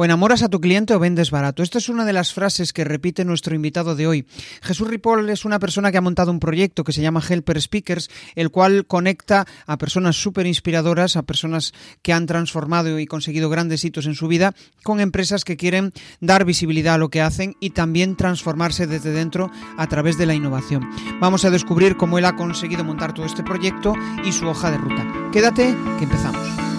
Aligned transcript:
O 0.00 0.04
enamoras 0.06 0.42
a 0.42 0.48
tu 0.48 0.62
cliente 0.62 0.94
o 0.94 0.98
vendes 0.98 1.30
barato. 1.30 1.62
Esta 1.62 1.76
es 1.76 1.90
una 1.90 2.06
de 2.06 2.14
las 2.14 2.32
frases 2.32 2.72
que 2.72 2.84
repite 2.84 3.26
nuestro 3.26 3.54
invitado 3.54 3.94
de 3.94 4.06
hoy. 4.06 4.26
Jesús 4.62 4.88
Ripoll 4.88 5.28
es 5.28 5.44
una 5.44 5.58
persona 5.58 5.92
que 5.92 5.98
ha 5.98 6.00
montado 6.00 6.30
un 6.30 6.40
proyecto 6.40 6.84
que 6.84 6.94
se 6.94 7.02
llama 7.02 7.20
Helper 7.20 7.60
Speakers, 7.60 8.08
el 8.34 8.48
cual 8.48 8.86
conecta 8.86 9.46
a 9.66 9.76
personas 9.76 10.16
súper 10.16 10.46
inspiradoras, 10.46 11.16
a 11.16 11.22
personas 11.24 11.74
que 12.00 12.14
han 12.14 12.24
transformado 12.24 12.98
y 12.98 13.04
conseguido 13.04 13.50
grandes 13.50 13.84
hitos 13.84 14.06
en 14.06 14.14
su 14.14 14.26
vida, 14.26 14.54
con 14.84 15.00
empresas 15.00 15.44
que 15.44 15.58
quieren 15.58 15.92
dar 16.18 16.46
visibilidad 16.46 16.94
a 16.94 16.98
lo 16.98 17.10
que 17.10 17.20
hacen 17.20 17.56
y 17.60 17.68
también 17.68 18.16
transformarse 18.16 18.86
desde 18.86 19.12
dentro 19.12 19.50
a 19.76 19.86
través 19.86 20.16
de 20.16 20.24
la 20.24 20.32
innovación. 20.32 20.88
Vamos 21.20 21.44
a 21.44 21.50
descubrir 21.50 21.98
cómo 21.98 22.16
él 22.16 22.24
ha 22.24 22.36
conseguido 22.36 22.84
montar 22.84 23.12
todo 23.12 23.26
este 23.26 23.42
proyecto 23.42 23.92
y 24.24 24.32
su 24.32 24.48
hoja 24.48 24.70
de 24.70 24.78
ruta. 24.78 25.06
Quédate, 25.30 25.76
que 25.98 26.04
empezamos. 26.04 26.69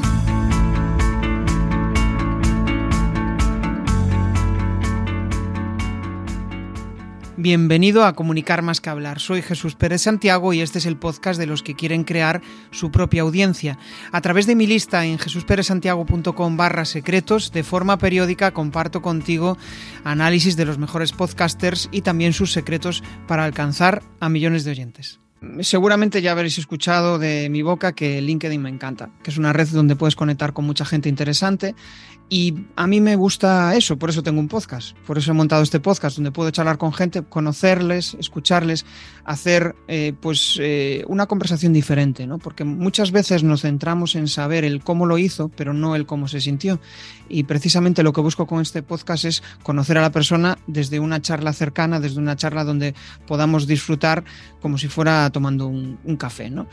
Bienvenido 7.41 8.05
a 8.05 8.13
Comunicar 8.13 8.61
más 8.61 8.81
que 8.81 8.91
hablar. 8.91 9.19
Soy 9.19 9.41
Jesús 9.41 9.73
Pérez 9.73 10.03
Santiago 10.03 10.53
y 10.53 10.61
este 10.61 10.77
es 10.77 10.85
el 10.85 10.95
podcast 10.95 11.39
de 11.39 11.47
los 11.47 11.63
que 11.63 11.73
quieren 11.73 12.03
crear 12.03 12.39
su 12.69 12.91
propia 12.91 13.23
audiencia. 13.23 13.79
A 14.11 14.21
través 14.21 14.45
de 14.45 14.53
mi 14.53 14.67
lista 14.67 15.03
en 15.07 15.17
jesusperezsantiago.com 15.17 16.55
barra 16.55 16.85
secretos, 16.85 17.51
de 17.51 17.63
forma 17.63 17.97
periódica 17.97 18.51
comparto 18.51 19.01
contigo 19.01 19.57
análisis 20.03 20.55
de 20.55 20.65
los 20.65 20.77
mejores 20.77 21.13
podcasters 21.13 21.89
y 21.91 22.01
también 22.01 22.33
sus 22.33 22.51
secretos 22.51 23.01
para 23.27 23.43
alcanzar 23.43 24.03
a 24.19 24.29
millones 24.29 24.63
de 24.63 24.71
oyentes. 24.71 25.19
Seguramente 25.61 26.21
ya 26.21 26.33
habréis 26.33 26.59
escuchado 26.59 27.17
de 27.17 27.49
mi 27.49 27.63
boca 27.63 27.93
que 27.93 28.21
LinkedIn 28.21 28.61
me 28.61 28.69
encanta, 28.69 29.09
que 29.23 29.31
es 29.31 29.39
una 29.39 29.51
red 29.51 29.67
donde 29.69 29.95
puedes 29.95 30.15
conectar 30.15 30.53
con 30.53 30.65
mucha 30.65 30.85
gente 30.85 31.09
interesante 31.09 31.73
y 32.33 32.53
a 32.77 32.87
mí 32.87 33.01
me 33.01 33.17
gusta 33.17 33.75
eso, 33.75 33.99
por 33.99 34.09
eso 34.09 34.23
tengo 34.23 34.39
un 34.39 34.47
podcast, 34.47 34.95
por 35.05 35.17
eso 35.17 35.31
he 35.31 35.33
montado 35.33 35.63
este 35.63 35.81
podcast 35.81 36.15
donde 36.15 36.31
puedo 36.31 36.49
charlar 36.49 36.77
con 36.77 36.93
gente, 36.93 37.23
conocerles, 37.23 38.15
escucharles, 38.21 38.85
hacer 39.25 39.75
eh, 39.89 40.13
pues 40.17 40.57
eh, 40.61 41.03
una 41.09 41.25
conversación 41.25 41.73
diferente, 41.73 42.25
¿no? 42.27 42.37
Porque 42.37 42.63
muchas 42.63 43.11
veces 43.11 43.43
nos 43.43 43.63
centramos 43.63 44.15
en 44.15 44.29
saber 44.29 44.63
el 44.63 44.81
cómo 44.81 45.05
lo 45.05 45.17
hizo, 45.17 45.49
pero 45.49 45.73
no 45.73 45.93
el 45.93 46.05
cómo 46.05 46.29
se 46.29 46.39
sintió. 46.39 46.79
Y 47.27 47.43
precisamente 47.43 48.01
lo 48.01 48.13
que 48.13 48.21
busco 48.21 48.47
con 48.47 48.61
este 48.61 48.81
podcast 48.81 49.25
es 49.25 49.43
conocer 49.61 49.97
a 49.97 50.01
la 50.01 50.13
persona 50.13 50.57
desde 50.67 51.01
una 51.01 51.21
charla 51.21 51.51
cercana, 51.51 51.99
desde 51.99 52.19
una 52.19 52.37
charla 52.37 52.63
donde 52.63 52.95
podamos 53.27 53.67
disfrutar 53.67 54.23
como 54.61 54.77
si 54.77 54.87
fuera 54.87 55.29
tomando 55.31 55.67
un, 55.67 55.99
un 56.05 56.15
café, 56.15 56.49
¿no? 56.49 56.67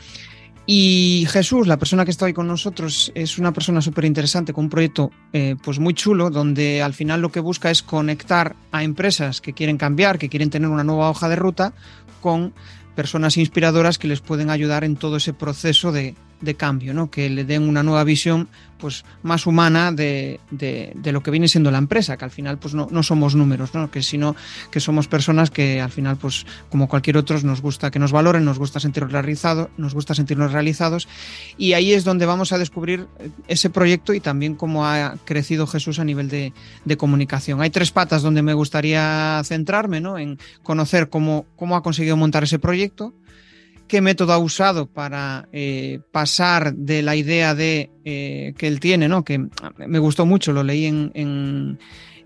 Y 0.71 1.25
Jesús, 1.27 1.65
la 1.65 1.79
persona 1.79 2.05
que 2.05 2.11
está 2.11 2.25
hoy 2.25 2.33
con 2.33 2.45
nosotros, 2.45 3.11
es 3.15 3.39
una 3.39 3.51
persona 3.51 3.81
súper 3.81 4.05
interesante 4.05 4.53
con 4.53 4.65
un 4.65 4.69
proyecto 4.69 5.09
eh, 5.33 5.55
pues 5.63 5.79
muy 5.79 5.95
chulo, 5.95 6.29
donde 6.29 6.83
al 6.83 6.93
final 6.93 7.21
lo 7.21 7.31
que 7.31 7.39
busca 7.39 7.71
es 7.71 7.81
conectar 7.81 8.55
a 8.71 8.83
empresas 8.83 9.41
que 9.41 9.53
quieren 9.53 9.79
cambiar, 9.79 10.19
que 10.19 10.29
quieren 10.29 10.51
tener 10.51 10.69
una 10.69 10.83
nueva 10.83 11.09
hoja 11.09 11.27
de 11.27 11.37
ruta, 11.37 11.73
con 12.21 12.53
personas 12.95 13.35
inspiradoras 13.37 13.97
que 13.97 14.07
les 14.07 14.21
pueden 14.21 14.51
ayudar 14.51 14.83
en 14.83 14.95
todo 14.95 15.17
ese 15.17 15.33
proceso 15.33 15.91
de, 15.91 16.13
de 16.41 16.55
cambio, 16.55 16.93
¿no? 16.93 17.09
que 17.09 17.29
le 17.29 17.43
den 17.43 17.67
una 17.67 17.83
nueva 17.83 18.03
visión 18.03 18.47
pues, 18.77 19.03
más 19.23 19.45
humana 19.45 19.91
de, 19.91 20.39
de, 20.51 21.11
lo 21.11 21.21
que 21.21 21.31
viene 21.31 21.47
siendo 21.47 21.69
la 21.69 21.77
empresa, 21.77 22.17
que 22.17 22.25
al 22.25 22.31
final 22.31 22.57
pues, 22.57 22.73
no, 22.73 22.87
no 22.89 23.03
somos 23.03 23.35
números, 23.35 23.73
¿no? 23.73 23.91
que 23.91 24.01
sino 24.01 24.35
que 24.71 24.79
somos 24.79 25.07
personas 25.07 25.51
que 25.51 25.81
al 25.81 25.91
final, 25.91 26.17
pues, 26.17 26.45
como 26.69 26.87
cualquier 26.87 27.17
otro, 27.17 27.39
nos 27.41 27.61
gusta 27.61 27.91
que 27.91 27.99
nos 27.99 28.11
valoren, 28.11 28.45
nos 28.45 28.57
gusta 28.57 28.79
sentirnos 28.79 29.11
realizados, 29.11 29.69
nos 29.77 29.93
gusta 29.93 30.15
sentirnos 30.15 30.53
realizados, 30.53 31.07
y 31.57 31.73
ahí 31.73 31.91
es 31.91 32.03
donde 32.05 32.25
vamos 32.25 32.53
a 32.53 32.57
descubrir 32.57 33.07
ese 33.47 33.69
proyecto 33.69 34.13
y 34.13 34.19
también 34.19 34.55
cómo 34.55 34.85
ha 34.85 35.15
crecido 35.25 35.67
Jesús 35.67 35.99
a 35.99 36.05
nivel 36.05 36.29
de, 36.29 36.53
de 36.85 36.97
comunicación. 36.97 37.61
Hay 37.61 37.69
tres 37.69 37.91
patas 37.91 38.21
donde 38.21 38.41
me 38.41 38.53
gustaría 38.53 39.41
centrarme, 39.43 39.99
¿no? 39.99 40.17
en 40.17 40.39
conocer 40.63 41.09
cómo, 41.09 41.45
cómo 41.55 41.75
ha 41.75 41.83
conseguido 41.83 42.15
montar 42.15 42.43
ese 42.43 42.59
proyecto, 42.59 43.13
qué 43.89 43.99
método 43.99 44.31
ha 44.31 44.37
usado 44.37 44.85
para 44.85 45.49
eh, 45.51 45.99
pasar 46.13 46.73
de 46.73 47.01
la 47.01 47.17
idea 47.17 47.53
de 47.55 47.91
eh, 48.05 48.53
que 48.57 48.67
él 48.67 48.79
tiene, 48.79 49.09
¿no? 49.09 49.25
Que 49.25 49.49
me 49.85 49.99
gustó 49.99 50.25
mucho, 50.25 50.53
lo 50.53 50.63
leí 50.63 50.85
en, 50.85 51.11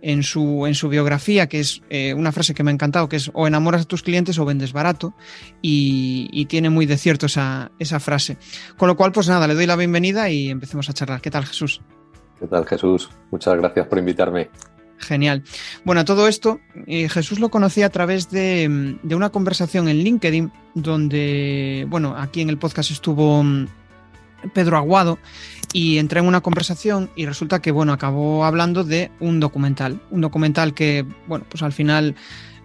en, 0.02 0.24
su, 0.24 0.68
en 0.68 0.76
su 0.76 0.90
biografía, 0.90 1.48
que 1.48 1.62
es 1.62 1.82
eh, 1.90 2.14
una 2.14 2.32
frase 2.32 2.54
que 2.54 2.64
me 2.64 2.70
ha 2.70 2.74
encantado, 2.74 3.10
que 3.10 3.16
es 3.16 3.32
o 3.34 3.48
enamoras 3.48 3.82
a 3.82 3.86
tus 3.86 4.04
clientes 4.04 4.38
o 4.38 4.46
vendes 4.46 4.74
barato, 4.74 5.16
y, 5.62 6.30
y, 6.32 6.46
tiene 6.46 6.70
muy 6.70 6.86
de 6.86 6.98
cierto 6.98 7.26
esa, 7.26 7.72
esa 7.80 8.00
frase. 8.00 8.38
Con 8.78 8.88
lo 8.90 8.96
cual, 8.96 9.12
pues 9.12 9.28
nada, 9.28 9.48
le 9.48 9.56
doy 9.56 9.66
la 9.66 9.78
bienvenida 9.78 10.30
y 10.30 10.50
empecemos 10.50 10.90
a 10.90 10.94
charlar. 10.94 11.22
¿Qué 11.22 11.32
tal, 11.32 11.46
Jesús? 11.46 11.82
¿Qué 12.40 12.48
tal, 12.48 12.66
Jesús? 12.66 13.10
Muchas 13.32 13.56
gracias 13.58 13.88
por 13.88 13.98
invitarme. 13.98 14.50
Genial. 15.04 15.44
Bueno, 15.84 16.06
todo 16.06 16.28
esto 16.28 16.60
eh, 16.88 17.10
Jesús 17.10 17.40
lo 17.40 17.50
conocía 17.50 17.88
a 17.88 17.90
través 17.90 18.30
de, 18.30 18.98
de, 19.04 19.16
una 19.16 19.30
conversación 19.30 19.88
en 19.88 19.98
LinkedIn, 19.98 20.52
donde, 20.74 21.86
bueno, 21.90 22.16
aquí 22.18 22.42
en 22.42 22.50
el 22.50 22.58
podcast 22.58 22.92
estuvo 22.92 23.44
Pedro 24.54 24.78
Aguado 24.78 25.20
y 25.72 25.98
entré 25.98 26.20
en 26.20 26.28
una 26.28 26.42
conversación 26.42 27.10
y 27.16 27.26
resulta 27.26 27.62
que, 27.62 27.72
bueno, 27.72 27.94
acabó 27.94 28.46
hablando 28.46 28.84
de 28.84 29.12
un 29.20 29.40
documental, 29.40 30.02
un 30.12 30.22
documental 30.22 30.74
que, 30.74 31.06
bueno, 31.28 31.46
pues 31.50 31.64
al 31.64 31.74
final 31.74 32.16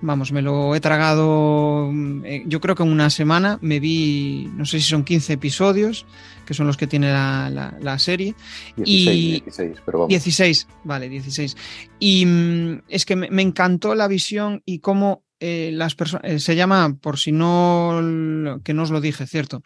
vamos, 0.00 0.32
me 0.32 0.42
lo 0.42 0.74
he 0.74 0.80
tragado, 0.80 1.90
eh, 2.24 2.44
yo 2.46 2.60
creo 2.60 2.74
que 2.74 2.82
en 2.82 2.90
una 2.90 3.10
semana 3.10 3.58
me 3.62 3.80
vi, 3.80 4.48
no 4.54 4.64
sé 4.64 4.78
si 4.78 4.88
son 4.88 5.04
15 5.04 5.34
episodios, 5.34 6.06
que 6.46 6.54
son 6.54 6.66
los 6.66 6.76
que 6.76 6.86
tiene 6.86 7.12
la, 7.12 7.50
la, 7.50 7.76
la 7.80 7.98
serie. 7.98 8.34
16, 8.76 9.08
y 9.08 9.30
16, 9.40 9.76
pero 9.84 9.98
vamos. 9.98 10.08
16, 10.08 10.68
vale, 10.84 11.08
16. 11.08 11.56
Y 11.98 12.24
mm, 12.26 12.82
es 12.88 13.04
que 13.04 13.16
me, 13.16 13.30
me, 13.30 13.42
encantó 13.42 13.94
la 13.94 14.08
visión 14.08 14.62
y 14.64 14.78
cómo 14.78 15.24
eh, 15.40 15.70
las 15.72 15.94
personas, 15.94 16.24
eh, 16.24 16.38
se 16.40 16.56
llama, 16.56 16.96
por 17.00 17.18
si 17.18 17.32
no, 17.32 18.60
que 18.64 18.74
no 18.74 18.82
os 18.82 18.90
lo 18.90 19.00
dije, 19.00 19.26
¿cierto? 19.26 19.62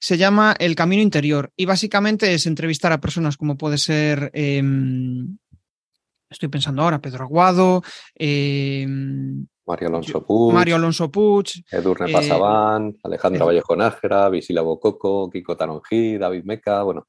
Se 0.00 0.16
llama 0.16 0.54
El 0.58 0.76
Camino 0.76 1.02
Interior 1.02 1.52
y 1.56 1.64
básicamente 1.64 2.32
es 2.32 2.46
entrevistar 2.46 2.92
a 2.92 3.00
personas 3.00 3.36
como 3.36 3.56
puede 3.56 3.78
ser... 3.78 4.30
Eh, 4.32 4.62
estoy 6.30 6.48
pensando 6.48 6.82
ahora, 6.82 7.00
Pedro 7.00 7.24
Aguado, 7.24 7.82
eh, 8.14 8.86
Mario 9.68 9.88
Alonso 9.88 10.24
Puig, 10.24 10.54
Mario 10.54 10.76
Alonso 10.76 11.10
Puig 11.10 11.62
Edurne 11.70 12.10
Pasaban, 12.10 12.88
eh, 12.88 13.00
Alejandra 13.04 13.42
eh, 13.42 13.46
Vallejo 13.46 13.76
Nájera, 13.76 14.28
Visila 14.30 14.62
Bococo, 14.62 15.28
Kiko 15.30 15.56
Taronjí, 15.56 16.16
David 16.16 16.44
Meca, 16.44 16.82
bueno, 16.82 17.06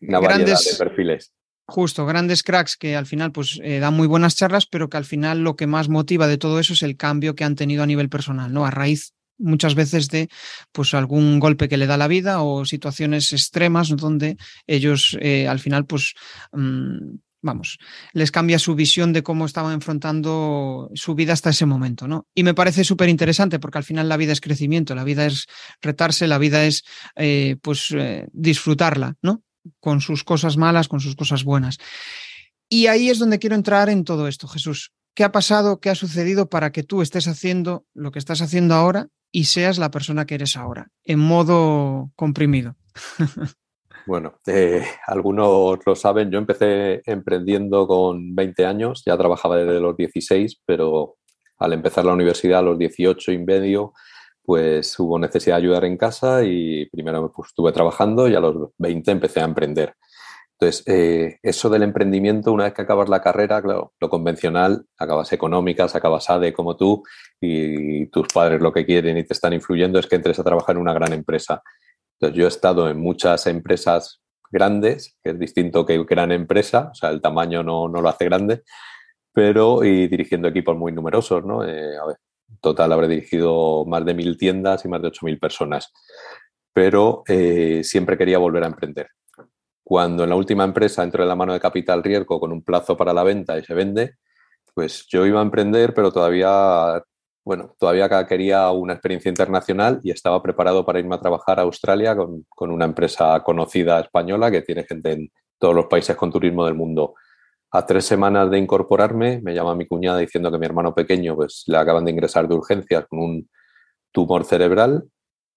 una 0.00 0.20
grandes, 0.20 0.54
variedad 0.54 0.70
de 0.70 0.84
perfiles. 0.84 1.32
Justo, 1.66 2.06
grandes 2.06 2.42
cracks 2.42 2.76
que 2.76 2.96
al 2.96 3.06
final 3.06 3.32
pues 3.32 3.60
eh, 3.62 3.80
dan 3.80 3.94
muy 3.94 4.06
buenas 4.06 4.36
charlas, 4.36 4.66
pero 4.66 4.88
que 4.88 4.96
al 4.96 5.04
final 5.04 5.42
lo 5.42 5.56
que 5.56 5.66
más 5.66 5.88
motiva 5.88 6.26
de 6.28 6.38
todo 6.38 6.60
eso 6.60 6.74
es 6.74 6.82
el 6.82 6.96
cambio 6.96 7.34
que 7.34 7.44
han 7.44 7.56
tenido 7.56 7.82
a 7.82 7.86
nivel 7.86 8.08
personal, 8.08 8.52
¿no? 8.52 8.64
A 8.64 8.70
raíz 8.70 9.14
muchas 9.38 9.74
veces 9.74 10.08
de 10.08 10.28
pues 10.72 10.94
algún 10.94 11.40
golpe 11.40 11.68
que 11.68 11.76
le 11.76 11.86
da 11.86 11.96
la 11.96 12.08
vida 12.08 12.42
o 12.42 12.64
situaciones 12.64 13.32
extremas 13.32 13.88
donde 13.88 14.36
ellos 14.66 15.16
eh, 15.20 15.48
al 15.48 15.58
final 15.58 15.86
pues 15.86 16.14
mmm, 16.52 17.16
vamos, 17.42 17.78
les 18.12 18.30
cambia 18.30 18.58
su 18.58 18.74
visión 18.74 19.12
de 19.12 19.22
cómo 19.22 19.46
estaban 19.46 19.72
enfrentando 19.72 20.90
su 20.94 21.14
vida 21.14 21.32
hasta 21.32 21.50
ese 21.50 21.66
momento, 21.66 22.06
¿no? 22.06 22.26
Y 22.34 22.42
me 22.42 22.54
parece 22.54 22.84
súper 22.84 23.08
interesante 23.08 23.58
porque 23.58 23.78
al 23.78 23.84
final 23.84 24.08
la 24.08 24.16
vida 24.16 24.32
es 24.32 24.40
crecimiento, 24.40 24.94
la 24.94 25.04
vida 25.04 25.26
es 25.26 25.46
retarse, 25.80 26.26
la 26.26 26.38
vida 26.38 26.64
es, 26.64 26.82
eh, 27.16 27.56
pues, 27.62 27.90
eh, 27.92 28.26
disfrutarla, 28.32 29.16
¿no? 29.22 29.42
Con 29.80 30.00
sus 30.00 30.24
cosas 30.24 30.56
malas, 30.56 30.88
con 30.88 31.00
sus 31.00 31.16
cosas 31.16 31.44
buenas. 31.44 31.78
Y 32.68 32.86
ahí 32.86 33.10
es 33.10 33.18
donde 33.18 33.38
quiero 33.38 33.56
entrar 33.56 33.88
en 33.88 34.04
todo 34.04 34.28
esto, 34.28 34.46
Jesús. 34.46 34.92
¿Qué 35.14 35.24
ha 35.24 35.32
pasado, 35.32 35.80
qué 35.80 35.90
ha 35.90 35.94
sucedido 35.94 36.48
para 36.48 36.70
que 36.72 36.82
tú 36.82 37.02
estés 37.02 37.26
haciendo 37.26 37.84
lo 37.94 38.12
que 38.12 38.18
estás 38.18 38.42
haciendo 38.42 38.74
ahora 38.74 39.08
y 39.32 39.44
seas 39.44 39.78
la 39.78 39.90
persona 39.90 40.24
que 40.24 40.36
eres 40.36 40.56
ahora, 40.56 40.88
en 41.04 41.18
modo 41.18 42.12
comprimido? 42.16 42.76
Bueno, 44.06 44.34
eh, 44.46 44.84
algunos 45.06 45.78
lo 45.84 45.94
saben, 45.94 46.30
yo 46.30 46.38
empecé 46.38 47.02
emprendiendo 47.04 47.86
con 47.86 48.34
20 48.34 48.66
años, 48.66 49.02
ya 49.04 49.16
trabajaba 49.16 49.56
desde 49.56 49.80
los 49.80 49.96
16, 49.96 50.62
pero 50.64 51.16
al 51.58 51.72
empezar 51.72 52.04
la 52.04 52.14
universidad 52.14 52.60
a 52.60 52.62
los 52.62 52.78
18 52.78 53.32
y 53.32 53.38
medio, 53.38 53.92
pues 54.42 54.98
hubo 54.98 55.18
necesidad 55.18 55.56
de 55.56 55.62
ayudar 55.62 55.84
en 55.84 55.96
casa 55.96 56.42
y 56.42 56.86
primero 56.86 57.32
estuve 57.46 57.72
trabajando 57.72 58.28
y 58.28 58.34
a 58.34 58.40
los 58.40 58.70
20 58.78 59.10
empecé 59.10 59.40
a 59.40 59.44
emprender. 59.44 59.94
Entonces, 60.60 60.84
eh, 60.88 61.38
eso 61.42 61.70
del 61.70 61.82
emprendimiento, 61.82 62.52
una 62.52 62.64
vez 62.64 62.74
que 62.74 62.82
acabas 62.82 63.08
la 63.08 63.22
carrera, 63.22 63.62
claro, 63.62 63.94
lo 63.98 64.10
convencional, 64.10 64.84
acabas 64.98 65.32
económicas, 65.32 65.94
acabas 65.94 66.28
ADE 66.28 66.52
como 66.52 66.76
tú 66.76 67.02
y 67.40 68.06
tus 68.08 68.26
padres 68.28 68.60
lo 68.60 68.70
que 68.70 68.84
quieren 68.84 69.16
y 69.16 69.24
te 69.24 69.32
están 69.32 69.54
influyendo 69.54 69.98
es 69.98 70.06
que 70.06 70.16
entres 70.16 70.38
a 70.38 70.44
trabajar 70.44 70.76
en 70.76 70.82
una 70.82 70.92
gran 70.92 71.14
empresa. 71.14 71.62
Entonces, 72.20 72.38
yo 72.38 72.44
he 72.44 72.48
estado 72.48 72.90
en 72.90 73.00
muchas 73.00 73.46
empresas 73.46 74.20
grandes, 74.50 75.16
que 75.22 75.30
es 75.30 75.38
distinto 75.38 75.86
que 75.86 76.02
gran 76.04 76.32
empresa, 76.32 76.90
o 76.92 76.94
sea, 76.94 77.10
el 77.10 77.20
tamaño 77.22 77.62
no, 77.62 77.88
no 77.88 78.02
lo 78.02 78.08
hace 78.08 78.26
grande, 78.26 78.62
pero 79.32 79.84
y 79.84 80.08
dirigiendo 80.08 80.48
equipos 80.48 80.76
muy 80.76 80.92
numerosos, 80.92 81.44
¿no? 81.44 81.64
Eh, 81.64 81.96
a 81.96 82.06
ver, 82.06 82.16
en 82.48 82.58
total 82.58 82.92
habré 82.92 83.08
dirigido 83.08 83.84
más 83.86 84.04
de 84.04 84.14
mil 84.14 84.36
tiendas 84.36 84.84
y 84.84 84.88
más 84.88 85.00
de 85.02 85.08
ocho 85.08 85.24
mil 85.24 85.38
personas, 85.38 85.92
pero 86.72 87.22
eh, 87.28 87.82
siempre 87.84 88.18
quería 88.18 88.38
volver 88.38 88.64
a 88.64 88.68
emprender. 88.68 89.08
cuando 89.82 90.22
en 90.24 90.30
la 90.30 90.36
última 90.36 90.64
empresa 90.64 91.02
entro 91.02 91.22
en 91.22 91.28
la 91.28 91.34
mano 91.36 91.52
de 91.52 91.60
capital 91.60 92.02
riesgo 92.02 92.38
con 92.40 92.52
un 92.52 92.62
plazo 92.62 92.96
para 92.96 93.12
la 93.12 93.24
venta 93.24 93.58
y 93.58 93.64
se 93.64 93.74
vende, 93.74 94.16
pues 94.74 95.06
yo 95.08 95.26
iba 95.26 95.40
a 95.40 95.42
emprender, 95.42 95.94
pero 95.94 96.12
todavía, 96.12 97.02
bueno, 97.50 97.74
todavía 97.80 98.08
quería 98.28 98.70
una 98.70 98.92
experiencia 98.92 99.28
internacional 99.28 99.98
y 100.04 100.12
estaba 100.12 100.40
preparado 100.40 100.86
para 100.86 101.00
irme 101.00 101.16
a 101.16 101.20
trabajar 101.20 101.58
a 101.58 101.62
Australia 101.62 102.14
con, 102.14 102.46
con 102.48 102.70
una 102.70 102.84
empresa 102.84 103.42
conocida 103.42 103.98
española 103.98 104.52
que 104.52 104.62
tiene 104.62 104.84
gente 104.84 105.10
en 105.14 105.32
todos 105.58 105.74
los 105.74 105.86
países 105.86 106.14
con 106.14 106.30
turismo 106.30 106.64
del 106.64 106.76
mundo. 106.76 107.14
A 107.72 107.84
tres 107.84 108.04
semanas 108.04 108.52
de 108.52 108.58
incorporarme, 108.58 109.40
me 109.42 109.52
llama 109.52 109.74
mi 109.74 109.88
cuñada 109.88 110.18
diciendo 110.18 110.48
que 110.52 110.58
mi 110.58 110.66
hermano 110.66 110.94
pequeño 110.94 111.34
pues, 111.34 111.64
le 111.66 111.76
acaban 111.76 112.04
de 112.04 112.12
ingresar 112.12 112.46
de 112.46 112.54
urgencias 112.54 113.06
con 113.08 113.18
un 113.18 113.50
tumor 114.12 114.44
cerebral. 114.44 115.08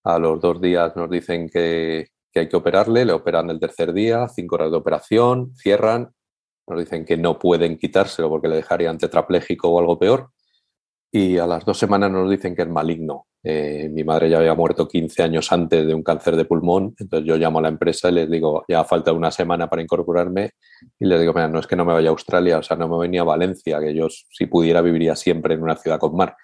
A 0.04 0.18
los 0.18 0.42
dos 0.42 0.60
días 0.60 0.96
nos 0.96 1.12
dicen 1.12 1.48
que, 1.48 2.08
que 2.32 2.40
hay 2.40 2.50
que 2.50 2.58
operarle, 2.58 3.06
le 3.06 3.14
operan 3.14 3.52
el 3.52 3.60
tercer 3.60 3.94
día, 3.94 4.28
cinco 4.30 4.56
horas 4.56 4.72
de 4.72 4.78
operación, 4.78 5.54
cierran, 5.56 6.10
nos 6.66 6.80
dicen 6.80 7.06
que 7.06 7.18
no 7.18 7.38
pueden 7.38 7.78
quitárselo 7.78 8.30
porque 8.30 8.48
le 8.48 8.56
dejarían 8.56 8.98
tetrapléjico 8.98 9.70
o 9.70 9.80
algo 9.80 10.00
peor. 10.00 10.32
Y 11.16 11.38
a 11.38 11.46
las 11.46 11.64
dos 11.64 11.78
semanas 11.78 12.10
nos 12.10 12.28
dicen 12.28 12.56
que 12.56 12.64
es 12.64 12.68
maligno. 12.68 13.28
Eh, 13.44 13.88
mi 13.94 14.04
madre 14.04 14.32
ya 14.32 14.40
había 14.40 14.56
muerto 14.56 14.88
15 14.88 15.22
años 15.22 15.52
antes 15.52 15.86
de 15.86 15.94
un 15.94 16.02
cáncer 16.02 16.36
de 16.36 16.46
pulmón, 16.46 16.96
entonces 16.98 17.28
yo 17.28 17.38
llamo 17.38 17.60
a 17.60 17.62
la 17.62 17.68
empresa 17.68 18.10
y 18.10 18.14
les 18.14 18.32
digo, 18.32 18.66
ya 18.68 18.84
falta 18.84 19.14
una 19.14 19.30
semana 19.30 19.70
para 19.70 19.84
incorporarme 19.84 20.54
y 20.98 21.06
les 21.06 21.20
digo, 21.20 21.34
mira, 21.34 21.48
no 21.50 21.60
es 21.60 21.68
que 21.68 21.76
no 21.76 21.86
me 21.86 21.94
vaya 21.94 22.08
a 22.10 22.12
Australia, 22.14 22.58
o 22.58 22.64
sea, 22.64 22.78
no 22.78 22.88
me 22.88 22.98
venía 22.98 23.22
a 23.22 23.26
Valencia, 23.26 23.80
que 23.80 23.94
yo 23.94 24.08
si 24.10 24.48
pudiera 24.48 24.82
viviría 24.82 25.16
siempre 25.16 25.54
en 25.54 25.62
una 25.62 25.76
ciudad 25.76 26.00
con 26.00 26.16
mar. 26.16 26.36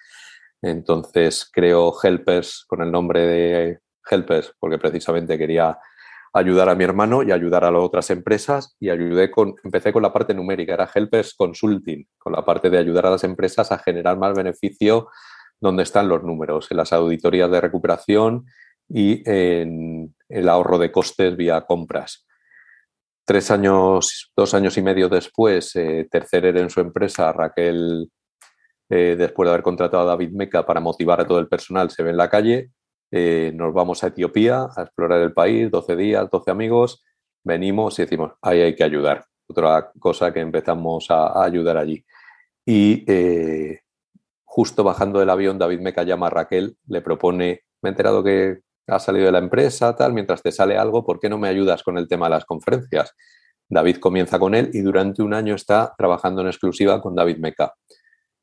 Entonces 0.62 1.50
creo 1.52 1.92
Helpers 2.00 2.64
con 2.68 2.80
el 2.80 2.92
nombre 2.92 3.26
de 3.26 3.78
Helpers, 4.08 4.54
porque 4.60 4.78
precisamente 4.78 5.36
quería 5.36 5.76
ayudar 6.32 6.68
a 6.68 6.74
mi 6.74 6.84
hermano 6.84 7.22
y 7.22 7.32
ayudar 7.32 7.64
a 7.64 7.70
las 7.70 7.82
otras 7.82 8.10
empresas 8.10 8.76
y 8.78 8.90
ayudé 8.90 9.30
con, 9.30 9.54
empecé 9.64 9.92
con 9.92 10.02
la 10.02 10.12
parte 10.12 10.34
numérica, 10.34 10.74
era 10.74 10.90
Helpers 10.92 11.34
Consulting, 11.34 12.06
con 12.18 12.32
la 12.32 12.44
parte 12.44 12.70
de 12.70 12.78
ayudar 12.78 13.06
a 13.06 13.10
las 13.10 13.24
empresas 13.24 13.72
a 13.72 13.78
generar 13.78 14.16
más 14.18 14.34
beneficio 14.34 15.08
donde 15.60 15.82
están 15.82 16.08
los 16.08 16.22
números, 16.22 16.68
en 16.70 16.76
las 16.76 16.92
auditorías 16.92 17.50
de 17.50 17.60
recuperación 17.60 18.46
y 18.88 19.22
en 19.28 20.14
el 20.28 20.48
ahorro 20.48 20.78
de 20.78 20.90
costes 20.90 21.36
vía 21.36 21.60
compras. 21.62 22.26
Tres 23.24 23.50
años, 23.50 24.32
dos 24.36 24.54
años 24.54 24.76
y 24.78 24.82
medio 24.82 25.08
después, 25.08 25.76
eh, 25.76 26.08
tercer 26.10 26.46
en 26.46 26.70
su 26.70 26.80
empresa, 26.80 27.32
Raquel, 27.32 28.10
eh, 28.88 29.16
después 29.18 29.46
de 29.46 29.50
haber 29.50 29.62
contratado 29.62 30.02
a 30.02 30.06
David 30.06 30.30
Meca 30.30 30.64
para 30.64 30.80
motivar 30.80 31.20
a 31.20 31.26
todo 31.26 31.38
el 31.38 31.48
personal, 31.48 31.90
se 31.90 32.02
ve 32.02 32.10
en 32.10 32.16
la 32.16 32.30
calle 32.30 32.70
eh, 33.10 33.52
nos 33.54 33.74
vamos 33.74 34.04
a 34.04 34.08
Etiopía 34.08 34.68
a 34.76 34.82
explorar 34.82 35.20
el 35.20 35.32
país, 35.32 35.70
12 35.70 35.96
días, 35.96 36.30
12 36.30 36.50
amigos, 36.50 37.04
venimos 37.44 37.98
y 37.98 38.02
decimos, 38.02 38.32
ahí 38.42 38.60
hay 38.60 38.74
que 38.74 38.84
ayudar. 38.84 39.24
Otra 39.48 39.90
cosa 39.98 40.32
que 40.32 40.40
empezamos 40.40 41.10
a, 41.10 41.42
ayudar 41.42 41.76
allí. 41.76 42.04
Y 42.64 43.04
eh, 43.08 43.80
justo 44.44 44.84
bajando 44.84 45.18
del 45.18 45.30
avión, 45.30 45.58
David 45.58 45.80
Meca 45.80 46.04
llama 46.04 46.28
a 46.28 46.30
Raquel, 46.30 46.76
le 46.86 47.00
propone, 47.02 47.62
me 47.82 47.88
he 47.88 47.92
enterado 47.92 48.22
que 48.22 48.60
ha 48.86 48.98
salido 49.00 49.26
de 49.26 49.32
la 49.32 49.38
empresa, 49.38 49.94
tal, 49.96 50.12
mientras 50.12 50.42
te 50.42 50.52
sale 50.52 50.76
algo, 50.76 51.04
¿por 51.04 51.18
qué 51.18 51.28
no 51.28 51.38
me 51.38 51.48
ayudas 51.48 51.82
con 51.82 51.98
el 51.98 52.06
tema 52.06 52.26
de 52.26 52.30
las 52.30 52.44
conferencias? 52.44 53.14
David 53.68 53.98
comienza 53.98 54.38
con 54.38 54.54
él 54.54 54.70
y 54.72 54.80
durante 54.80 55.22
un 55.22 55.34
año 55.34 55.54
está 55.54 55.94
trabajando 55.96 56.42
en 56.42 56.48
exclusiva 56.48 57.00
con 57.00 57.14
David 57.14 57.38
Meca. 57.38 57.74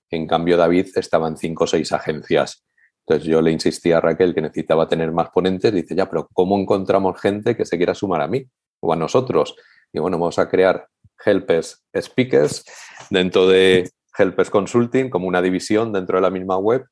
En 0.09 0.25
cambio, 0.25 0.55
David 0.55 0.87
estaba 0.95 1.27
en 1.27 1.37
cinco 1.37 1.65
o 1.65 1.67
seis 1.67 1.91
agencias 1.91 2.66
entonces 3.07 3.25
yo 3.25 3.41
le 3.41 3.51
insistí 3.51 3.93
a 3.93 4.01
Raquel 4.01 4.35
que 4.35 4.41
necesitaba 4.41 4.85
tener 4.85 5.13
más 5.13 5.29
ponentes. 5.29 5.73
Dice, 5.73 5.95
ya, 5.95 6.09
pero 6.09 6.27
¿cómo 6.33 6.59
encontramos 6.59 7.19
gente 7.21 7.55
que 7.55 7.63
se 7.63 7.77
quiera 7.77 7.95
sumar 7.95 8.21
a 8.21 8.27
mí 8.27 8.45
o 8.81 8.91
a 8.91 8.97
nosotros? 8.97 9.55
Y 9.93 9.99
bueno, 9.99 10.19
vamos 10.19 10.37
a 10.39 10.49
crear 10.49 10.85
Helpers 11.25 11.85
Speakers 11.95 12.65
dentro 13.09 13.47
de 13.47 13.89
Helpers 14.17 14.49
Consulting 14.49 15.09
como 15.09 15.25
una 15.25 15.41
división 15.41 15.93
dentro 15.93 16.17
de 16.17 16.21
la 16.21 16.29
misma 16.29 16.57
web. 16.57 16.83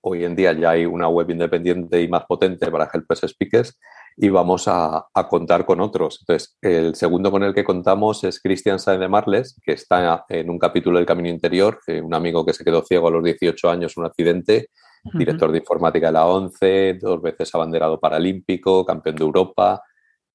Hoy 0.00 0.24
en 0.24 0.36
día 0.36 0.52
ya 0.52 0.70
hay 0.70 0.86
una 0.86 1.08
web 1.08 1.28
independiente 1.30 2.00
y 2.00 2.06
más 2.06 2.24
potente 2.24 2.70
para 2.70 2.88
Helpers 2.92 3.22
Speakers 3.26 3.76
y 4.16 4.28
vamos 4.28 4.68
a, 4.68 5.08
contar 5.28 5.66
con 5.66 5.80
otros. 5.80 6.20
Entonces, 6.20 6.56
el 6.62 6.94
segundo 6.94 7.32
con 7.32 7.42
el 7.42 7.52
que 7.52 7.64
contamos 7.64 8.22
es 8.22 8.40
Christian 8.40 8.78
Sainz 8.78 9.08
Marles, 9.08 9.60
que 9.60 9.72
está 9.72 10.24
en 10.28 10.50
un 10.50 10.58
capítulo 10.60 10.98
del 10.98 11.06
Camino 11.06 11.30
Interior, 11.30 11.80
un 12.00 12.14
amigo 12.14 12.46
que 12.46 12.52
se 12.52 12.62
quedó 12.62 12.84
ciego 12.84 13.08
a 13.08 13.10
los 13.10 13.24
18 13.24 13.68
años, 13.68 13.96
un 13.96 14.04
accidente, 14.04 14.68
director 15.12 15.52
de 15.52 15.58
informática 15.58 16.06
de 16.06 16.12
la 16.12 16.26
ONCE, 16.26 16.98
dos 17.00 17.20
veces 17.20 17.54
abanderado 17.54 18.00
paralímpico, 18.00 18.84
campeón 18.84 19.16
de 19.16 19.24
Europa, 19.24 19.82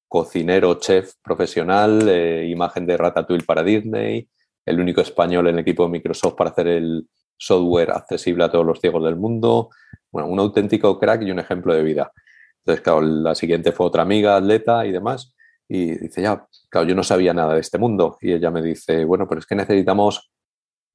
cocinero, 0.08 0.74
chef 0.78 1.14
profesional, 1.22 2.08
eh, 2.08 2.48
imagen 2.48 2.86
de 2.86 2.96
Ratatouille 2.96 3.44
para 3.44 3.62
Disney, 3.62 4.28
el 4.64 4.80
único 4.80 5.00
español 5.00 5.48
en 5.48 5.54
el 5.54 5.60
equipo 5.60 5.84
de 5.84 5.90
Microsoft 5.90 6.34
para 6.34 6.50
hacer 6.50 6.66
el 6.68 7.08
software 7.36 7.90
accesible 7.90 8.44
a 8.44 8.50
todos 8.50 8.66
los 8.66 8.80
ciegos 8.80 9.04
del 9.04 9.16
mundo. 9.16 9.70
Bueno, 10.10 10.28
un 10.28 10.38
auténtico 10.38 10.98
crack 10.98 11.22
y 11.22 11.30
un 11.30 11.38
ejemplo 11.38 11.74
de 11.74 11.82
vida. 11.82 12.12
Entonces, 12.58 12.82
claro, 12.82 13.00
la 13.00 13.34
siguiente 13.34 13.72
fue 13.72 13.86
otra 13.86 14.02
amiga, 14.02 14.36
atleta 14.36 14.84
y 14.86 14.92
demás. 14.92 15.34
Y 15.68 15.96
dice, 15.98 16.22
ya, 16.22 16.46
claro, 16.68 16.88
yo 16.88 16.94
no 16.94 17.02
sabía 17.02 17.32
nada 17.32 17.54
de 17.54 17.60
este 17.60 17.78
mundo. 17.78 18.18
Y 18.20 18.32
ella 18.32 18.50
me 18.50 18.60
dice, 18.60 19.04
bueno, 19.04 19.26
pero 19.28 19.38
es 19.38 19.46
que 19.46 19.54
necesitamos 19.54 20.30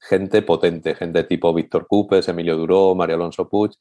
gente 0.08 0.42
potente, 0.42 0.96
gente 0.96 1.24
tipo 1.24 1.54
Víctor 1.54 1.88
Cupes, 1.88 2.28
Emilio 2.28 2.56
Duró, 2.58 2.96
Mario 2.96 3.16
Alonso 3.16 3.50
Puig. 3.50 3.72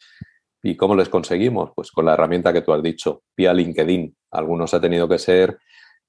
¿Y 0.63 0.77
cómo 0.77 0.97
les 0.97 1.11
conseguimos? 1.11 1.73
Pues 1.75 1.91
con 1.91 2.07
la 2.07 2.15
herramienta 2.15 2.53
que 2.53 2.63
tú 2.63 2.73
has 2.73 2.83
dicho, 2.83 3.23
vía 3.37 3.53
LinkedIn. 3.53 4.17
Algunos 4.31 4.73
ha 4.73 4.81
tenido 4.81 5.07
que 5.07 5.19
ser 5.19 5.59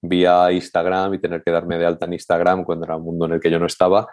vía 0.02 0.52
Instagram 0.52 1.16
y 1.16 1.20
tener 1.20 1.44
que 1.44 1.52
darme 1.52 1.78
de 1.78 1.86
alta 1.86 2.06
en 2.06 2.14
Instagram 2.14 2.64
cuando 2.64 2.86
era 2.86 2.96
un 2.96 3.04
mundo 3.04 3.26
en 3.26 3.34
el 3.34 3.40
que 3.42 3.52
yo 3.52 3.60
no 3.60 3.66
estaba, 3.66 4.08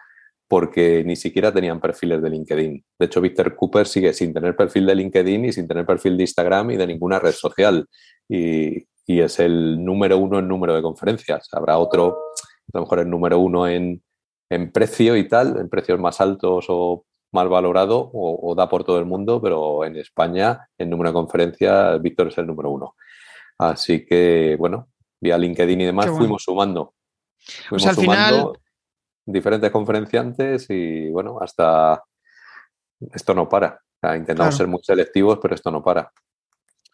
porque 0.49 1.04
ni 1.04 1.14
siquiera 1.14 1.52
tenían 1.52 1.81
perfiles 1.81 2.20
de 2.20 2.31
LinkedIn. 2.31 2.84
De 2.99 3.06
hecho, 3.06 3.20
Víctor 3.20 3.54
Cooper 3.54 3.87
sigue 3.87 4.12
sin 4.12 4.34
tener 4.34 4.56
perfil 4.56 4.87
de 4.87 4.96
LinkedIn 4.96 5.44
y 5.44 5.52
sin 5.52 5.69
tener 5.69 5.87
perfil 5.87 6.16
de 6.16 6.25
Instagram 6.25 6.72
y 6.72 6.76
de 6.76 6.87
ninguna 6.88 7.20
red 7.20 7.32
social. 7.32 7.87
Y, 8.28 8.84
y 9.06 9.20
es 9.20 9.38
el 9.38 9.84
número 9.84 10.19
uno 10.19 10.40
en 10.40 10.49
número 10.49 10.75
de 10.75 10.82
conferencias. 10.82 11.49
Habrá 11.52 11.78
otro, 11.78 12.19
a 12.72 12.78
lo 12.78 12.81
mejor 12.81 12.99
el 12.99 13.10
número 13.10 13.38
uno 13.38 13.69
en, 13.69 14.02
en 14.52 14.70
precio 14.70 15.16
y 15.16 15.26
tal, 15.26 15.58
en 15.58 15.70
precios 15.70 15.99
más 15.99 16.20
altos 16.20 16.66
o 16.69 17.06
mal 17.32 17.49
valorado 17.49 18.10
o, 18.12 18.54
da 18.54 18.69
por 18.69 18.84
todo 18.84 18.99
el 18.99 19.06
mundo, 19.06 19.40
pero 19.40 19.87
en 19.87 19.96
España, 19.96 20.69
en 20.76 20.90
número 20.90 21.08
de 21.08 21.14
conferencias, 21.14 22.02
Víctor 22.02 22.28
es 22.28 22.37
el 22.37 22.46
número 22.46 22.69
uno. 22.69 22.94
Así 23.56 24.04
que, 24.04 24.56
bueno, 24.58 24.88
vía 25.19 25.38
LinkedIn 25.38 25.81
y 25.81 25.87
demás, 25.87 26.10
fuimos 26.10 26.43
sumando. 26.43 26.94
Fuimos 27.69 27.87
al 27.87 27.94
sumando 27.94 28.58
diferentes 29.25 29.70
conferenciantes 29.70 30.66
y, 30.69 31.08
bueno, 31.08 31.38
hasta 31.40 32.02
esto 33.14 33.32
no 33.32 33.49
para. 33.49 33.80
intentamos 34.18 34.54
ser 34.54 34.66
muy 34.66 34.80
selectivos, 34.82 35.38
pero 35.40 35.54
esto 35.54 35.71
no 35.71 35.82
para. 35.82 36.12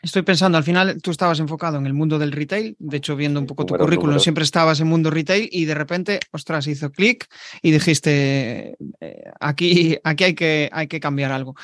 Estoy 0.00 0.22
pensando, 0.22 0.56
al 0.56 0.64
final 0.64 1.02
tú 1.02 1.10
estabas 1.10 1.40
enfocado 1.40 1.76
en 1.76 1.86
el 1.86 1.92
mundo 1.92 2.20
del 2.20 2.30
retail, 2.30 2.76
de 2.78 2.98
hecho 2.98 3.16
viendo 3.16 3.40
un 3.40 3.46
poco 3.46 3.66
tu 3.66 3.74
currículum, 3.76 4.20
siempre 4.20 4.44
estabas 4.44 4.78
en 4.78 4.86
mundo 4.86 5.10
retail 5.10 5.48
y 5.50 5.64
de 5.64 5.74
repente, 5.74 6.20
ostras, 6.30 6.68
hizo 6.68 6.90
clic 6.92 7.26
y 7.62 7.72
dijiste, 7.72 8.76
eh, 9.00 9.24
aquí, 9.40 9.98
aquí 10.04 10.24
hay, 10.24 10.34
que, 10.34 10.70
hay 10.72 10.86
que 10.86 11.00
cambiar 11.00 11.32
algo. 11.32 11.56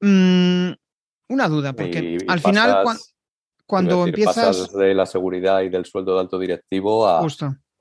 Mm, 0.00 0.70
una 1.30 1.48
duda, 1.48 1.72
porque 1.72 2.18
al 2.28 2.40
final 2.40 2.84
cuando 3.66 4.06
empiezas... 4.06 4.72
de 4.72 4.94
la 4.94 5.04
seguridad 5.04 5.60
y 5.62 5.68
del 5.68 5.84
sueldo 5.84 6.14
de 6.14 6.20
alto 6.20 6.38
directivo 6.38 7.08
a, 7.08 7.26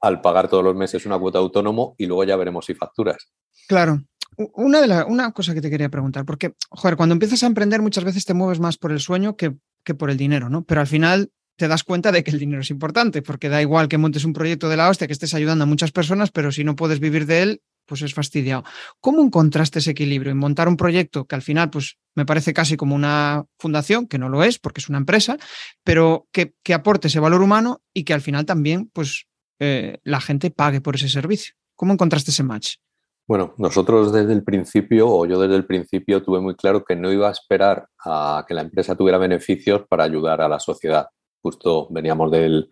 al 0.01 0.22
pagar 0.22 0.50
todos 0.50 0.63
los 0.63 0.75
meses 0.75 1.05
una 1.05 1.19
cuota 1.19 1.38
autónomo 1.38 1.93
y 2.00 2.07
luego 2.07 2.24
ya 2.24 2.36
veremos 2.36 2.65
si 2.65 2.74
facturas. 2.74 3.31
Claro, 3.67 4.01
una, 4.38 4.82
de 4.82 5.03
una 5.03 5.32
cosa 5.32 5.53
que 5.53 5.62
te 5.62 5.70
quería 5.70 5.89
preguntar, 5.89 6.25
porque, 6.25 6.53
joder, 6.70 6.96
cuando 6.96 7.13
empiezas 7.13 7.44
a 7.44 7.48
emprender 7.48 7.82
muchas 7.82 8.03
veces 8.03 8.25
te 8.25 8.34
mueves 8.34 8.60
más 8.60 8.77
por 8.77 8.91
el 8.91 9.00
sueño 9.00 9.36
que, 9.36 9.56
que 9.84 9.96
por 9.96 10.10
el 10.10 10.17
dinero, 10.17 10.50
¿no? 10.50 10.63
Pero 10.63 10.82
al 10.82 10.88
final 10.88 11.32
te 11.58 11.67
das 11.67 11.84
cuenta 11.84 12.12
de 12.12 12.24
que 12.24 12.32
el 12.32 12.39
dinero 12.39 12.62
es 12.62 12.70
importante, 12.70 13.22
porque 13.22 13.50
da 13.50 13.62
igual 13.62 13.88
que 13.88 13.98
montes 13.98 14.25
un 14.25 14.34
proyecto 14.34 14.70
de 14.70 14.77
la 14.77 14.89
hostia, 14.89 15.08
que 15.08 15.13
estés 15.13 15.34
ayudando 15.34 15.63
a 15.63 15.67
muchas 15.67 15.91
personas, 15.91 16.32
pero 16.32 16.51
si 16.51 16.63
no 16.63 16.75
puedes 16.75 17.00
vivir 17.00 17.25
de 17.25 17.41
él, 17.41 17.62
pues 17.88 18.01
es 18.03 18.13
fastidiado. 18.13 18.63
¿Cómo 19.00 19.24
encontraste 19.24 19.79
ese 19.79 19.91
equilibrio 19.91 20.32
en 20.32 20.38
montar 20.38 20.67
un 20.67 20.77
proyecto 20.77 21.25
que 21.25 21.36
al 21.36 21.41
final, 21.41 21.70
pues 21.72 21.98
me 22.15 22.25
parece 22.25 22.53
casi 22.53 22.77
como 22.77 22.94
una 22.96 23.46
fundación, 23.58 24.08
que 24.08 24.20
no 24.20 24.29
lo 24.29 24.44
es, 24.44 24.60
porque 24.60 24.82
es 24.82 24.89
una 24.89 25.00
empresa, 25.00 25.38
pero 25.84 26.27
que, 26.32 26.53
que 26.63 26.74
aporte 26.74 27.08
ese 27.08 27.20
valor 27.20 27.41
humano 27.41 27.82
y 27.94 28.03
que 28.03 28.13
al 28.13 28.22
final 28.22 28.46
también, 28.46 28.91
pues, 28.94 29.25
eh, 29.60 29.98
la 30.03 30.22
gente 30.22 30.51
pague 30.51 30.82
por 30.82 30.96
ese 30.96 31.10
servicio? 31.10 31.56
¿Cómo 31.75 31.94
encontraste 31.94 32.32
ese 32.32 32.44
match? 32.44 32.75
Bueno, 33.27 33.53
nosotros 33.57 34.13
desde 34.13 34.31
el 34.31 34.43
principio, 34.43 35.10
o 35.10 35.25
yo 35.25 35.38
desde 35.38 35.55
el 35.55 35.65
principio, 35.65 36.24
tuve 36.24 36.39
muy 36.39 36.55
claro 36.55 36.86
que 36.86 36.96
no 36.96 37.12
iba 37.12 37.27
a 37.27 37.31
esperar 37.31 37.89
a 38.05 38.46
que 38.48 38.53
la 38.53 38.62
empresa 38.62 38.96
tuviera 38.96 39.17
beneficios 39.17 39.86
para 39.89 40.05
ayudar 40.05 40.39
a 40.41 40.48
la 40.48 40.62
sociedad. 40.62 41.07
Justo 41.41 41.88
veníamos 41.89 42.31
de 42.31 42.65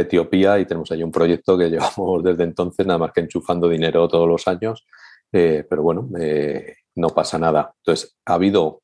Etiopía 0.00 0.58
y 0.58 0.66
tenemos 0.66 0.90
ahí 0.90 1.04
un 1.04 1.12
proyecto 1.12 1.56
que 1.56 1.70
llevamos 1.70 2.24
desde 2.24 2.42
entonces, 2.42 2.84
nada 2.84 2.98
más 2.98 3.12
que 3.12 3.20
enchufando 3.20 3.68
dinero 3.68 4.08
todos 4.08 4.26
los 4.26 4.48
años, 4.48 4.84
eh, 5.30 5.64
pero 5.70 5.82
bueno, 5.82 6.08
eh, 6.18 6.74
no 6.96 7.10
pasa 7.10 7.38
nada. 7.38 7.72
Entonces, 7.78 8.16
ha 8.26 8.34
habido 8.34 8.82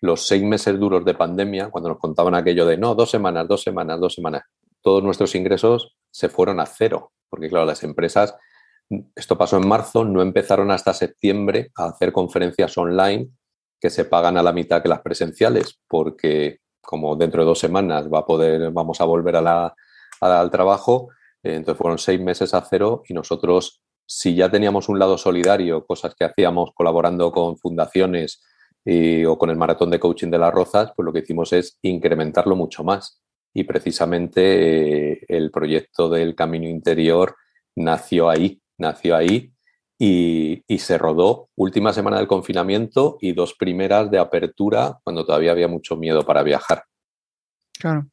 los 0.00 0.26
seis 0.26 0.44
meses 0.44 0.78
duros 0.78 1.04
de 1.04 1.14
pandemia, 1.14 1.70
cuando 1.70 1.90
nos 1.90 1.98
contaban 1.98 2.36
aquello 2.36 2.66
de, 2.66 2.76
no, 2.76 2.94
dos 2.94 3.10
semanas, 3.10 3.48
dos 3.48 3.62
semanas, 3.62 3.98
dos 3.98 4.14
semanas, 4.14 4.42
todos 4.80 5.02
nuestros 5.02 5.34
ingresos 5.34 5.96
se 6.08 6.28
fueron 6.28 6.60
a 6.60 6.66
cero, 6.66 7.10
porque 7.28 7.48
claro, 7.48 7.66
las 7.66 7.82
empresas, 7.82 8.36
esto 9.14 9.38
pasó 9.38 9.56
en 9.56 9.68
marzo, 9.68 10.04
no 10.04 10.22
empezaron 10.22 10.70
hasta 10.70 10.92
septiembre 10.92 11.70
a 11.76 11.86
hacer 11.86 12.12
conferencias 12.12 12.76
online 12.76 13.28
que 13.80 13.90
se 13.90 14.04
pagan 14.04 14.36
a 14.36 14.42
la 14.42 14.52
mitad 14.52 14.82
que 14.82 14.88
las 14.88 15.00
presenciales, 15.00 15.78
porque 15.88 16.58
como 16.80 17.16
dentro 17.16 17.42
de 17.42 17.46
dos 17.46 17.58
semanas 17.58 18.08
va 18.12 18.20
a 18.20 18.26
poder, 18.26 18.70
vamos 18.70 19.00
a 19.00 19.04
volver 19.04 19.36
al 19.36 20.50
trabajo, 20.50 21.08
eh, 21.42 21.54
entonces 21.54 21.78
fueron 21.78 21.98
seis 21.98 22.20
meses 22.20 22.54
a 22.54 22.62
cero 22.62 23.02
y 23.08 23.14
nosotros, 23.14 23.82
si 24.06 24.34
ya 24.34 24.50
teníamos 24.50 24.88
un 24.88 24.98
lado 24.98 25.18
solidario, 25.18 25.84
cosas 25.86 26.14
que 26.14 26.24
hacíamos 26.24 26.70
colaborando 26.74 27.32
con 27.32 27.56
fundaciones 27.56 28.42
o 29.28 29.38
con 29.38 29.50
el 29.50 29.56
maratón 29.56 29.90
de 29.90 30.00
coaching 30.00 30.28
de 30.30 30.38
las 30.38 30.52
Rozas, 30.52 30.92
pues 30.96 31.06
lo 31.06 31.12
que 31.12 31.20
hicimos 31.20 31.52
es 31.52 31.78
incrementarlo 31.82 32.56
mucho 32.56 32.82
más. 32.82 33.22
Y 33.54 33.64
precisamente 33.64 35.12
eh, 35.12 35.20
el 35.28 35.50
proyecto 35.50 36.08
del 36.08 36.34
Camino 36.34 36.68
Interior 36.68 37.36
nació 37.76 38.28
ahí, 38.28 38.61
nació 38.82 39.16
ahí 39.16 39.52
y, 39.98 40.62
y, 40.66 40.78
se 40.78 40.98
rodó 40.98 41.48
última 41.56 41.92
semana 41.92 42.18
del 42.18 42.26
confinamiento 42.26 43.18
y 43.20 43.32
dos 43.32 43.54
primeras 43.54 44.10
de 44.10 44.18
apertura 44.18 44.98
cuando 45.04 45.24
todavía 45.24 45.52
había 45.52 45.68
mucho 45.68 45.96
miedo 45.96 46.26
para 46.26 46.42
viajar. 46.42 46.84
Claro. 47.78 48.06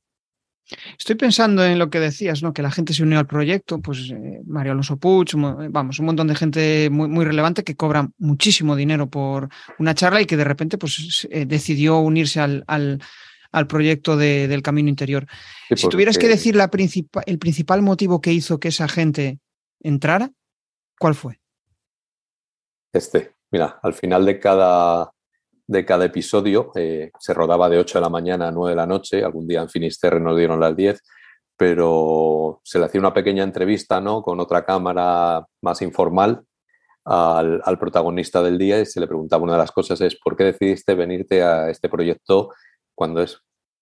Estoy 0.97 1.15
pensando 1.15 1.65
en 1.65 1.79
lo 1.79 1.89
que 1.89 1.99
decías, 1.99 2.43
¿no? 2.43 2.53
Que 2.53 2.61
la 2.61 2.71
gente 2.71 2.93
se 2.93 3.03
unió 3.03 3.17
al 3.17 3.25
proyecto, 3.25 3.79
pues 3.79 4.11
eh, 4.11 4.41
Mario 4.45 4.73
Alonso 4.73 4.97
Puig, 4.97 5.29
vamos, 5.35 5.99
un 5.99 6.05
montón 6.05 6.27
de 6.27 6.35
gente 6.35 6.89
muy, 6.91 7.07
muy, 7.07 7.25
relevante 7.25 7.63
que 7.63 7.75
cobra 7.75 8.09
muchísimo 8.19 8.75
dinero 8.75 9.09
por 9.09 9.49
una 9.79 9.95
charla 9.95 10.21
y 10.21 10.25
que 10.25 10.37
de 10.37 10.43
repente 10.43 10.77
pues 10.77 11.27
eh, 11.31 11.45
decidió 11.45 11.97
unirse 11.99 12.39
al, 12.39 12.63
al, 12.67 13.01
al 13.51 13.67
proyecto 13.67 14.15
de, 14.15 14.47
del 14.47 14.61
Camino 14.61 14.89
Interior. 14.89 15.25
si 15.75 15.89
tuvieras 15.89 16.17
que 16.17 16.27
decir 16.27 16.55
la 16.55 16.69
el 17.25 17.39
principal 17.39 17.81
motivo 17.81 18.21
que 18.21 18.33
hizo 18.33 18.59
que 18.59 18.67
esa 18.67 18.87
gente 18.87 19.39
entrara, 19.81 20.31
¿cuál 20.99 21.15
fue? 21.15 21.39
Este, 22.93 23.35
mira, 23.51 23.79
al 23.81 23.93
final 23.93 24.25
de 24.25 24.39
cada 24.39 25.11
de 25.69 25.85
cada 25.85 26.05
episodio. 26.05 26.71
Eh, 26.75 27.11
se 27.19 27.33
rodaba 27.33 27.69
de 27.69 27.77
8 27.77 27.99
de 27.99 28.01
la 28.01 28.09
mañana 28.09 28.47
a 28.47 28.51
9 28.51 28.71
de 28.71 28.75
la 28.75 28.87
noche, 28.87 29.23
algún 29.23 29.47
día 29.47 29.61
en 29.61 29.69
Finisterre 29.69 30.19
nos 30.19 30.35
dieron 30.35 30.59
las 30.59 30.75
10, 30.75 30.99
pero 31.55 32.59
se 32.63 32.79
le 32.79 32.85
hacía 32.85 32.99
una 32.99 33.13
pequeña 33.13 33.43
entrevista 33.43 34.01
¿no? 34.01 34.23
con 34.23 34.39
otra 34.39 34.65
cámara 34.65 35.45
más 35.61 35.81
informal 35.83 36.41
al, 37.05 37.61
al, 37.63 37.77
protagonista 37.77 38.41
del 38.41 38.57
día 38.57 38.79
y 38.79 38.87
se 38.87 38.99
le 38.99 39.05
preguntaba 39.05 39.43
una 39.43 39.53
de 39.53 39.59
las 39.59 39.71
cosas 39.71 40.01
es 40.01 40.15
¿por 40.19 40.35
qué 40.35 40.45
decidiste 40.45 40.95
venirte 40.95 41.43
a 41.43 41.69
este 41.69 41.87
proyecto 41.87 42.49
cuando 42.95 43.21
es 43.21 43.39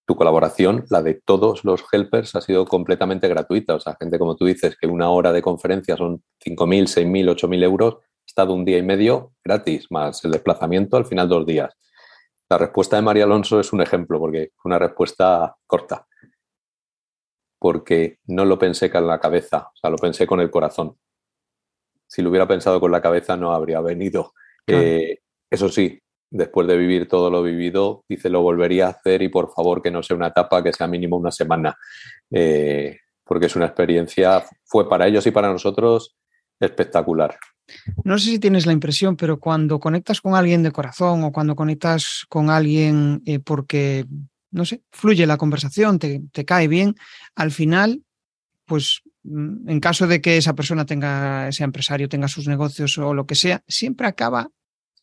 tu 0.08 0.16
colaboración, 0.16 0.86
la 0.90 1.04
de 1.04 1.16
todos 1.16 1.66
los 1.66 1.84
helpers, 1.92 2.34
ha 2.36 2.42
sido 2.42 2.66
completamente 2.66 3.28
gratuita? 3.28 3.76
O 3.76 3.80
sea, 3.80 3.98
gente 4.00 4.18
como 4.18 4.38
tú 4.38 4.46
dices, 4.46 4.78
que 4.80 4.88
una 4.88 5.10
hora 5.10 5.34
de 5.34 5.42
conferencia 5.42 5.98
son 5.98 6.24
5.000, 6.40 6.88
6.000, 6.88 7.36
8.000 7.36 7.64
euros, 7.64 7.98
estado 8.26 8.54
un 8.54 8.64
día 8.64 8.78
y 8.78 8.84
medio 8.84 9.34
gratis, 9.44 9.88
más 9.90 10.24
el 10.24 10.32
desplazamiento 10.32 10.96
al 10.96 11.06
final 11.06 11.28
dos 11.28 11.46
días. 11.46 11.76
La 12.50 12.58
respuesta 12.58 12.96
de 12.96 13.02
María 13.02 13.26
Alonso 13.26 13.60
es 13.60 13.74
un 13.74 13.82
ejemplo, 13.82 14.18
porque 14.18 14.52
fue 14.56 14.70
una 14.70 14.80
respuesta 14.80 15.58
corta, 15.68 16.08
porque 17.60 18.20
no 18.28 18.46
lo 18.46 18.58
pensé 18.58 18.90
con 18.90 19.08
la 19.08 19.20
cabeza, 19.20 19.72
o 19.74 19.76
sea, 19.76 19.90
lo 19.90 19.98
pensé 19.98 20.26
con 20.26 20.40
el 20.40 20.50
corazón. 20.50 20.98
Si 22.08 22.22
lo 22.22 22.30
hubiera 22.30 22.48
pensado 22.48 22.80
con 22.80 22.94
la 22.94 23.02
cabeza 23.02 23.36
no 23.36 23.52
habría 23.52 23.82
venido. 23.82 24.32
Eh, 24.66 25.18
eso 25.50 25.68
sí, 25.68 26.00
después 26.30 26.68
de 26.68 26.78
vivir 26.78 27.08
todo 27.08 27.30
lo 27.30 27.42
vivido, 27.44 28.04
dice, 28.08 28.30
lo 28.30 28.42
volvería 28.42 28.88
a 28.88 28.92
hacer 28.92 29.22
y 29.22 29.30
por 29.30 29.52
favor 29.54 29.82
que 29.82 29.92
no 29.92 30.04
sea 30.04 30.18
una 30.18 30.28
etapa, 30.28 30.64
que 30.64 30.74
sea 30.74 30.88
mínimo 30.88 31.18
una 31.18 31.32
semana, 31.32 31.78
eh, 32.32 32.98
porque 33.24 33.46
es 33.48 33.56
una 33.56 33.66
experiencia, 33.66 34.44
fue 34.66 34.90
para 34.90 35.08
ellos 35.08 35.26
y 35.28 35.32
para 35.32 35.52
nosotros 35.52 36.18
espectacular. 36.60 37.38
No 38.04 38.18
sé 38.18 38.32
si 38.32 38.40
tienes 38.40 38.66
la 38.66 38.74
impresión, 38.74 39.18
pero 39.18 39.40
cuando 39.40 39.80
conectas 39.80 40.22
con 40.22 40.36
alguien 40.36 40.64
de 40.64 40.72
corazón 40.72 41.24
o 41.24 41.32
cuando 41.32 41.56
conectas 41.56 42.26
con 42.30 42.50
alguien 42.50 43.22
eh, 43.26 43.40
porque, 43.40 44.06
no 44.52 44.66
sé, 44.66 44.82
fluye 44.92 45.26
la 45.26 45.38
conversación, 45.38 46.00
te, 46.00 46.46
cae 46.46 46.68
bien, 46.68 46.96
al 47.36 47.52
final, 47.52 48.04
pues 48.66 49.02
mm, 49.24 49.70
en 49.70 49.80
caso 49.80 50.08
de 50.08 50.22
que 50.22 50.38
esa 50.38 50.56
persona 50.56 50.86
tenga, 50.86 51.50
ese 51.50 51.64
empresario, 51.64 52.10
tenga 52.10 52.30
sus 52.30 52.48
negocios 52.48 52.98
o 52.98 53.14
lo 53.14 53.26
que 53.26 53.36
sea, 53.36 53.62
siempre 53.68 54.08
acaba, 54.08 54.50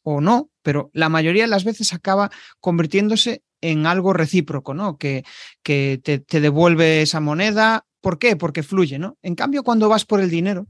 o 0.05 0.21
no, 0.21 0.51
pero 0.63 0.91
la 0.93 1.09
mayoría 1.09 1.45
de 1.45 1.49
las 1.49 1.65
veces 1.65 1.93
acaba 1.93 2.31
convirtiéndose 2.61 3.43
en 3.61 3.87
algo 3.87 4.13
recíproco, 4.13 4.75
¿no? 4.75 4.99
Que, 4.99 5.25
que 5.63 5.99
te, 6.03 6.41
devuelve 6.41 7.03
esa 7.03 7.21
moneda. 7.21 7.87
¿Por 8.01 8.19
qué? 8.19 8.37
Porque 8.37 8.63
fluye, 8.63 8.99
¿no? 8.99 9.17
En 9.23 9.35
cambio, 9.35 9.65
cuando 9.65 9.89
vas 9.89 10.05
por 10.05 10.21
el 10.21 10.29
dinero, 10.29 10.69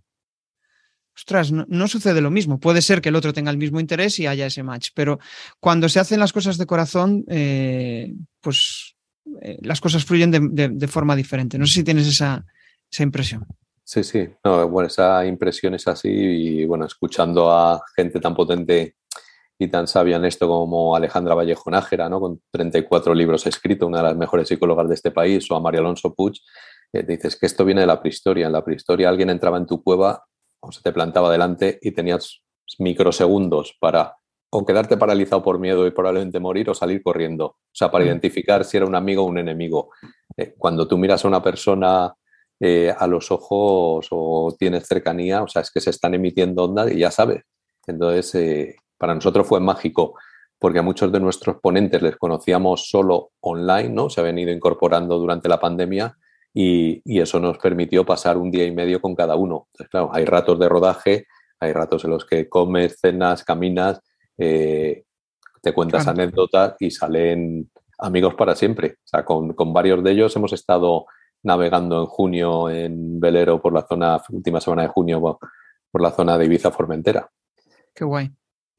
ostras, 1.17 1.51
no, 1.51 1.89
sucede 1.89 2.21
lo 2.21 2.31
mismo. 2.31 2.61
Puede 2.61 2.81
ser 2.81 3.01
que 3.01 3.09
el 3.09 3.17
otro 3.17 3.33
tenga 3.33 3.51
el 3.51 3.59
mismo 3.59 3.81
interés 3.81 4.21
y 4.21 4.29
haya 4.29 4.47
ese 4.47 4.63
match, 4.63 4.91
pero 4.95 5.19
cuando 5.59 5.89
se 5.89 5.99
hacen 5.99 6.21
las 6.21 6.33
cosas 6.33 6.57
de 6.57 6.67
corazón, 6.67 7.25
eh, 7.29 8.15
pues 8.41 8.95
eh, 9.43 9.59
las 9.63 9.81
cosas 9.81 10.05
fluyen 10.05 10.31
de, 10.31 10.89
forma 10.89 11.17
diferente. 11.17 11.59
No 11.59 11.67
sé 11.67 11.75
si 11.75 11.85
tienes 11.85 12.07
esa, 12.07 12.45
esa 12.89 13.03
impresión. 13.03 13.45
Sí, 13.83 14.05
sí, 14.05 14.29
no, 14.45 14.69
bueno, 14.69 14.87
esa 14.87 15.27
impresión 15.27 15.75
es 15.75 15.87
así 15.89 16.09
y 16.09 16.65
bueno, 16.65 16.87
escuchando 16.87 17.51
a 17.51 17.83
gente 17.97 18.19
tan 18.19 18.35
potente 18.35 18.97
y 19.59 19.69
tan 19.69 19.87
sabia 19.87 20.17
en 20.17 20.25
esto 20.25 20.49
como 20.49 20.97
Alejandra 20.97 21.35
Vallejo 21.35 21.71
Nájera, 21.71 22.09
¿no? 22.09 22.21
con 22.21 22.41
34 22.51 23.15
libros 23.15 23.47
escritos, 23.47 23.87
una 23.87 23.99
de 23.99 24.05
las 24.05 24.17
mejores 24.17 24.49
psicólogas 24.49 24.89
de 24.89 24.95
este 24.95 25.11
país, 25.11 25.49
o 25.51 25.57
a 25.57 25.61
María 25.61 25.81
Alonso 25.81 26.15
Puig, 26.15 26.35
eh, 26.93 27.03
dices 27.03 27.37
que 27.37 27.47
esto 27.47 27.65
viene 27.65 27.83
de 27.83 27.87
la 27.87 28.01
prehistoria. 28.01 28.47
En 28.47 28.53
la 28.53 28.65
prehistoria 28.65 29.09
alguien 29.09 29.31
entraba 29.31 29.59
en 29.59 29.67
tu 29.67 29.83
cueva 29.83 30.25
o 30.61 30.73
se 30.73 30.83
te 30.83 30.93
plantaba 30.93 31.31
delante 31.31 31.79
y 31.83 31.93
tenías 31.93 32.43
microsegundos 32.79 33.77
para 33.79 34.17
o 34.57 34.65
quedarte 34.65 34.97
paralizado 34.97 35.43
por 35.43 35.59
miedo 35.59 35.85
y 35.85 35.91
probablemente 35.91 36.39
morir 36.39 36.71
o 36.71 36.75
salir 36.75 37.03
corriendo. 37.03 37.47
O 37.47 37.59
sea, 37.73 37.91
para 37.91 38.05
mm. 38.05 38.09
identificar 38.09 38.65
si 38.65 38.77
era 38.77 38.87
un 38.87 38.95
amigo 38.95 39.25
o 39.25 39.27
un 39.27 39.39
enemigo. 39.39 39.91
Eh, 40.37 40.55
cuando 40.57 40.87
tú 40.87 40.97
miras 40.97 41.25
a 41.25 41.29
una 41.29 41.43
persona 41.43 42.15
eh, 42.61 42.95
a 42.97 43.07
los 43.09 43.33
ojos 43.33 44.07
o 44.11 44.55
tienes 44.57 44.87
cercanía, 44.87 45.43
o 45.43 45.49
sea, 45.49 45.63
es 45.63 45.73
que 45.73 45.81
se 45.81 45.91
están 45.91 46.15
emitiendo 46.15 46.65
ondas 46.65 46.93
y 46.93 46.99
ya 46.99 47.11
sabes. 47.11 47.43
Entonces, 47.87 48.35
eh, 48.37 48.77
para 49.05 49.15
nosotros 49.15 49.47
fue 49.47 49.61
mágico 49.61 50.15
porque 50.59 50.79
a 50.79 50.83
muchos 50.83 51.13
de 51.13 51.21
nuestros 51.21 51.57
ponentes 51.61 52.01
les 52.01 52.17
conocíamos 52.17 52.89
solo 52.89 53.33
online, 53.41 53.91
¿no? 53.91 54.09
Se 54.09 54.23
ha 54.23 54.25
venido 54.25 54.51
incorporando 54.51 55.19
durante 55.19 55.47
la 55.47 55.61
pandemia 55.61 56.17
y, 56.55 57.03
eso 57.21 57.39
nos 57.39 57.59
permitió 57.59 58.07
pasar 58.07 58.39
un 58.39 58.51
día 58.51 58.65
y 58.65 58.73
medio 58.73 59.03
con 59.03 59.15
cada 59.15 59.37
uno. 59.37 59.67
Entonces, 59.73 59.91
claro, 59.91 60.09
hay 60.11 60.25
ratos 60.25 60.59
de 60.59 60.71
rodaje, 60.71 61.27
hay 61.61 61.75
ratos 61.75 62.07
en 62.07 62.13
los 62.13 62.25
que 62.25 62.49
comes, 62.49 62.99
cenas, 62.99 63.45
caminas, 63.45 64.01
eh, 64.39 65.05
te 65.61 65.75
cuentas 65.75 66.09
anécdotas 66.09 66.77
y 66.81 66.91
salen 66.91 67.71
amigos 67.99 68.35
para 68.37 68.55
siempre. 68.55 68.97
O 69.05 69.07
sea, 69.07 69.23
con, 69.23 69.53
con, 69.53 69.75
varios 69.75 70.03
de 70.03 70.13
ellos 70.13 70.35
hemos 70.35 70.55
estado 70.55 71.05
navegando 71.43 72.01
en 72.01 72.07
junio 72.07 72.71
en 72.71 73.21
velero 73.21 73.61
por 73.61 73.75
la 73.75 73.87
zona, 73.87 74.19
última 74.31 74.63
semana 74.63 74.85
de 74.85 74.89
junio, 74.89 75.39
por 75.91 76.01
la 76.01 76.11
zona 76.11 76.39
de 76.39 76.47
Ibiza 76.47 76.71
Formentera. 76.71 77.29
Qué 77.95 78.07
guay. 78.07 78.33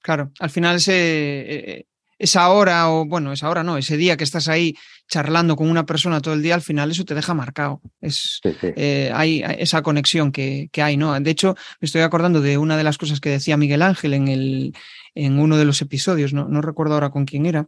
Claro, 0.05 0.31
al 0.39 0.51
final 0.51 0.75
ese, 0.75 0.93
eh, 0.93 1.87
esa 2.19 2.49
hora, 2.49 2.91
o 2.91 3.05
bueno, 3.05 3.33
esa 3.33 3.49
hora 3.49 3.63
no, 3.63 3.75
ese 3.75 3.97
día 3.97 4.17
que 4.17 4.23
estás 4.23 4.47
ahí 4.47 4.75
charlando 5.09 5.55
con 5.55 5.67
una 5.67 5.87
persona 5.87 6.21
todo 6.21 6.35
el 6.35 6.43
día, 6.43 6.53
al 6.53 6.61
final 6.61 6.91
eso 6.91 7.05
te 7.05 7.15
deja 7.15 7.33
marcado. 7.33 7.81
Es, 8.01 8.39
eh, 8.43 9.11
hay 9.15 9.43
esa 9.57 9.81
conexión 9.81 10.31
que, 10.31 10.69
que, 10.71 10.83
hay, 10.83 10.95
¿no? 10.95 11.19
De 11.19 11.31
hecho, 11.31 11.55
me 11.81 11.87
estoy 11.87 12.01
acordando 12.01 12.39
de 12.39 12.59
una 12.59 12.77
de 12.77 12.83
las 12.83 12.99
cosas 12.99 13.19
que 13.19 13.31
decía 13.31 13.57
Miguel 13.57 13.81
Ángel 13.81 14.13
en, 14.13 14.27
el, 14.27 14.75
en 15.15 15.39
uno 15.39 15.57
de 15.57 15.65
los 15.65 15.81
episodios, 15.81 16.33
no, 16.33 16.47
no 16.47 16.61
recuerdo 16.61 16.93
ahora 16.93 17.09
con 17.09 17.25
quién 17.25 17.47
era, 17.47 17.67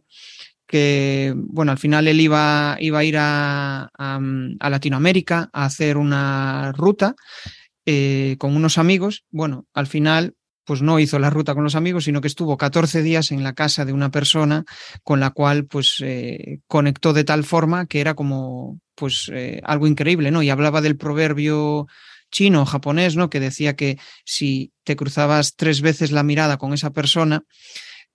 que, 0.68 1.34
bueno, 1.34 1.72
al 1.72 1.78
final 1.78 2.06
él 2.06 2.20
iba, 2.20 2.76
iba 2.78 3.00
a 3.00 3.04
ir 3.04 3.16
a, 3.18 3.90
a, 3.98 4.70
Latinoamérica 4.70 5.50
a 5.52 5.64
hacer 5.64 5.96
una 5.96 6.70
ruta 6.70 7.16
eh, 7.84 8.36
con 8.38 8.54
unos 8.54 8.78
amigos. 8.78 9.24
Bueno, 9.32 9.66
al 9.74 9.88
final 9.88 10.36
pues 10.68 10.82
no 10.82 10.98
hizo 10.98 11.18
la 11.18 11.30
ruta 11.30 11.54
con 11.54 11.64
los 11.64 11.76
amigos, 11.76 12.04
sino 12.04 12.20
que 12.20 12.28
estuvo 12.28 12.58
14 12.58 13.00
días 13.00 13.32
en 13.32 13.42
la 13.42 13.54
casa 13.54 13.86
de 13.86 13.94
una 13.94 14.10
persona 14.10 14.66
con 15.02 15.18
la 15.18 15.30
cual 15.30 15.64
pues 15.64 16.02
eh, 16.04 16.60
conectó 16.66 17.14
de 17.14 17.24
tal 17.24 17.44
forma 17.44 17.86
que 17.86 18.02
era 18.02 18.12
como 18.12 18.78
pues 18.94 19.30
eh, 19.32 19.62
algo 19.64 19.86
increíble, 19.86 20.30
¿no? 20.30 20.42
Y 20.42 20.50
hablaba 20.50 20.82
del 20.82 20.98
proverbio 20.98 21.86
chino, 22.30 22.66
japonés, 22.66 23.16
¿no? 23.16 23.30
Que 23.30 23.40
decía 23.40 23.76
que 23.76 23.98
si 24.26 24.74
te 24.84 24.94
cruzabas 24.94 25.56
tres 25.56 25.80
veces 25.80 26.12
la 26.12 26.22
mirada 26.22 26.58
con 26.58 26.74
esa 26.74 26.90
persona, 26.90 27.44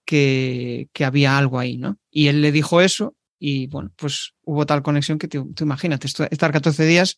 que, 0.04 0.86
que 0.92 1.04
había 1.04 1.36
algo 1.36 1.58
ahí, 1.58 1.76
¿no? 1.76 1.98
Y 2.08 2.28
él 2.28 2.40
le 2.40 2.52
dijo 2.52 2.80
eso 2.80 3.16
y 3.36 3.66
bueno, 3.66 3.90
pues 3.96 4.34
hubo 4.44 4.64
tal 4.64 4.84
conexión 4.84 5.18
que 5.18 5.26
tú, 5.26 5.52
imagínate, 5.60 6.06
estar 6.06 6.52
14 6.52 6.86
días 6.86 7.16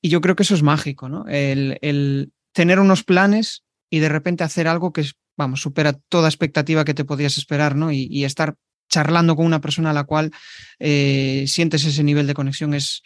y 0.00 0.08
yo 0.08 0.22
creo 0.22 0.34
que 0.34 0.44
eso 0.44 0.54
es 0.54 0.62
mágico, 0.62 1.10
¿no? 1.10 1.26
El, 1.28 1.76
el 1.82 2.32
tener 2.54 2.80
unos 2.80 3.04
planes 3.04 3.64
y 3.92 3.98
de 4.00 4.08
repente 4.08 4.42
hacer 4.42 4.68
algo 4.68 4.90
que, 4.90 5.04
vamos, 5.36 5.60
supera 5.60 5.92
toda 5.92 6.26
expectativa 6.26 6.82
que 6.82 6.94
te 6.94 7.04
podías 7.04 7.36
esperar, 7.36 7.76
¿no? 7.76 7.92
Y, 7.92 8.24
estar 8.24 8.54
charlando 8.88 9.36
con 9.36 9.44
una 9.44 9.60
persona 9.60 9.90
a 9.90 9.92
la 9.92 10.04
cual 10.04 10.30
eh, 10.78 11.44
sientes 11.46 11.84
ese 11.84 12.02
nivel 12.02 12.26
de 12.26 12.32
conexión 12.32 12.72
es, 12.72 13.02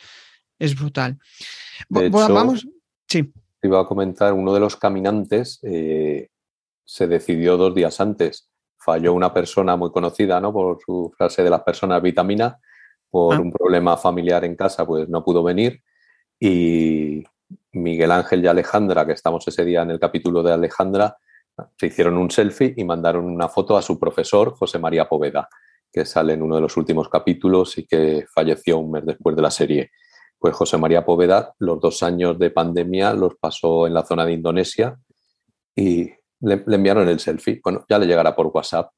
es 0.60 0.78
brutal. 0.78 1.18
De 1.88 2.06
hecho, 2.06 2.32
vamos. 2.32 2.68
Sí. 3.08 3.24
Te 3.60 3.66
iba 3.66 3.80
a 3.80 3.86
comentar, 3.86 4.32
uno 4.32 4.54
de 4.54 4.60
los 4.60 4.76
caminantes 4.76 5.58
eh, 5.64 6.28
se 6.84 7.08
decidió 7.08 7.56
dos 7.56 7.74
días 7.74 8.00
antes. 8.00 8.48
Falló 8.78 9.12
una 9.12 9.34
persona 9.34 9.74
muy 9.74 9.90
conocida, 9.90 10.40
¿no? 10.40 10.52
Por 10.52 10.78
su 10.86 11.12
frase 11.18 11.42
de 11.42 11.50
las 11.50 11.64
personas 11.64 12.00
vitamina, 12.00 12.60
por 13.10 13.34
ah. 13.34 13.40
un 13.40 13.50
problema 13.50 13.96
familiar 13.96 14.44
en 14.44 14.54
casa, 14.54 14.86
pues 14.86 15.08
no 15.08 15.24
pudo 15.24 15.42
venir. 15.42 15.82
Y 16.38 17.24
Miguel 17.76 18.10
Ángel 18.10 18.44
y 18.44 18.46
Alejandra, 18.46 19.06
que 19.06 19.12
estamos 19.12 19.46
ese 19.46 19.64
día 19.64 19.82
en 19.82 19.90
el 19.90 20.00
capítulo 20.00 20.42
de 20.42 20.52
Alejandra, 20.52 21.16
se 21.78 21.86
hicieron 21.86 22.16
un 22.16 22.30
selfie 22.30 22.74
y 22.76 22.84
mandaron 22.84 23.24
una 23.24 23.48
foto 23.48 23.76
a 23.76 23.82
su 23.82 23.98
profesor, 23.98 24.54
José 24.54 24.78
María 24.78 25.08
Poveda, 25.08 25.48
que 25.92 26.04
sale 26.04 26.34
en 26.34 26.42
uno 26.42 26.56
de 26.56 26.62
los 26.62 26.76
últimos 26.76 27.08
capítulos 27.08 27.78
y 27.78 27.86
que 27.86 28.26
falleció 28.32 28.78
un 28.78 28.90
mes 28.90 29.06
después 29.06 29.34
de 29.34 29.42
la 29.42 29.50
serie. 29.50 29.90
Pues 30.38 30.54
José 30.54 30.76
María 30.76 31.04
Poveda, 31.04 31.54
los 31.58 31.80
dos 31.80 32.02
años 32.02 32.38
de 32.38 32.50
pandemia 32.50 33.14
los 33.14 33.36
pasó 33.36 33.86
en 33.86 33.94
la 33.94 34.04
zona 34.04 34.26
de 34.26 34.32
Indonesia 34.32 34.98
y 35.74 36.10
le, 36.40 36.62
enviaron 36.66 37.08
el 37.08 37.20
selfie. 37.20 37.60
Bueno, 37.64 37.84
ya 37.88 37.98
le 37.98 38.06
llegará 38.06 38.36
por 38.36 38.48
WhatsApp. 38.48 38.90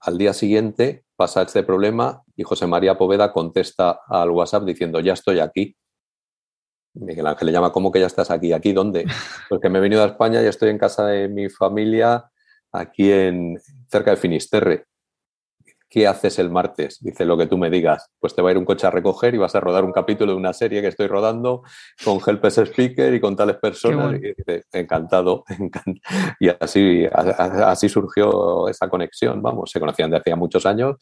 Al 0.00 0.18
día 0.18 0.32
siguiente 0.32 1.04
pasa 1.16 1.42
este 1.42 1.62
problema 1.62 2.22
y 2.36 2.44
José 2.44 2.66
María 2.66 2.96
Poveda 2.96 3.32
contesta 3.32 4.00
al 4.06 4.30
WhatsApp 4.30 4.64
diciendo, 4.64 5.00
ya 5.00 5.14
estoy 5.14 5.40
aquí. 5.40 5.76
Miguel 6.94 7.26
Ángel 7.26 7.46
le 7.46 7.52
llama, 7.52 7.72
¿cómo 7.72 7.90
que 7.92 8.00
ya 8.00 8.06
estás 8.06 8.30
aquí? 8.30 8.52
¿Aquí 8.52 8.72
dónde? 8.72 9.04
Porque 9.48 9.68
me 9.68 9.78
he 9.78 9.82
venido 9.82 10.02
a 10.02 10.06
España 10.06 10.42
y 10.42 10.46
estoy 10.46 10.70
en 10.70 10.78
casa 10.78 11.06
de 11.06 11.28
mi 11.28 11.48
familia, 11.48 12.30
aquí 12.72 13.10
en 13.10 13.60
cerca 13.88 14.12
de 14.12 14.16
Finisterre. 14.16 14.86
¿qué 15.94 16.08
haces 16.08 16.40
el 16.40 16.50
martes? 16.50 16.98
Dice 17.00 17.24
lo 17.24 17.38
que 17.38 17.46
tú 17.46 17.56
me 17.56 17.70
digas. 17.70 18.10
Pues 18.18 18.34
te 18.34 18.42
va 18.42 18.48
a 18.48 18.52
ir 18.52 18.58
un 18.58 18.64
coche 18.64 18.84
a 18.84 18.90
recoger 18.90 19.32
y 19.32 19.38
vas 19.38 19.54
a 19.54 19.60
rodar 19.60 19.84
un 19.84 19.92
capítulo 19.92 20.32
de 20.32 20.38
una 20.38 20.52
serie 20.52 20.82
que 20.82 20.88
estoy 20.88 21.06
rodando 21.06 21.62
con 22.04 22.18
Helpers 22.18 22.58
Speaker 22.58 23.14
y 23.14 23.20
con 23.20 23.36
tales 23.36 23.58
personas. 23.58 24.14
Y 24.14 24.34
dice, 24.34 24.64
encantado, 24.72 25.44
Y 26.40 26.48
así, 26.48 27.06
así 27.12 27.88
surgió 27.88 28.66
esa 28.68 28.88
conexión. 28.88 29.40
Vamos, 29.40 29.70
se 29.70 29.78
conocían 29.78 30.10
de 30.10 30.16
hacía 30.16 30.34
muchos 30.34 30.66
años, 30.66 30.96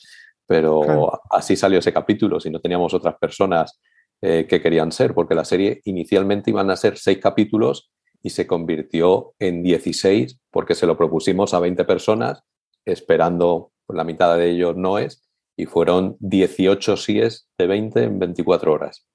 pero 0.45 1.11
así 1.31 1.57
salió 1.57 1.79
ese 1.79 1.91
capítulo. 1.91 2.39
Si 2.39 2.51
no 2.51 2.61
teníamos 2.61 2.93
otras 2.93 3.15
personas 3.19 3.81
eh, 4.23 4.47
que 4.49 4.63
querían 4.63 4.93
ser, 4.93 5.15
porque 5.15 5.35
la 5.35 5.45
serie 5.45 5.81
inicialmente 5.85 6.51
iban 6.51 6.71
a 6.71 6.77
ser 6.77 6.97
seis 6.97 7.19
capítulos 7.19 7.91
y 8.23 8.31
se 8.31 8.47
convirtió 8.47 9.35
en 9.39 9.63
16 9.63 10.39
porque 10.51 10.75
se 10.75 10.87
lo 10.87 10.97
propusimos 10.97 11.55
a 11.55 11.61
20 11.61 11.85
personas 11.85 12.45
esperando 12.85 13.73
pues 13.87 13.97
la 13.97 14.05
mitad 14.05 14.37
de 14.37 14.51
ellos 14.51 14.77
no 14.77 14.99
es, 14.99 15.29
y 15.57 15.67
fueron 15.67 16.17
18 16.21 16.97
síes 16.97 17.49
de 17.59 17.67
20 17.67 18.05
en 18.05 18.19
24 18.19 18.73
horas. 18.73 19.07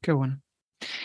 Qué 0.00 0.12
bueno. 0.12 0.42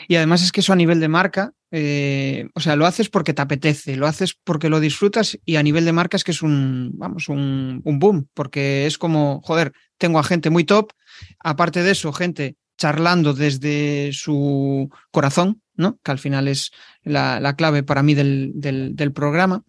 Y 0.07 0.15
además 0.15 0.43
es 0.43 0.51
que 0.51 0.59
eso 0.59 0.73
a 0.73 0.75
nivel 0.75 0.99
de 0.99 1.07
marca, 1.07 1.53
eh, 1.71 2.49
o 2.53 2.59
sea, 2.59 2.75
lo 2.75 2.85
haces 2.85 3.09
porque 3.09 3.33
te 3.33 3.41
apetece, 3.41 3.95
lo 3.95 4.05
haces 4.05 4.35
porque 4.43 4.67
lo 4.67 4.81
disfrutas 4.81 5.39
y 5.45 5.55
a 5.55 5.63
nivel 5.63 5.85
de 5.85 5.93
marca 5.93 6.17
es 6.17 6.25
que 6.25 6.31
es 6.31 6.41
un, 6.41 6.91
vamos, 6.95 7.29
un, 7.29 7.81
boom, 7.85 8.27
porque 8.33 8.85
es 8.85 8.97
como, 8.97 9.41
joder, 9.43 9.71
tengo 9.97 10.19
a 10.19 10.23
gente 10.23 10.49
muy 10.49 10.65
top, 10.65 10.91
aparte 11.39 11.83
de 11.83 11.91
eso, 11.91 12.11
gente 12.11 12.57
charlando 12.81 13.35
desde 13.35 14.09
su 14.11 14.89
corazón, 15.11 15.61
¿no? 15.75 15.99
Que 16.03 16.09
al 16.09 16.17
final 16.17 16.47
es 16.47 16.71
la, 17.03 17.55
clave 17.55 17.83
para 17.83 18.01
mí 18.01 18.15
del, 18.15 18.53
del, 18.55 19.13
programa. 19.13 19.63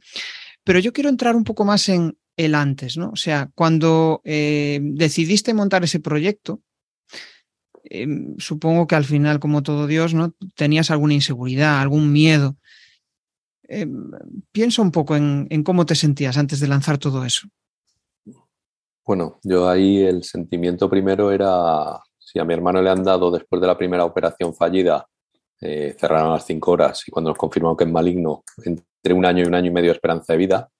Pero 0.64 0.78
yo 0.78 0.94
quiero 0.94 1.10
entrar 1.10 1.36
un 1.36 1.44
poco 1.44 1.66
más 1.66 1.90
en, 1.90 2.16
el 2.38 2.54
antes, 2.54 2.96
¿no? 2.96 3.10
O 3.10 3.16
sea, 3.16 3.50
cuando 3.54 4.22
eh, 4.24 4.80
decidiste 4.82 5.52
montar 5.52 5.84
ese 5.84 6.00
proyecto, 6.00 6.62
em, 7.84 8.34
supongo 8.38 8.86
que 8.86 8.94
al 8.94 9.04
final, 9.04 9.38
como 9.40 9.62
todo 9.62 9.86
Dios, 9.86 10.14
¿no? 10.14 10.34
Tenías 10.56 10.90
alguna 10.90 11.12
inseguridad, 11.12 11.82
algún 11.82 12.10
miedo. 12.12 12.56
Em, 13.64 14.10
piensa 14.52 14.80
un 14.80 14.90
poco 14.90 15.16
en, 15.16 15.62
cómo 15.64 15.84
te 15.84 15.96
sentías 15.96 16.38
antes 16.38 16.60
de 16.60 16.68
lanzar 16.68 16.96
todo 16.96 17.26
eso. 17.26 17.46
Bueno, 19.04 19.38
yo 19.42 19.68
ahí 19.68 20.00
el 20.00 20.22
sentimiento 20.22 20.88
primero 20.88 21.30
era, 21.30 22.00
si 22.32 22.38
a 22.38 22.44
mi 22.44 22.54
hermano 22.54 22.80
le 22.80 22.88
han 22.88 23.04
dado 23.04 23.30
después 23.30 23.60
de 23.60 23.66
la 23.66 23.76
primera 23.76 24.06
operación 24.06 24.54
fallida, 24.54 25.06
eh, 25.60 25.94
cerraron 25.98 26.32
las 26.32 26.46
cinco 26.46 26.72
horas 26.72 27.06
y 27.06 27.10
cuando 27.10 27.30
nos 27.30 27.38
confirmaron 27.38 27.76
que 27.76 27.84
es 27.84 27.90
maligno, 27.90 28.42
entre 28.64 29.14
un 29.14 29.26
año 29.26 29.44
y 29.44 29.46
un 29.46 29.54
año 29.54 29.68
y 29.68 29.74
medio 29.74 29.90
de 29.90 29.96
esperanza 29.96 30.32
de 30.32 30.38
vida, 30.38 30.70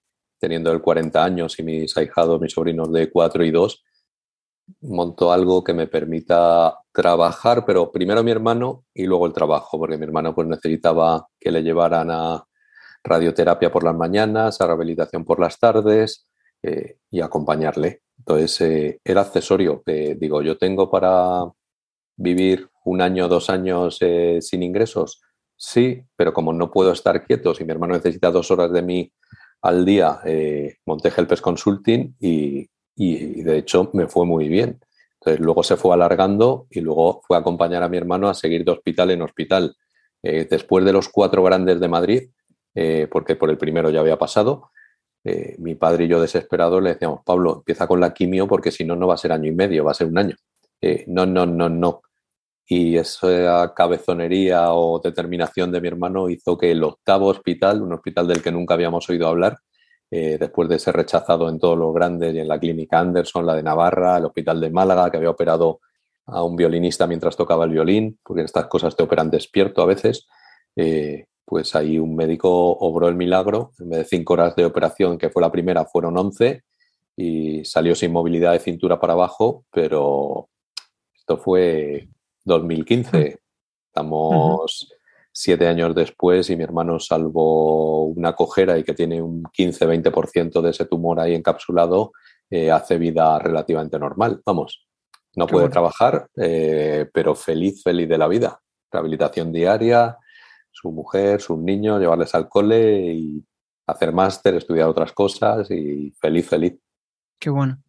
teniendo 0.41 0.73
el 0.73 0.81
40 0.81 1.23
años 1.23 1.59
y 1.59 1.63
mis 1.63 1.95
ahijados, 1.97 2.41
mis 2.41 2.53
sobrinos 2.53 2.91
de 2.91 3.11
4 3.11 3.45
y 3.45 3.51
2, 3.51 3.85
monto 4.81 5.31
algo 5.31 5.63
que 5.63 5.75
me 5.75 5.87
permita 5.89 6.79
trabajar, 6.91 7.67
pero 7.67 7.93
primero 7.93 8.23
mi 8.23 8.31
hermano 8.31 8.85
y 8.95 9.05
luego 9.05 9.27
el 9.27 9.35
trabajo, 9.35 9.79
porque 9.79 9.99
mi 9.99 10.05
hermano 10.05 10.35
pues 10.35 10.49
necesitaba 10.49 11.29
que 11.39 11.51
le 11.51 11.63
llevaran 11.63 12.11
a 12.11 12.45
radioterapia 13.05 13.71
por 13.71 13.85
las 13.85 13.95
mañanas, 13.95 14.59
a 14.59 14.67
rehabilitación 14.67 15.25
por 15.27 15.39
las 15.39 15.59
tardes 15.59 16.29
eh, 16.63 16.97
y 17.11 17.21
acompañarle. 17.21 18.03
Entonces 18.23 18.61
eh, 18.61 19.01
era 19.05 19.23
accesorio 19.23 19.83
que 19.85 20.15
digo, 20.15 20.43
yo 20.43 20.57
tengo 20.57 20.91
para 20.91 21.45
vivir 22.17 22.69
un 22.85 23.01
año, 23.01 23.29
dos 23.29 23.51
años 23.51 23.99
eh, 24.01 24.39
sin 24.41 24.63
ingresos. 24.63 25.21
Sí, 25.57 26.03
pero 26.17 26.33
como 26.33 26.53
no 26.53 26.71
puedo 26.71 26.93
estar 26.93 27.25
quieto, 27.27 27.55
si 27.55 27.65
mi 27.65 27.73
hermano 27.73 27.95
necesita 27.95 28.31
dos 28.31 28.51
horas 28.51 28.73
de 28.73 28.83
mí 28.83 29.13
al 29.63 29.85
día 29.85 30.21
eh, 30.25 30.77
monté 30.87 31.13
Helpers 31.17 31.41
Consulting 31.41 32.17
y, 32.21 32.69
de 32.97 33.59
hecho 33.59 33.91
me 33.95 34.07
fue 34.07 34.27
muy 34.27 34.49
bien. 34.49 34.81
Entonces 35.21 35.41
luego 35.41 35.63
se 35.63 35.77
fue 35.77 35.95
alargando 35.95 36.67
y 36.69 36.81
luego 36.81 37.23
fue 37.27 37.37
a 37.37 37.41
acompañar 37.41 37.83
a 37.83 37.89
mi 37.89 37.97
hermano 37.97 38.29
a 38.29 38.35
seguir 38.35 38.65
de 38.65 38.73
hospital 38.73 39.13
en 39.13 39.23
hospital. 39.23 39.77
Eh, 40.23 40.47
después 40.49 40.85
de 40.85 40.93
los 40.93 41.09
cuatro 41.09 41.43
grandes 41.43 41.81
de 41.81 41.89
Madrid, 41.89 42.31
eh, 42.75 43.09
porque 43.11 43.37
por 43.37 43.51
el 43.51 43.59
primero 43.59 43.91
ya 43.91 44.01
había 44.01 44.19
pasado, 44.19 44.71
eh, 45.25 45.57
mi 45.59 45.75
padre 45.75 46.05
y 46.05 46.09
yo 46.09 46.21
desesperados 46.21 46.83
le 46.83 46.91
decíamos, 46.91 47.21
Pablo, 47.25 47.57
empieza 47.57 47.87
con 47.87 48.01
la 48.01 48.13
quimio 48.13 48.47
porque 48.47 48.71
si 48.71 48.85
no, 48.85 48.97
no 48.97 49.07
va 49.07 49.15
a 49.15 49.19
ser 49.19 49.33
año 49.33 49.49
y 49.49 49.55
medio, 49.55 49.85
va 49.85 49.93
a 49.93 49.95
ser 49.95 50.09
un 50.09 50.19
año. 50.19 50.37
no, 51.07 51.27
no, 51.27 51.47
no, 51.47 51.69
no 51.69 52.03
y 52.67 52.97
esa 52.97 53.75
cabezonería 53.75 54.73
o 54.73 54.99
determinación 54.99 55.71
de 55.71 55.81
mi 55.81 55.89
hermano 55.89 56.31
hizo 56.31 56.57
que 56.57 56.71
el 56.71 56.83
octavo 56.83 57.27
hospital, 57.27 57.83
un 57.83 57.93
hospital 57.93 58.27
del 58.27 58.43
que 58.43 58.53
nunca 58.53 58.75
habíamos 58.75 59.09
oído 59.11 59.29
hablar, 59.29 59.59
eh, 60.11 60.39
después 60.39 60.69
de 60.69 60.79
ser 60.79 60.95
rechazado 60.95 61.49
en 61.49 61.59
todos 61.59 61.77
los 61.77 61.93
grandes 61.95 62.35
y 62.35 62.39
en 62.39 62.49
la 62.49 62.59
clínica 62.59 62.99
Anderson, 63.01 63.47
la 63.47 63.57
de 63.57 63.63
Navarra, 63.63 64.17
el 64.19 64.25
hospital 64.25 64.61
de 64.61 64.71
Málaga, 64.71 65.11
que 65.11 65.19
había 65.19 65.31
operado 65.31 65.81
a 66.27 66.43
un 66.45 66.57
violinista 66.57 67.07
mientras 67.07 67.37
tocaba 67.37 67.65
el 67.65 67.73
violín, 67.73 68.19
porque 68.23 68.43
estas 68.43 68.67
cosas 68.67 68.97
te 68.97 69.03
operan 69.03 69.31
despierto 69.31 69.83
a 69.83 69.87
veces, 69.87 70.27
eh, 70.77 71.27
pues 71.45 71.75
ahí 71.75 71.99
un 71.99 72.17
médico 72.17 72.51
obró 72.51 73.09
el 73.09 73.15
milagro, 73.15 73.73
en 73.79 73.91
vez 73.91 73.99
de 74.01 74.05
cinco 74.05 74.35
horas 74.35 74.57
de 74.57 74.65
operación, 74.65 75.19
que 75.19 75.31
fue 75.31 75.43
la 75.43 75.53
primera, 75.53 75.85
fueron 75.85 76.17
once, 76.17 76.65
y 77.17 77.65
salió 77.65 77.95
sin 77.95 78.13
movilidad 78.13 78.53
de 78.53 78.61
cintura 78.61 78.99
para 78.99 79.13
abajo, 79.13 79.65
pero 79.71 80.49
esto 81.15 81.37
fue 81.39 82.09
2015. 82.45 83.39
Estamos 83.87 84.89
siete 85.33 85.67
años 85.67 85.95
después 85.95 86.49
y 86.51 86.57
mi 86.57 86.65
hermano, 86.65 86.99
salvo 86.99 88.05
una 88.05 88.35
cojera 88.35 88.79
y 88.79 88.85
que 88.85 88.95
tiene 88.95 89.23
un 89.23 89.43
15-20% 89.43 90.61
de 90.61 90.71
ese 90.71 90.85
tumor 90.85 91.21
ahí 91.21 91.35
encapsulado, 91.35 92.13
eh, 92.51 92.71
hace 92.71 92.99
vida 92.99 93.39
relativamente 93.39 93.99
normal. 93.99 94.41
Vamos, 94.45 94.87
no 95.37 95.47
puede 95.47 95.69
trabajar, 95.69 96.29
eh, 96.37 97.09
pero 97.13 97.35
feliz, 97.35 97.83
feliz 97.83 98.09
de 98.09 98.19
la 98.19 98.29
vida. 98.29 98.61
Rehabilitación 98.91 99.53
diaria, 99.53 100.19
su 100.73 100.91
mujer, 100.91 101.41
sus 101.41 101.59
niños, 101.59 102.01
llevarles 102.01 102.35
al 102.35 102.49
cole 102.49 103.15
y 103.15 103.45
hacer 103.87 104.13
máster, 104.13 104.55
estudiar 104.55 104.89
otras 104.89 105.13
cosas 105.13 105.71
y 105.71 106.13
feliz, 106.19 106.49
feliz. 106.49 106.75
Qué 107.39 107.51
bueno. 107.51 107.83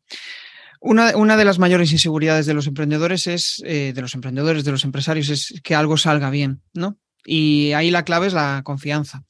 Una, 0.86 1.38
de 1.38 1.46
las 1.46 1.60
mayores 1.60 1.94
inseguridades 1.94 2.46
de 2.46 2.54
los 2.54 2.68
emprendedores 2.68 3.26
es, 3.28 3.64
eh, 3.66 3.94
de 3.96 4.02
los 4.02 4.16
emprendedores, 4.16 4.66
de 4.66 4.72
los 4.72 4.84
empresarios, 4.84 5.30
es 5.30 5.62
que 5.64 5.76
algo 5.76 5.96
salga 5.96 6.30
bien, 6.30 6.62
¿no? 6.74 6.98
Y 7.26 7.72
ahí 7.72 7.90
la 7.90 8.04
clave 8.04 8.28
es 8.28 8.34
la 8.34 8.62
confianza. 8.66 9.24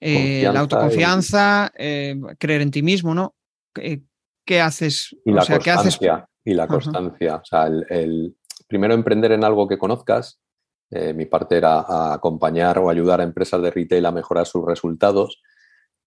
Eh, 0.00 0.48
la 0.50 0.60
autoconfianza, 0.60 1.70
eh, 1.76 2.16
creer 2.38 2.62
en 2.62 2.70
ti 2.70 2.82
mismo, 2.82 3.14
¿no? 3.14 3.34
¿Qué, 3.74 4.60
haces? 4.62 5.14
Y 5.26 5.32
la 5.32 5.44
constancia. 5.44 6.26
Y 6.42 6.54
la 6.54 6.66
constancia. 6.66 7.36
O 7.36 7.44
sea, 7.44 7.66
el, 7.66 8.34
primero 8.66 8.94
emprender 8.94 9.32
en 9.32 9.44
algo 9.44 9.68
que 9.68 9.76
conozcas. 9.76 10.40
Mi 10.90 11.26
parte 11.26 11.56
era 11.56 12.12
acompañar 12.14 12.78
o 12.78 12.88
ayudar 12.88 13.20
a 13.20 13.24
empresas 13.24 13.60
de 13.60 13.70
retail 13.70 14.06
a 14.06 14.12
mejorar 14.12 14.46
sus 14.46 14.64
resultados, 14.64 15.42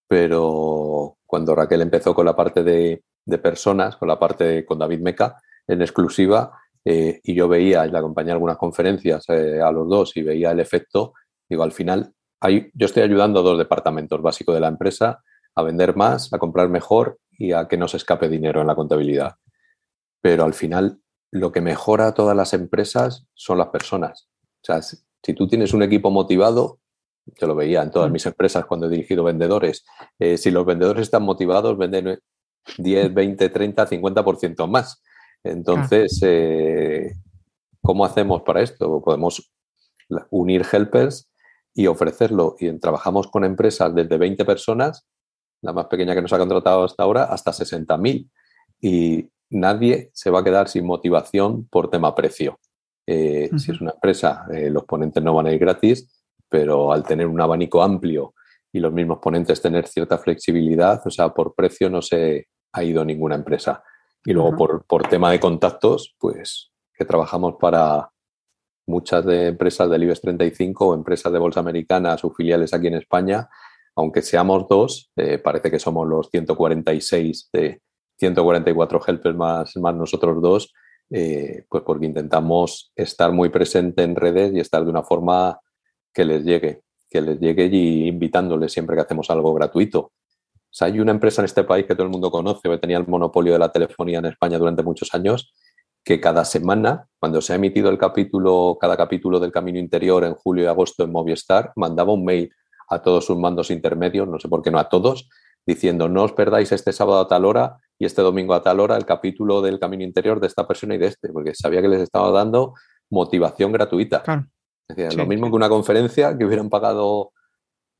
pero 0.08 1.18
cuando 1.24 1.54
Raquel 1.54 1.82
empezó 1.82 2.14
con 2.14 2.26
la 2.26 2.34
parte 2.34 2.62
de 2.62 3.02
personas 3.38 3.96
con 3.96 4.08
la 4.08 4.18
parte 4.18 4.64
con 4.64 4.78
David 4.78 5.00
Meca 5.00 5.36
en 5.66 5.80
exclusiva 5.82 6.52
eh, 6.84 7.20
y 7.22 7.34
yo 7.34 7.48
veía 7.48 7.86
y 7.86 7.90
le 7.90 7.98
acompañé 7.98 8.32
algunas 8.32 8.56
conferencias 8.56 9.24
eh, 9.28 9.60
a 9.60 9.70
los 9.70 9.88
dos 9.88 10.16
y 10.16 10.22
veía 10.22 10.50
el 10.50 10.60
efecto, 10.60 11.14
digo, 11.48 11.62
al 11.62 11.72
final 11.72 12.12
yo 12.74 12.86
estoy 12.86 13.04
ayudando 13.04 13.38
a 13.38 13.42
dos 13.44 13.58
departamentos 13.58 14.20
básicos 14.20 14.54
de 14.54 14.60
la 14.60 14.66
empresa 14.66 15.22
a 15.54 15.62
vender 15.62 15.94
más, 15.94 16.32
a 16.32 16.38
comprar 16.38 16.68
mejor 16.68 17.18
y 17.30 17.52
a 17.52 17.68
que 17.68 17.76
no 17.76 17.86
se 17.86 17.98
escape 17.98 18.28
dinero 18.28 18.60
en 18.60 18.66
la 18.66 18.74
contabilidad. 18.74 19.36
Pero 20.20 20.44
al 20.44 20.54
final 20.54 20.98
lo 21.30 21.52
que 21.52 21.60
mejora 21.60 22.08
a 22.08 22.14
todas 22.14 22.36
las 22.36 22.52
empresas 22.52 23.26
son 23.34 23.58
las 23.58 23.68
personas. 23.68 24.28
O 24.62 24.64
sea, 24.64 24.80
si 24.82 25.34
tú 25.34 25.48
tienes 25.48 25.72
un 25.72 25.82
equipo 25.82 26.10
motivado, 26.10 26.78
yo 27.26 27.46
lo 27.46 27.54
veía 27.54 27.82
en 27.82 27.90
todas 27.90 28.10
mm. 28.10 28.12
mis 28.12 28.26
empresas 28.26 28.64
cuando 28.66 28.86
he 28.86 28.90
dirigido 28.90 29.24
vendedores, 29.24 29.84
eh, 30.18 30.36
si 30.36 30.50
los 30.50 30.64
vendedores 30.64 31.02
están 31.02 31.22
motivados, 31.22 31.76
venden 31.76 32.18
10, 32.78 33.14
20, 33.14 33.48
30, 33.48 33.88
50% 33.88 34.68
más. 34.68 35.02
Entonces, 35.44 36.20
eh, 36.22 37.14
¿cómo 37.80 38.04
hacemos 38.04 38.42
para 38.42 38.62
esto? 38.62 39.02
Podemos 39.02 39.52
unir 40.30 40.64
helpers 40.70 41.28
y 41.74 41.86
ofrecerlo. 41.86 42.56
Y 42.58 42.70
trabajamos 42.78 43.28
con 43.28 43.44
empresas 43.44 43.94
desde 43.94 44.18
20 44.18 44.44
personas, 44.44 45.06
la 45.62 45.72
más 45.72 45.86
pequeña 45.86 46.14
que 46.14 46.22
nos 46.22 46.32
ha 46.32 46.38
contratado 46.38 46.84
hasta 46.84 47.02
ahora, 47.02 47.24
hasta 47.24 47.50
60.000. 47.52 48.28
Y 48.80 49.28
nadie 49.50 50.10
se 50.12 50.30
va 50.30 50.40
a 50.40 50.44
quedar 50.44 50.68
sin 50.68 50.86
motivación 50.86 51.66
por 51.68 51.90
tema 51.90 52.14
precio. 52.14 52.58
Eh, 53.06 53.50
si 53.58 53.72
es 53.72 53.80
una 53.80 53.92
empresa, 53.92 54.46
eh, 54.52 54.70
los 54.70 54.84
ponentes 54.84 55.22
no 55.22 55.34
van 55.34 55.46
a 55.46 55.52
ir 55.52 55.58
gratis, 55.58 56.24
pero 56.48 56.92
al 56.92 57.02
tener 57.02 57.26
un 57.26 57.40
abanico 57.40 57.82
amplio 57.82 58.34
y 58.72 58.80
los 58.80 58.92
mismos 58.92 59.18
ponentes 59.18 59.60
tener 59.60 59.86
cierta 59.86 60.18
flexibilidad, 60.18 61.00
o 61.04 61.10
sea, 61.10 61.30
por 61.30 61.54
precio 61.54 61.90
no 61.90 62.00
se 62.00 62.46
ha 62.72 62.84
ido 62.84 63.04
ninguna 63.04 63.34
empresa. 63.34 63.82
Y 64.24 64.32
luego 64.32 64.56
por, 64.56 64.84
por, 64.86 65.08
tema 65.08 65.32
de 65.32 65.40
contactos, 65.40 66.14
pues 66.18 66.70
que 66.94 67.04
trabajamos 67.04 67.56
para 67.60 68.10
muchas 68.86 69.24
de 69.24 69.48
empresas 69.48 69.90
del 69.90 70.04
IBEX 70.04 70.20
35 70.20 70.86
o 70.86 70.94
empresas 70.94 71.32
de 71.32 71.38
bolsa 71.38 71.60
americana, 71.60 72.16
sus 72.18 72.34
filiales 72.36 72.72
aquí 72.72 72.86
en 72.86 72.94
España, 72.94 73.48
aunque 73.96 74.22
seamos 74.22 74.66
dos, 74.68 75.10
eh, 75.16 75.38
parece 75.38 75.70
que 75.70 75.78
somos 75.78 76.08
los 76.08 76.28
146 76.30 77.50
de 77.52 77.82
144 78.18 79.00
helpers 79.06 79.36
más, 79.36 79.76
más 79.76 79.94
nosotros 79.94 80.40
dos, 80.40 80.72
eh, 81.12 81.64
pues 81.68 81.82
porque 81.84 82.06
intentamos 82.06 82.90
estar 82.96 83.32
muy 83.32 83.50
presente 83.50 84.02
en 84.02 84.16
redes 84.16 84.52
y 84.54 84.60
estar 84.60 84.82
de 84.82 84.90
una 84.90 85.02
forma 85.02 85.60
que 86.12 86.24
les 86.24 86.44
llegue, 86.44 86.82
que 87.10 87.20
les 87.20 87.38
llegue 87.38 87.66
y 87.66 88.08
invitándoles 88.08 88.72
siempre 88.72 88.96
que 88.96 89.02
hacemos 89.02 89.28
algo 89.30 89.52
gratuito. 89.52 90.12
Hay 90.80 91.00
una 91.00 91.12
empresa 91.12 91.42
en 91.42 91.44
este 91.44 91.64
país 91.64 91.84
que 91.84 91.94
todo 91.94 92.04
el 92.04 92.12
mundo 92.12 92.30
conoce, 92.30 92.66
que 92.66 92.78
tenía 92.78 92.96
el 92.96 93.06
monopolio 93.06 93.52
de 93.52 93.58
la 93.58 93.70
telefonía 93.70 94.20
en 94.20 94.26
España 94.26 94.58
durante 94.58 94.82
muchos 94.82 95.12
años, 95.12 95.52
que 96.02 96.18
cada 96.18 96.46
semana, 96.46 97.06
cuando 97.20 97.42
se 97.42 97.52
ha 97.52 97.56
emitido 97.56 97.90
el 97.90 97.98
capítulo, 97.98 98.78
cada 98.80 98.96
capítulo 98.96 99.38
del 99.38 99.52
Camino 99.52 99.78
Interior 99.78 100.24
en 100.24 100.34
julio 100.34 100.64
y 100.64 100.66
agosto 100.66 101.04
en 101.04 101.12
Movistar, 101.12 101.72
mandaba 101.76 102.14
un 102.14 102.24
mail 102.24 102.50
a 102.88 103.02
todos 103.02 103.26
sus 103.26 103.36
mandos 103.36 103.70
intermedios, 103.70 104.26
no 104.26 104.38
sé 104.38 104.48
por 104.48 104.62
qué 104.62 104.70
no 104.70 104.78
a 104.78 104.88
todos, 104.88 105.28
diciendo 105.66 106.08
no 106.08 106.24
os 106.24 106.32
perdáis 106.32 106.72
este 106.72 106.92
sábado 106.92 107.20
a 107.20 107.28
tal 107.28 107.44
hora 107.44 107.81
y 108.02 108.04
este 108.04 108.20
domingo 108.20 108.52
a 108.52 108.64
tal 108.64 108.80
hora 108.80 108.96
el 108.96 109.06
capítulo 109.06 109.62
del 109.62 109.78
Camino 109.78 110.02
Interior 110.02 110.40
de 110.40 110.48
esta 110.48 110.66
persona 110.66 110.96
y 110.96 110.98
de 110.98 111.06
este, 111.06 111.28
porque 111.28 111.54
sabía 111.54 111.80
que 111.80 111.86
les 111.86 112.00
estaba 112.00 112.32
dando 112.32 112.74
motivación 113.10 113.70
gratuita. 113.70 114.24
lo 115.16 115.26
mismo 115.26 115.48
que 115.48 115.54
una 115.54 115.68
conferencia 115.68 116.36
que 116.36 116.44
hubieran 116.44 116.68
pagado 116.68 117.30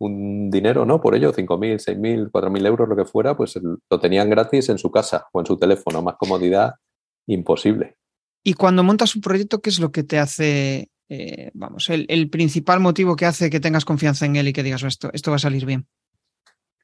un 0.00 0.50
dinero, 0.50 0.84
¿no? 0.84 1.00
Por 1.00 1.14
ello, 1.14 1.32
5.000, 1.32 1.76
6.000, 1.76 2.32
4.000 2.32 2.66
euros, 2.66 2.88
lo 2.88 2.96
que 2.96 3.04
fuera, 3.04 3.36
pues 3.36 3.56
lo 3.62 4.00
tenían 4.00 4.28
gratis 4.28 4.70
en 4.70 4.78
su 4.78 4.90
casa 4.90 5.28
o 5.32 5.38
en 5.38 5.46
su 5.46 5.56
teléfono, 5.56 6.02
más 6.02 6.16
comodidad 6.16 6.72
imposible. 7.28 7.94
Y 8.42 8.54
cuando 8.54 8.82
montas 8.82 9.14
un 9.14 9.22
proyecto, 9.22 9.60
¿qué 9.60 9.70
es 9.70 9.78
lo 9.78 9.92
que 9.92 10.02
te 10.02 10.18
hace, 10.18 10.90
eh, 11.10 11.52
vamos, 11.54 11.88
el, 11.90 12.28
principal 12.28 12.80
motivo 12.80 13.14
que 13.14 13.26
hace 13.26 13.50
que 13.50 13.60
tengas 13.60 13.84
confianza 13.84 14.26
en 14.26 14.34
él 14.34 14.48
y 14.48 14.52
que 14.52 14.64
digas, 14.64 14.82
esto, 14.82 15.10
esto 15.12 15.30
va 15.30 15.36
a 15.36 15.38
salir 15.38 15.64
bien? 15.64 15.86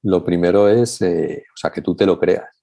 Lo 0.02 0.22
primero 0.22 0.68
es, 0.68 1.02
eh, 1.02 1.42
o 1.52 1.56
sea, 1.56 1.72
que 1.72 1.82
tú 1.82 1.96
te 1.96 2.06
lo 2.06 2.20
creas. 2.20 2.57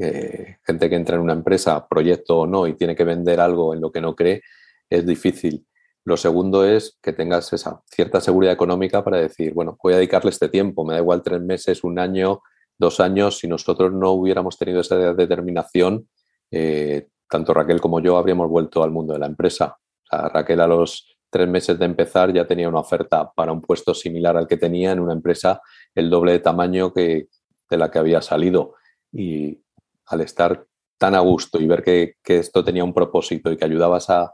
Gente 0.00 0.88
que 0.88 0.96
entra 0.96 1.16
en 1.16 1.22
una 1.22 1.32
empresa, 1.32 1.86
proyecto 1.88 2.40
o 2.40 2.46
no, 2.46 2.66
y 2.66 2.74
tiene 2.74 2.96
que 2.96 3.04
vender 3.04 3.40
algo 3.40 3.74
en 3.74 3.80
lo 3.80 3.92
que 3.92 4.00
no 4.00 4.14
cree, 4.14 4.42
es 4.88 5.06
difícil. 5.06 5.66
Lo 6.04 6.16
segundo 6.16 6.64
es 6.64 6.98
que 7.02 7.12
tengas 7.12 7.52
esa 7.52 7.82
cierta 7.86 8.20
seguridad 8.20 8.54
económica 8.54 9.04
para 9.04 9.18
decir, 9.18 9.52
bueno, 9.52 9.78
voy 9.82 9.92
a 9.92 9.96
dedicarle 9.96 10.30
este 10.30 10.48
tiempo, 10.48 10.84
me 10.84 10.94
da 10.94 11.00
igual 11.00 11.22
tres 11.22 11.40
meses, 11.42 11.84
un 11.84 11.98
año, 11.98 12.40
dos 12.78 13.00
años, 13.00 13.38
si 13.38 13.46
nosotros 13.46 13.92
no 13.92 14.12
hubiéramos 14.12 14.56
tenido 14.56 14.80
esa 14.80 14.96
determinación, 15.12 16.08
eh, 16.50 17.08
tanto 17.28 17.52
Raquel 17.52 17.80
como 17.80 18.00
yo 18.00 18.16
habríamos 18.16 18.48
vuelto 18.48 18.82
al 18.82 18.90
mundo 18.90 19.12
de 19.12 19.18
la 19.20 19.26
empresa. 19.26 19.76
Raquel 20.10 20.60
a 20.60 20.66
los 20.66 21.16
tres 21.30 21.46
meses 21.46 21.78
de 21.78 21.84
empezar 21.84 22.32
ya 22.32 22.46
tenía 22.46 22.68
una 22.68 22.80
oferta 22.80 23.30
para 23.30 23.52
un 23.52 23.60
puesto 23.60 23.94
similar 23.94 24.36
al 24.36 24.48
que 24.48 24.56
tenía 24.56 24.90
en 24.90 25.00
una 25.00 25.12
empresa 25.12 25.60
el 25.94 26.10
doble 26.10 26.32
de 26.32 26.40
tamaño 26.40 26.92
que 26.92 27.28
de 27.68 27.76
la 27.76 27.90
que 27.90 28.00
había 28.00 28.20
salido. 28.20 28.74
Y 29.12 29.62
al 30.10 30.20
estar 30.20 30.66
tan 30.98 31.14
a 31.14 31.20
gusto 31.20 31.60
y 31.60 31.66
ver 31.66 31.82
que, 31.82 32.16
esto 32.24 32.62
tenía 32.62 32.84
un 32.84 32.92
propósito 32.92 33.50
y 33.50 33.56
que 33.56 33.64
ayudabas 33.64 34.10
a, 34.10 34.32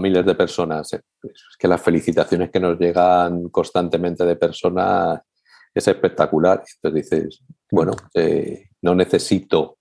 miles 0.00 0.24
de 0.24 0.36
personas, 0.36 0.92
eh, 0.92 1.00
pues 1.20 1.34
es 1.34 1.56
que 1.58 1.66
las 1.66 1.82
felicitaciones 1.82 2.50
que 2.50 2.60
nos 2.60 2.78
llegan 2.78 3.48
constantemente 3.48 4.24
de 4.24 4.36
personas 4.36 5.20
es 5.74 5.88
espectacular. 5.88 6.62
Entonces 6.76 7.10
dices, 7.10 7.42
bueno, 7.72 7.92
eh, 8.14 8.68
no 8.82 8.94
necesito 8.94 9.78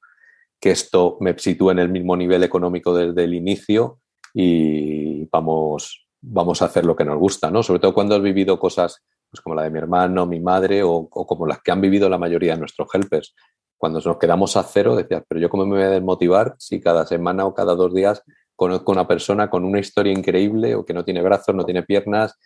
que 0.60 0.72
esto 0.72 1.18
me 1.20 1.38
sitúe 1.38 1.72
en 1.72 1.80
el 1.80 1.90
mismo 1.90 2.18
nivel 2.18 2.44
económico 2.44 2.96
desde 2.96 3.24
el 3.24 3.36
inicio 3.36 4.00
y 4.34 5.26
vamos, 5.26 6.08
vamos 6.22 6.62
a 6.62 6.66
hacer 6.66 6.86
lo 6.86 6.96
que 6.96 7.06
nos 7.06 7.18
gusta, 7.18 7.52
¿no? 7.52 7.62
Sobre 7.62 7.80
todo 7.80 7.94
cuando 7.94 8.16
has 8.16 8.22
vivido 8.22 8.60
cosas 8.60 9.04
pues, 9.30 9.42
como 9.42 9.56
la 9.56 9.64
de 9.64 9.70
mi 9.70 9.80
hermano, 9.80 10.26
mi 10.26 10.40
madre 10.40 10.82
o, 10.84 11.08
como 11.08 11.46
las 11.46 11.62
que 11.62 11.72
han 11.72 11.82
vivido 11.82 12.10
la 12.10 12.18
mayoría 12.18 12.54
de 12.54 12.60
nuestros 12.60 12.88
helpers. 12.94 13.36
Cuando 13.80 14.02
nos 14.02 14.18
quedamos 14.18 14.58
a 14.58 14.64
cero, 14.64 14.96
decías, 14.96 15.24
pero 15.28 15.40
yo 15.40 15.50
cómo 15.50 15.66
me 15.66 15.78
voy 15.78 15.86
a 15.86 15.90
desmotivar 15.90 16.56
si 16.60 16.82
cada 16.82 17.08
semana 17.08 17.46
o 17.46 17.54
cada 17.54 17.76
dos 17.76 17.94
días 17.94 18.24
conozco 18.56 18.92
a 18.92 18.96
una 18.96 19.08
persona 19.08 19.50
con 19.50 19.64
una 19.64 19.80
historia 19.80 20.12
increíble 20.12 20.76
o 20.76 20.86
que 20.86 20.94
no 20.94 21.06
tiene 21.06 21.22
brazos, 21.22 21.56
no 21.56 21.64
tiene 21.64 21.84
piernas, 21.84 22.38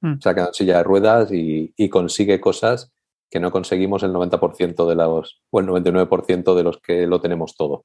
mm. 0.00 0.20
saca 0.20 0.50
silla 0.52 0.78
de 0.78 0.84
ruedas 0.84 1.32
y, 1.32 1.74
y 1.76 1.88
consigue 1.88 2.40
cosas 2.40 2.92
que 3.28 3.40
no 3.40 3.50
conseguimos 3.50 4.04
el 4.04 4.12
90% 4.12 4.86
de 4.86 4.94
los, 4.94 5.42
o 5.50 5.60
el 5.60 5.66
99% 5.66 6.54
de 6.54 6.62
los 6.62 6.78
que 6.78 7.06
lo 7.08 7.20
tenemos 7.20 7.56
todo. 7.56 7.84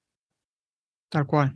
Tal 1.09 1.25
cual. 1.25 1.53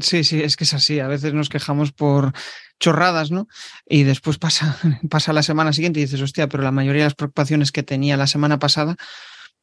Sí, 0.00 0.24
sí, 0.24 0.42
es 0.42 0.56
que 0.56 0.64
es 0.64 0.74
así. 0.74 1.00
A 1.00 1.08
veces 1.08 1.32
nos 1.34 1.48
quejamos 1.48 1.90
por 1.90 2.32
chorradas, 2.78 3.30
¿no? 3.30 3.48
Y 3.86 4.04
después 4.04 4.38
pasa, 4.38 4.76
pasa 5.10 5.32
la 5.32 5.42
semana 5.42 5.72
siguiente 5.72 6.00
y 6.00 6.04
dices, 6.04 6.20
hostia, 6.20 6.48
pero 6.48 6.62
la 6.62 6.70
mayoría 6.70 7.02
de 7.02 7.06
las 7.06 7.14
preocupaciones 7.14 7.72
que 7.72 7.82
tenía 7.82 8.16
la 8.16 8.26
semana 8.26 8.58
pasada 8.58 8.96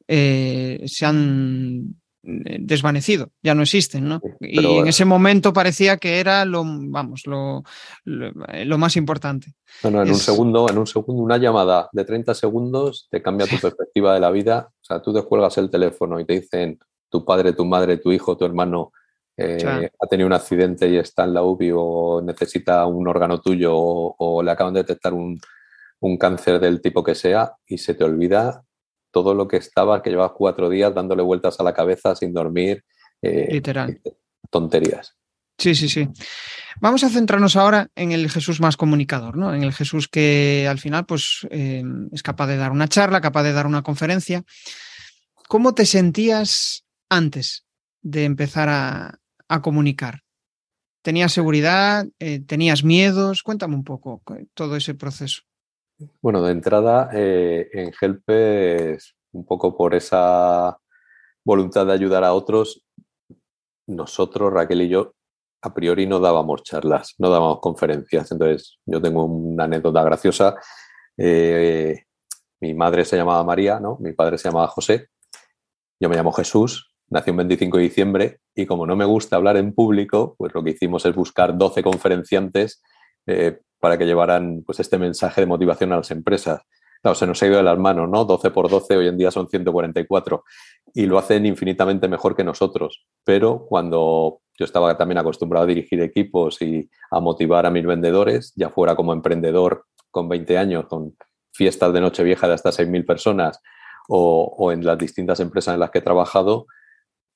eh, 0.07 0.83
se 0.85 1.05
han 1.05 1.95
eh, 2.23 2.57
desvanecido, 2.59 3.29
ya 3.41 3.55
no 3.55 3.61
existen, 3.61 4.07
¿no? 4.07 4.21
y 4.41 4.65
en 4.65 4.87
ese 4.87 5.05
momento 5.05 5.53
parecía 5.53 5.97
que 5.97 6.19
era 6.19 6.43
lo, 6.43 6.63
vamos, 6.65 7.23
lo, 7.25 7.63
lo, 8.03 8.77
más 8.77 8.97
importante. 8.97 9.53
Bueno, 9.81 10.01
en 10.01 10.09
un 10.09 10.15
segundo, 10.15 10.69
en 10.69 10.77
un 10.77 10.87
segundo, 10.87 11.23
una 11.23 11.37
llamada 11.37 11.89
de 11.93 12.03
30 12.03 12.33
segundos 12.33 13.07
te 13.09 13.21
cambia 13.21 13.47
tu 13.47 13.57
perspectiva 13.57 14.13
de 14.13 14.19
la 14.19 14.31
vida. 14.31 14.69
O 14.73 14.83
sea, 14.83 15.01
tú 15.01 15.13
te 15.13 15.21
cuelgas 15.23 15.57
el 15.57 15.69
teléfono 15.69 16.19
y 16.19 16.25
te 16.25 16.33
dicen 16.33 16.79
tu 17.09 17.23
padre, 17.23 17.53
tu 17.53 17.63
madre, 17.63 17.97
tu 17.97 18.11
hijo, 18.11 18.35
tu 18.35 18.43
hermano 18.43 18.91
eh, 19.37 19.89
ha 19.99 20.07
tenido 20.07 20.27
un 20.27 20.33
accidente 20.33 20.89
y 20.89 20.97
está 20.97 21.23
en 21.23 21.33
la 21.33 21.43
UBI 21.43 21.71
o 21.73 22.21
necesita 22.21 22.85
un 22.87 23.07
órgano 23.07 23.39
tuyo 23.39 23.71
o, 23.73 24.41
le 24.43 24.51
acaban 24.51 24.73
de 24.73 24.81
detectar 24.81 25.13
un, 25.13 25.39
un 25.99 26.17
cáncer 26.17 26.59
del 26.59 26.81
tipo 26.81 27.03
que 27.03 27.15
sea 27.15 27.53
y 27.67 27.77
se 27.77 27.93
te 27.93 28.03
olvida 28.03 28.63
todo 29.17 29.33
lo 29.33 29.47
que 29.47 29.57
estaba, 29.57 30.03
que 30.03 30.11
llevas 30.11 30.33
cuatro 30.35 30.69
días 30.69 30.93
dándole 30.93 31.23
vueltas 31.23 31.59
a 31.59 31.63
la 31.63 31.73
cabeza 31.73 32.15
sin 32.15 32.33
dormir. 32.33 32.83
Eh, 33.19 33.47
Literal. 33.51 33.99
Tonterías. 34.51 35.15
Sí, 35.57 35.73
sí, 35.73 35.89
sí. 35.89 36.07
Vamos 36.79 37.03
a 37.03 37.09
centrarnos 37.09 37.55
ahora 37.55 37.89
en 37.95 38.11
el 38.11 38.29
Jesús 38.29 38.61
más 38.61 38.77
comunicador, 38.77 39.35
¿no? 39.35 39.55
En 39.55 39.63
el 39.63 39.73
Jesús 39.73 40.07
que 40.07 40.67
al 40.69 40.77
final, 40.77 41.07
pues, 41.07 41.47
eh, 41.49 41.83
es 42.11 42.21
capaz 42.21 42.45
de 42.45 42.57
dar 42.57 42.71
una 42.71 42.87
charla, 42.87 43.21
capaz 43.21 43.41
de 43.41 43.53
dar 43.53 43.65
una 43.65 43.81
conferencia. 43.81 44.43
¿Cómo 45.47 45.73
te 45.73 45.87
sentías 45.87 46.85
antes 47.09 47.65
de 48.03 48.25
empezar 48.25 48.69
a, 48.69 49.19
comunicar? 49.63 50.21
¿Tenías 51.01 51.33
seguridad? 51.33 52.05
Eh, 52.19 52.41
¿Tenías 52.45 52.83
miedos? 52.83 53.41
Cuéntame 53.41 53.73
un 53.73 53.83
poco 53.83 54.21
todo 54.53 54.75
ese 54.75 54.93
proceso. 54.93 55.46
Bueno, 56.21 56.43
de 56.43 56.51
entrada, 56.51 57.09
eh, 57.13 57.69
en 57.73 57.91
Helpes, 57.99 59.15
un 59.31 59.45
poco 59.45 59.75
por 59.75 59.95
esa 59.95 60.77
voluntad 61.43 61.87
de 61.87 61.93
ayudar 61.93 62.23
a 62.23 62.33
otros, 62.33 62.85
nosotros, 63.87 64.53
Raquel 64.53 64.83
y 64.83 64.89
yo, 64.89 65.13
a 65.63 65.73
priori 65.73 66.05
no 66.05 66.19
dábamos 66.19 66.61
charlas, 66.63 67.15
no 67.17 67.29
dábamos 67.29 67.59
conferencias. 67.61 68.31
Entonces, 68.31 68.77
yo 68.85 69.01
tengo 69.01 69.25
una 69.25 69.63
anécdota 69.63 70.03
graciosa. 70.03 70.55
Eh, 71.17 72.03
mi 72.61 72.73
madre 72.75 73.03
se 73.03 73.17
llamaba 73.17 73.43
María, 73.43 73.79
¿no? 73.79 73.97
Mi 73.99 74.13
padre 74.13 74.37
se 74.37 74.49
llamaba 74.49 74.67
José. 74.67 75.07
Yo 75.99 76.09
me 76.09 76.15
llamo 76.15 76.31
Jesús, 76.31 76.91
nací 77.09 77.31
un 77.31 77.37
25 77.37 77.77
de 77.77 77.83
diciembre 77.83 78.39
y 78.53 78.67
como 78.67 78.85
no 78.85 78.95
me 78.95 79.05
gusta 79.05 79.35
hablar 79.35 79.57
en 79.57 79.73
público, 79.73 80.35
pues 80.37 80.53
lo 80.53 80.63
que 80.63 80.71
hicimos 80.71 81.05
es 81.05 81.15
buscar 81.15 81.57
12 81.57 81.81
conferenciantes 81.81 82.83
eh, 83.25 83.61
para 83.79 83.97
que 83.97 84.05
llevaran 84.05 84.63
pues, 84.65 84.79
este 84.79 84.97
mensaje 84.97 85.41
de 85.41 85.47
motivación 85.47 85.91
a 85.93 85.97
las 85.97 86.11
empresas. 86.11 86.61
Claro, 87.01 87.15
se 87.15 87.27
nos 87.27 87.41
ha 87.41 87.47
ido 87.47 87.57
de 87.57 87.63
las 87.63 87.77
manos, 87.77 88.09
¿no? 88.09 88.25
12 88.25 88.49
por 88.51 88.69
12, 88.69 88.97
hoy 88.97 89.07
en 89.07 89.17
día 89.17 89.29
son 89.29 89.47
144 89.47 90.43
y 90.93 91.05
lo 91.05 91.19
hacen 91.19 91.45
infinitamente 91.45 92.07
mejor 92.07 92.35
que 92.35 92.43
nosotros. 92.43 93.05
Pero 93.23 93.65
cuando 93.67 94.41
yo 94.57 94.65
estaba 94.65 94.97
también 94.97 95.19
acostumbrado 95.19 95.65
a 95.65 95.67
dirigir 95.67 96.01
equipos 96.01 96.61
y 96.61 96.89
a 97.11 97.19
motivar 97.19 97.65
a 97.65 97.71
mis 97.71 97.85
vendedores, 97.85 98.53
ya 98.55 98.69
fuera 98.69 98.95
como 98.95 99.13
emprendedor 99.13 99.85
con 100.09 100.27
20 100.27 100.57
años, 100.57 100.85
con 100.87 101.15
fiestas 101.53 101.93
de 101.93 102.01
Nochevieja 102.01 102.47
de 102.47 102.55
hasta 102.55 102.71
6.000 102.71 103.05
personas 103.05 103.61
o, 104.09 104.55
o 104.57 104.71
en 104.71 104.83
las 104.83 104.97
distintas 104.97 105.39
empresas 105.39 105.75
en 105.75 105.79
las 105.79 105.91
que 105.91 105.99
he 105.99 106.01
trabajado, 106.03 106.65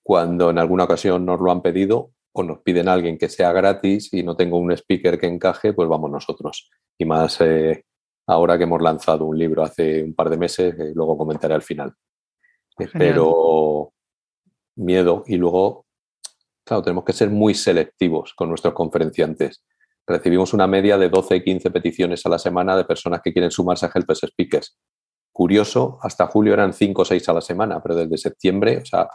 cuando 0.04 0.50
en 0.50 0.58
alguna 0.58 0.86
ocasión 0.86 1.26
nos 1.26 1.40
lo 1.40 1.52
han 1.52 1.62
pedido 1.62 2.12
o 2.34 2.44
nos 2.44 2.60
piden 2.60 2.88
a 2.88 2.94
alguien 2.94 3.18
que 3.18 3.30
sea 3.30 3.52
gratis 3.52 4.14
y 4.14 4.24
no 4.24 4.36
tengo 4.36 4.58
un 4.58 4.72
speaker 4.72 5.20
que 5.20 5.28
encaje, 5.28 5.74
pues 5.74 5.90
vamos 5.90 6.10
nosotros. 6.10 6.70
Y 6.98 7.06
más 7.06 7.42
eh, 7.42 7.86
ahora 8.28 8.58
que 8.58 8.64
hemos 8.64 8.82
lanzado 8.82 9.26
un 9.26 9.38
libro 9.38 9.64
hace 9.64 10.04
un 10.04 10.14
par 10.14 10.30
de 10.30 10.38
meses, 10.38 10.76
luego 10.96 11.18
comentaré 11.18 11.54
al 11.54 11.62
final. 11.62 11.94
Pero 12.94 13.94
miedo 14.78 15.24
y 15.28 15.36
luego, 15.38 15.86
claro, 16.64 16.82
tenemos 16.82 17.04
que 17.04 17.14
ser 17.14 17.30
muy 17.30 17.54
selectivos 17.54 18.34
con 18.34 18.50
nuestros 18.50 18.74
conferenciantes. 18.74 19.64
Recibimos 20.08 20.54
una 20.54 20.68
media 20.68 20.98
de 20.98 21.10
12, 21.10 21.44
15 21.44 21.70
peticiones 21.70 22.26
a 22.26 22.30
la 22.30 22.40
semana 22.40 22.76
de 22.76 22.86
personas 22.86 23.22
que 23.22 23.34
quieren 23.34 23.52
sumarse 23.52 23.86
a 23.86 23.92
Helpers 23.94 24.22
Speakers. 24.28 24.78
Curioso, 25.32 26.00
hasta 26.02 26.28
julio 26.28 26.54
eran 26.54 26.74
5 26.74 27.02
o 27.02 27.06
6 27.06 27.30
a 27.30 27.34
la 27.34 27.42
semana, 27.42 27.82
pero 27.82 27.96
desde 27.96 28.18
septiembre, 28.18 28.78
o 28.78 28.86
sea, 28.86 29.08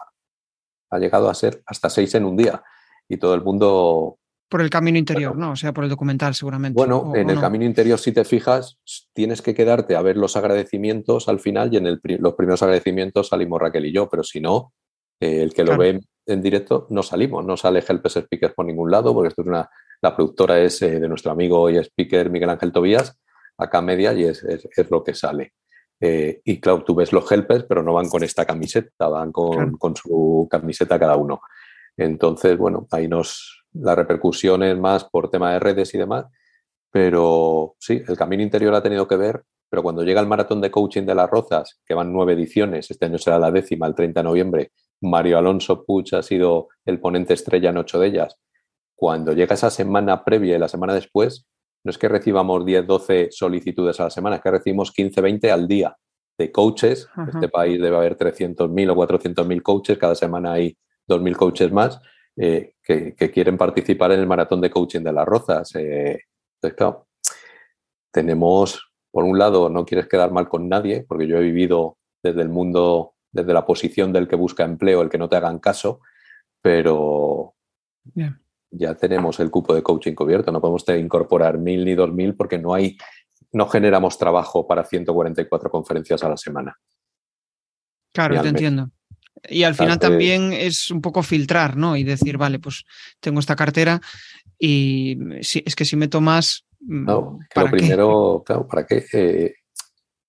ha 0.91 0.99
llegado 0.99 1.29
a 1.29 1.35
ser 1.35 1.63
hasta 1.67 1.91
6 1.91 2.15
en 2.15 2.25
un 2.25 2.37
día 2.37 2.63
y 3.09 3.17
todo 3.17 3.35
el 3.35 3.43
mundo... 3.43 4.19
Por 4.49 4.61
el 4.61 4.71
camino 4.71 4.97
interior, 4.97 5.37
¿no? 5.37 5.53
O 5.53 5.57
sea, 5.57 5.73
por 5.73 5.83
el 5.85 5.91
documental 5.91 6.35
seguramente. 6.35 6.77
Bueno, 6.77 7.13
en 7.17 7.29
el 7.31 7.41
camino 7.41 7.65
interior, 7.65 7.99
si 7.99 8.13
te 8.13 8.25
fijas, 8.25 8.79
tienes 9.13 9.43
que 9.43 9.55
quedarte 9.55 9.97
a 9.97 10.03
ver 10.03 10.17
los 10.17 10.37
agradecimientos 10.37 11.29
al 11.29 11.41
final 11.41 11.75
y 11.75 11.79
en 11.79 11.87
el, 11.89 12.01
los 12.21 12.35
primeros 12.35 12.63
agradecimientos 12.63 13.29
salimos 13.29 13.61
Raquel 13.61 13.87
y 13.87 13.93
yo, 13.93 14.09
pero 14.09 14.23
si 14.23 14.41
no, 14.41 14.73
eh, 15.19 15.43
el 15.43 15.53
que 15.53 15.65
lo 15.65 15.77
ve 15.77 16.01
en 16.27 16.43
directo 16.43 16.87
no 16.91 17.03
salimos, 17.03 17.45
no 17.45 17.57
sale 17.57 17.83
Helpers 17.87 18.15
Speakers 18.15 18.55
por 18.55 18.67
ningún 18.67 18.91
lado, 18.91 19.13
porque 19.15 19.29
esto 19.29 19.43
es 19.43 19.49
una, 19.49 19.69
la 20.03 20.15
productora 20.15 20.61
es 20.61 20.81
eh, 20.83 21.01
de 21.01 21.09
nuestro 21.09 21.33
amigo 21.33 21.71
y 21.71 21.79
speaker 21.79 22.31
Miguel 22.31 22.51
Ángel 22.51 22.73
Tobías, 22.73 23.19
acá 23.59 23.81
media, 23.81 24.13
y 24.13 24.25
es, 24.25 24.45
es, 24.45 24.91
lo 24.91 25.03
que 25.03 25.15
sale. 25.15 25.55
Eh, 26.01 26.43
y 26.45 26.61
claro, 26.61 26.85
tú 26.85 26.95
ves 26.95 27.13
los 27.13 27.31
helpers, 27.31 27.65
pero 27.65 27.83
no 27.83 27.95
van 27.95 28.09
con 28.09 28.23
esta 28.23 28.45
camiseta, 28.45 29.09
van 29.09 29.33
con, 29.33 29.73
con 29.79 29.97
su 29.97 30.47
camiseta 30.51 30.99
cada 30.99 31.17
uno. 31.17 31.41
Entonces, 31.97 32.57
bueno, 32.59 32.87
ahí 32.91 33.09
nos, 33.09 33.65
la 33.73 33.95
repercusión 33.95 34.63
es 34.63 34.79
más 34.79 35.05
por 35.05 35.31
tema 35.31 35.53
de 35.53 35.61
redes 35.61 35.95
y 35.95 35.99
demás, 35.99 36.27
pero 36.91 37.77
sí, 37.79 38.03
el 38.07 38.17
camino 38.17 38.43
interior 38.43 38.75
ha 38.75 38.83
tenido 38.83 39.07
que 39.09 39.17
ver, 39.17 39.45
pero 39.69 39.83
cuando 39.83 40.03
llega 40.03 40.21
el 40.21 40.27
maratón 40.27 40.61
de 40.61 40.71
coaching 40.71 41.05
de 41.05 41.15
las 41.15 41.29
Rozas, 41.29 41.81
que 41.85 41.95
van 41.95 42.13
nueve 42.13 42.35
ediciones, 42.35 42.91
este 42.91 43.07
año 43.07 43.19
será 43.19 43.39
la 43.39 43.51
décima, 43.51 43.87
el 43.87 43.95
30 43.95 44.21
de 44.21 44.25
noviembre, 44.25 44.73
Mario 45.01 45.39
Alonso 45.39 45.85
Puch 45.85 46.15
ha 46.15 46.23
sido 46.23 46.69
el 46.85 47.01
ponente 47.01 47.35
estrella 47.35 47.71
en 47.71 47.79
ocho 47.79 47.99
de 47.99 48.09
ellas. 48.09 48.39
Cuando 48.95 49.33
llega 49.33 49.55
esa 49.55 49.71
semana 49.71 50.25
previa 50.25 50.57
y 50.57 50.59
la 50.59 50.69
semana 50.69 50.95
después, 50.95 51.47
no 51.85 51.91
es 51.91 51.99
que 51.99 52.09
recibamos 52.09 52.65
10, 52.65 52.87
12 52.87 53.29
solicitudes 53.31 54.01
a 54.01 54.05
la 54.05 54.11
semana, 54.11 54.37
es 54.37 54.43
que 54.43 54.51
recibimos 54.51 54.91
15, 54.91 55.21
20 55.21 55.51
al 55.53 55.69
día 55.69 55.97
de 56.39 56.51
coaches. 56.51 57.09
En 57.17 57.29
este 57.29 57.49
país 57.49 57.81
debe 57.81 57.97
haber 57.97 58.17
300.000 58.17 58.91
o 58.91 58.97
400.000 58.97 59.63
coaches, 59.63 59.99
cada 59.99 60.15
semana 60.15 60.53
hay 60.53 60.77
2.000 61.09 61.37
coaches 61.37 61.73
más 61.73 62.01
eh, 62.37 62.75
que, 62.83 63.15
quieren 63.15 63.57
participar 63.57 64.13
en 64.13 64.21
el 64.21 64.27
maratón 64.27 64.61
de 64.61 64.71
coaching 64.71 65.01
de 65.01 65.13
las 65.13 65.27
Rozas. 65.27 65.75
Eh, 65.77 66.21
entonces, 66.57 66.77
claro, 66.77 67.07
tenemos, 68.13 68.93
por 69.11 69.25
un 69.25 69.39
lado, 69.39 69.69
no 69.71 69.85
quieres 69.85 70.07
quedar 70.07 70.31
mal 70.33 70.49
con 70.49 70.69
nadie, 70.69 71.05
porque 71.07 71.27
yo 71.27 71.39
he 71.39 71.43
vivido 71.43 71.99
desde 72.23 72.43
el 72.43 72.49
mundo, 72.49 73.15
desde 73.33 73.53
la 73.53 73.65
posición 73.65 74.13
del 74.13 74.29
que 74.29 74.37
busca 74.37 74.65
empleo, 74.65 75.03
el 75.03 75.09
que 75.09 75.19
no 75.19 75.29
te 75.29 75.37
hagan 75.37 75.59
caso, 75.59 76.01
pero 76.61 77.55
ya 78.71 78.95
tenemos 78.95 79.41
el 79.41 79.51
cupo 79.51 79.75
de 79.75 79.83
coaching 79.83 80.15
cubierto, 80.15 80.53
no 80.53 80.61
podemos 80.61 80.85
incorporar 80.89 81.59
mil 81.59 81.85
ni 81.85 81.95
dos 81.95 82.13
mil 82.13 82.35
porque 82.35 82.59
no 82.59 82.75
hay, 82.75 82.97
no 83.53 83.69
generamos 83.69 84.19
trabajo 84.19 84.67
para 84.67 84.85
144 84.85 85.71
conferencias 85.71 86.23
a 86.23 86.29
la 86.29 86.37
semana. 86.37 86.79
Claro, 88.13 88.41
te 88.41 88.49
entiendo. 88.49 88.91
Y 89.49 89.65
al 89.65 89.75
final 89.75 89.99
también 89.99 90.53
es 90.53 90.91
un 90.91 91.01
poco 91.01 91.23
filtrar, 91.23 91.77
¿no? 91.77 91.97
Y 91.97 92.05
decir, 92.05 92.39
vale, 92.39 92.59
pues 92.59 92.85
tengo 93.21 93.41
esta 93.41 93.57
cartera 93.57 94.01
y 94.59 95.19
si, 95.43 95.63
es 95.65 95.77
que 95.77 95.85
si 95.85 95.97
meto 95.97 96.21
más. 96.21 96.65
Mm, 96.81 97.05
no, 97.05 97.39
lo 97.55 97.71
primero, 97.71 98.43
claro, 98.45 98.67
¿para 98.67 98.87
qué? 98.87 99.05
Eh, 99.13 99.55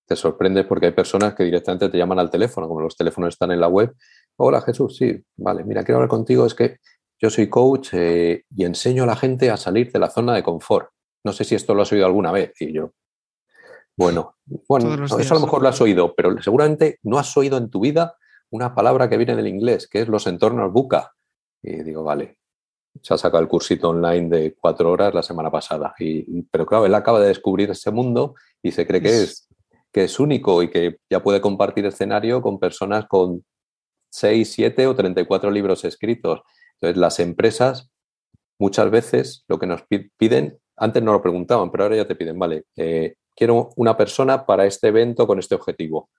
te 0.06 0.16
sorprende 0.16 0.64
porque 0.64 0.88
hay 0.88 0.92
personas 0.94 1.34
que 1.36 1.44
directamente 1.44 1.90
te 1.90 1.98
llaman 1.98 2.20
al 2.20 2.30
teléfono, 2.30 2.68
como 2.68 2.82
los 2.82 2.96
teléfonos 2.96 3.34
están 3.34 3.52
en 3.52 3.60
la 3.60 3.68
web. 3.68 3.94
Hola 4.38 4.62
Jesús, 4.62 4.98
sí, 4.98 5.22
vale, 5.36 5.64
mira, 5.64 5.84
quiero 5.84 5.98
hablar 5.98 6.10
contigo, 6.10 6.46
es 6.46 6.54
que 6.54 6.78
yo 7.20 7.30
soy 7.30 7.50
coach 7.50 7.90
eh, 7.94 8.44
y 8.56 8.64
enseño 8.64 9.04
a 9.04 9.08
la 9.08 9.16
gente 9.16 9.50
a 9.50 9.58
salir 9.58 9.92
de 9.92 10.00
la 10.00 10.10
zona 10.10 10.34
de 10.36 10.44
confort. 10.44 10.90
No 11.24 11.34
sé 11.34 11.44
si 11.44 11.56
esto 11.56 11.74
lo 11.74 11.82
has 11.82 11.92
oído 11.92 12.06
alguna 12.06 12.32
vez. 12.32 12.54
Y 12.60 12.72
yo, 12.72 12.94
bueno, 13.98 14.38
bueno, 14.68 15.06
eso 15.18 15.34
a 15.34 15.40
lo 15.40 15.46
mejor 15.46 15.62
lo 15.62 15.70
has 15.70 15.82
oído, 15.82 16.14
pero 16.16 16.40
seguramente 16.42 17.00
no 17.04 17.18
has 17.18 17.36
oído 17.36 17.58
en 17.58 17.70
tu 17.70 17.80
vida 17.80 18.16
una 18.52 18.74
palabra 18.74 19.10
que 19.10 19.18
viene 19.18 19.36
del 19.36 19.48
inglés, 19.48 19.88
que 19.88 20.02
es 20.02 20.08
los 20.08 20.28
entornos 20.28 20.72
buca. 20.72 21.14
Y 21.62 21.84
digo, 21.84 22.04
vale, 22.04 22.38
se 23.02 23.14
ha 23.14 23.18
sacado 23.18 23.42
el 23.42 23.50
cursito 23.50 23.90
online 23.90 24.30
de 24.30 24.56
cuatro 24.60 24.92
horas 24.92 25.14
la 25.14 25.24
semana 25.24 25.52
pasada. 25.52 25.94
Y, 26.00 26.42
pero 26.44 26.66
claro, 26.66 26.86
él 26.86 26.96
acaba 26.96 27.20
de 27.20 27.28
descubrir 27.28 27.70
ese 27.70 27.92
mundo 27.92 28.36
y 28.62 28.72
se 28.72 28.88
cree 28.88 29.02
que 29.02 29.24
es, 29.24 29.48
que 29.92 30.04
es 30.06 30.20
único 30.20 30.62
y 30.64 30.70
que 30.70 30.98
ya 31.10 31.22
puede 31.22 31.42
compartir 31.42 31.86
escenario 31.86 32.42
con 32.42 32.60
personas 32.60 33.06
con 33.08 33.44
6, 34.12 34.52
7 34.52 34.88
o 34.88 34.96
34 34.96 35.52
libros 35.52 35.84
escritos. 35.86 36.42
Entonces, 36.76 36.98
las 36.98 37.20
empresas 37.20 37.90
muchas 38.60 38.90
veces 38.90 39.44
lo 39.48 39.60
que 39.60 39.68
nos 39.68 39.84
piden, 40.18 40.58
antes 40.76 41.04
no 41.04 41.12
lo 41.12 41.22
preguntaban, 41.22 41.72
pero 41.72 41.84
ahora 41.84 41.98
ya 41.98 42.08
te 42.08 42.16
piden, 42.16 42.40
vale, 42.40 42.66
eh, 42.76 43.16
quiero 43.36 43.70
una 43.76 43.96
persona 43.96 44.46
para 44.46 44.66
este 44.66 44.88
evento 44.88 45.28
con 45.28 45.40
este 45.40 45.56
objetivo 45.56 46.10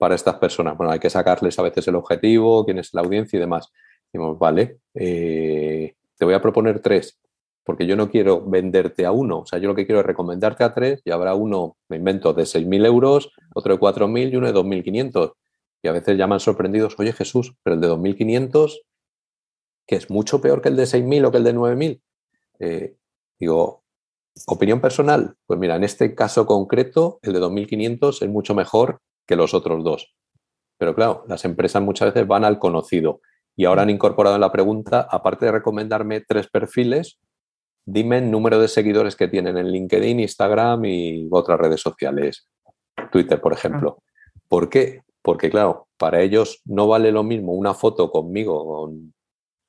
para 0.00 0.14
estas 0.14 0.36
personas. 0.36 0.78
Bueno, 0.78 0.92
hay 0.94 0.98
que 0.98 1.10
sacarles 1.10 1.58
a 1.58 1.62
veces 1.62 1.86
el 1.86 1.94
objetivo, 1.94 2.64
quién 2.64 2.78
es 2.78 2.94
la 2.94 3.02
audiencia 3.02 3.36
y 3.36 3.40
demás. 3.40 3.70
Decimos, 4.10 4.38
vale, 4.38 4.78
eh, 4.94 5.92
te 6.16 6.24
voy 6.24 6.32
a 6.32 6.40
proponer 6.40 6.80
tres, 6.80 7.20
porque 7.62 7.86
yo 7.86 7.96
no 7.96 8.10
quiero 8.10 8.40
venderte 8.40 9.04
a 9.04 9.12
uno. 9.12 9.40
O 9.40 9.46
sea, 9.46 9.58
yo 9.58 9.68
lo 9.68 9.74
que 9.74 9.84
quiero 9.84 10.00
es 10.00 10.06
recomendarte 10.06 10.64
a 10.64 10.72
tres 10.72 11.02
y 11.04 11.10
habrá 11.10 11.34
uno, 11.34 11.76
me 11.90 11.98
invento, 11.98 12.32
de 12.32 12.44
6.000 12.44 12.86
euros, 12.86 13.30
otro 13.54 13.74
de 13.74 13.78
4.000 13.78 14.32
y 14.32 14.36
uno 14.36 14.46
de 14.46 14.54
2.500. 14.54 15.34
Y 15.82 15.88
a 15.88 15.92
veces 15.92 16.16
llaman 16.16 16.40
sorprendidos, 16.40 16.94
oye 16.98 17.12
Jesús, 17.12 17.54
pero 17.62 17.74
el 17.74 17.82
de 17.82 17.88
2.500, 17.90 18.80
que 19.86 19.96
es 19.96 20.08
mucho 20.08 20.40
peor 20.40 20.62
que 20.62 20.70
el 20.70 20.76
de 20.76 20.84
6.000 20.84 21.26
o 21.26 21.30
que 21.30 21.36
el 21.36 21.44
de 21.44 21.54
9.000. 21.54 22.00
Eh, 22.60 22.96
digo, 23.38 23.82
opinión 24.46 24.80
personal, 24.80 25.34
pues 25.44 25.60
mira, 25.60 25.76
en 25.76 25.84
este 25.84 26.14
caso 26.14 26.46
concreto, 26.46 27.18
el 27.20 27.34
de 27.34 27.40
2.500 27.40 28.22
es 28.22 28.28
mucho 28.30 28.54
mejor 28.54 29.02
que 29.30 29.36
los 29.36 29.54
otros 29.54 29.84
dos. 29.84 30.12
Pero 30.76 30.96
claro, 30.96 31.24
las 31.28 31.44
empresas 31.44 31.80
muchas 31.80 32.12
veces 32.12 32.26
van 32.26 32.44
al 32.44 32.58
conocido 32.58 33.20
y 33.56 33.64
ahora 33.64 33.82
han 33.82 33.90
incorporado 33.90 34.34
en 34.34 34.40
la 34.40 34.50
pregunta, 34.50 35.06
aparte 35.08 35.46
de 35.46 35.52
recomendarme 35.52 36.20
tres 36.20 36.48
perfiles, 36.48 37.20
dime 37.86 38.18
el 38.18 38.28
número 38.28 38.58
de 38.58 38.66
seguidores 38.66 39.14
que 39.14 39.28
tienen 39.28 39.56
en 39.56 39.70
LinkedIn, 39.70 40.18
Instagram 40.18 40.84
y 40.84 41.28
otras 41.30 41.60
redes 41.60 41.80
sociales, 41.80 42.48
Twitter, 43.12 43.40
por 43.40 43.52
ejemplo. 43.52 44.02
¿Por 44.48 44.68
qué? 44.68 45.02
Porque 45.22 45.48
claro, 45.48 45.86
para 45.96 46.22
ellos 46.22 46.60
no 46.64 46.88
vale 46.88 47.12
lo 47.12 47.22
mismo 47.22 47.52
una 47.52 47.72
foto 47.72 48.10
conmigo 48.10 48.66
con 48.66 49.14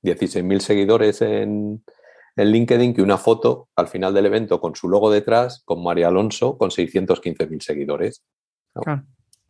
16.000 0.03 0.59
seguidores 0.59 1.21
en, 1.21 1.83
en 2.35 2.47
LinkedIn 2.47 2.95
que 2.95 3.03
una 3.03 3.19
foto 3.19 3.69
al 3.75 3.87
final 3.87 4.15
del 4.15 4.25
evento 4.25 4.59
con 4.59 4.73
su 4.73 4.89
logo 4.89 5.11
detrás, 5.11 5.61
con 5.65 5.83
María 5.83 6.07
Alonso, 6.07 6.57
con 6.57 6.71
615.000 6.71 7.61
seguidores. 7.61 8.23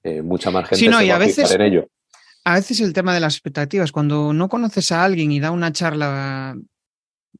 Eh, 0.03 0.21
mucha 0.21 0.51
más 0.51 0.67
gente 0.67 0.85
se 0.85 0.89
va 0.89 1.15
a, 1.15 1.17
veces, 1.17 1.51
en 1.51 1.61
ello. 1.61 1.87
A 2.43 2.55
veces 2.55 2.79
el 2.79 2.93
tema 2.93 3.13
de 3.13 3.19
las 3.19 3.35
expectativas, 3.35 3.91
cuando 3.91 4.33
no 4.33 4.49
conoces 4.49 4.91
a 4.91 5.03
alguien 5.03 5.31
y 5.31 5.39
da 5.39 5.51
una 5.51 5.71
charla 5.71 6.57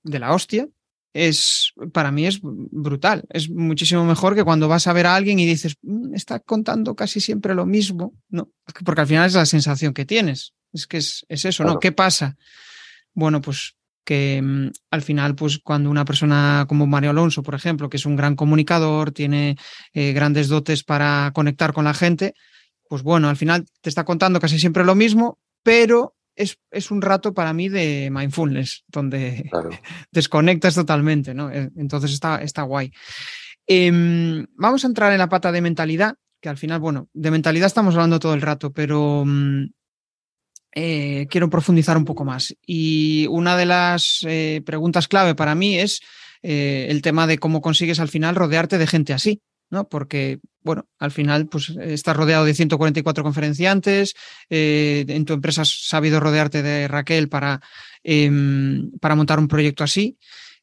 de 0.04 0.20
la 0.20 0.34
hostia, 0.34 0.68
es 1.14 1.74
para 1.92 2.12
mí 2.12 2.26
es 2.26 2.40
brutal. 2.42 3.24
Es 3.30 3.50
muchísimo 3.50 4.06
mejor 4.06 4.36
que 4.36 4.44
cuando 4.44 4.68
vas 4.68 4.88
a 4.88 4.94
ver 4.94 5.08
a 5.08 5.16
alguien 5.16 5.40
y 5.40 5.46
dices, 5.46 5.76
mm, 5.82 6.14
está 6.14 6.40
contando 6.40 6.96
casi 6.96 7.20
siempre 7.20 7.56
lo 7.56 7.66
mismo, 7.66 8.14
¿no? 8.30 8.50
Porque 8.86 9.02
al 9.02 9.08
final 9.08 9.28
es 9.28 9.34
la 9.34 9.46
sensación 9.46 9.94
que 9.94 10.06
tienes. 10.06 10.54
Es 10.74 10.88
que 10.88 10.98
es, 10.98 11.26
eso, 11.28 11.64
¿no? 11.64 11.80
¿Qué 11.80 11.92
pasa? 11.92 12.38
Bueno, 13.14 13.42
pues 13.42 13.76
que 14.04 14.42
mm, 14.42 14.72
al 14.92 15.02
final, 15.02 15.36
pues 15.36 15.60
cuando 15.60 15.90
una 15.90 16.06
persona 16.06 16.66
como 16.68 16.88
Mario 16.88 17.12
Alonso, 17.12 17.44
por 17.44 17.56
ejemplo, 17.56 17.90
que 17.90 17.98
es 17.98 18.06
un 18.06 18.16
gran 18.16 18.36
comunicador, 18.36 19.12
tiene 19.12 19.58
eh, 19.94 20.14
grandes 20.14 20.48
dotes 20.48 20.84
para 20.84 21.32
conectar 21.34 21.74
con 21.74 21.86
la 21.86 21.94
gente, 21.94 22.34
pues 22.88 23.04
bueno, 23.04 23.30
al 23.30 23.38
final 23.38 23.66
te 23.82 23.90
está 23.90 24.04
contando 24.04 24.40
casi 24.40 24.60
siempre 24.60 24.84
lo 24.84 24.96
mismo, 24.96 25.40
pero 25.64 26.16
es, 26.36 26.92
un 26.92 27.02
rato 27.02 27.34
para 27.34 27.54
mí 27.54 27.70
de 27.70 28.10
mindfulness, 28.12 28.84
donde 28.88 29.50
desconectas 30.12 30.76
totalmente, 30.76 31.34
¿no? 31.34 31.52
Eh, 31.52 31.70
entonces 31.76 32.12
está, 32.12 32.42
está 32.42 32.64
guay. 32.64 32.92
Em, 33.68 34.46
vamos 34.56 34.84
a 34.84 34.88
entrar 34.88 35.12
en 35.12 35.20
la 35.20 35.30
pata 35.30 35.52
de 35.52 35.62
mentalidad, 35.62 36.16
que 36.42 36.50
al 36.50 36.58
final, 36.58 36.80
bueno, 36.80 37.08
de 37.14 37.32
mentalidad 37.32 37.68
estamos 37.68 37.94
hablando 37.96 38.20
todo 38.20 38.34
el 38.34 38.42
rato, 38.42 38.74
pero 38.74 39.24
mm, 39.26 39.66
eh, 40.74 41.28
quiero 41.30 41.50
profundizar 41.50 41.98
un 41.98 42.06
poco 42.06 42.26
más. 42.26 42.56
Y 42.66 43.28
una 43.30 43.58
de 43.58 43.66
las 43.66 44.26
eh, 44.28 44.62
preguntas 44.66 45.08
clave 45.08 45.36
para 45.36 45.56
mí 45.56 45.78
es 45.78 46.02
el 46.44 47.04
tema 47.04 47.28
de 47.28 47.38
cómo 47.38 47.62
consigues 47.62 48.00
al 48.00 48.08
final 48.08 48.36
rodearte 48.36 48.80
de 48.80 48.88
gente 48.88 49.14
así, 49.14 49.44
¿no? 49.72 49.88
Porque, 49.88 50.40
bueno, 50.62 50.86
al 51.00 51.12
final, 51.12 51.48
pues 51.48 51.70
estás 51.70 52.16
rodeado 52.16 52.46
de 52.46 52.54
144 52.54 53.24
conferenciantes, 53.24 54.14
eh, 54.50 55.06
en 55.08 55.26
tu 55.26 55.34
empresa 55.34 55.64
has 55.64 55.88
sabido 55.88 56.20
rodearte 56.20 56.62
de 56.62 56.88
Raquel 56.88 57.30
para, 57.30 57.62
em, 58.04 58.92
para 59.00 59.16
montar 59.16 59.40
un 59.40 59.48
proyecto 59.48 59.84
así. 59.84 60.18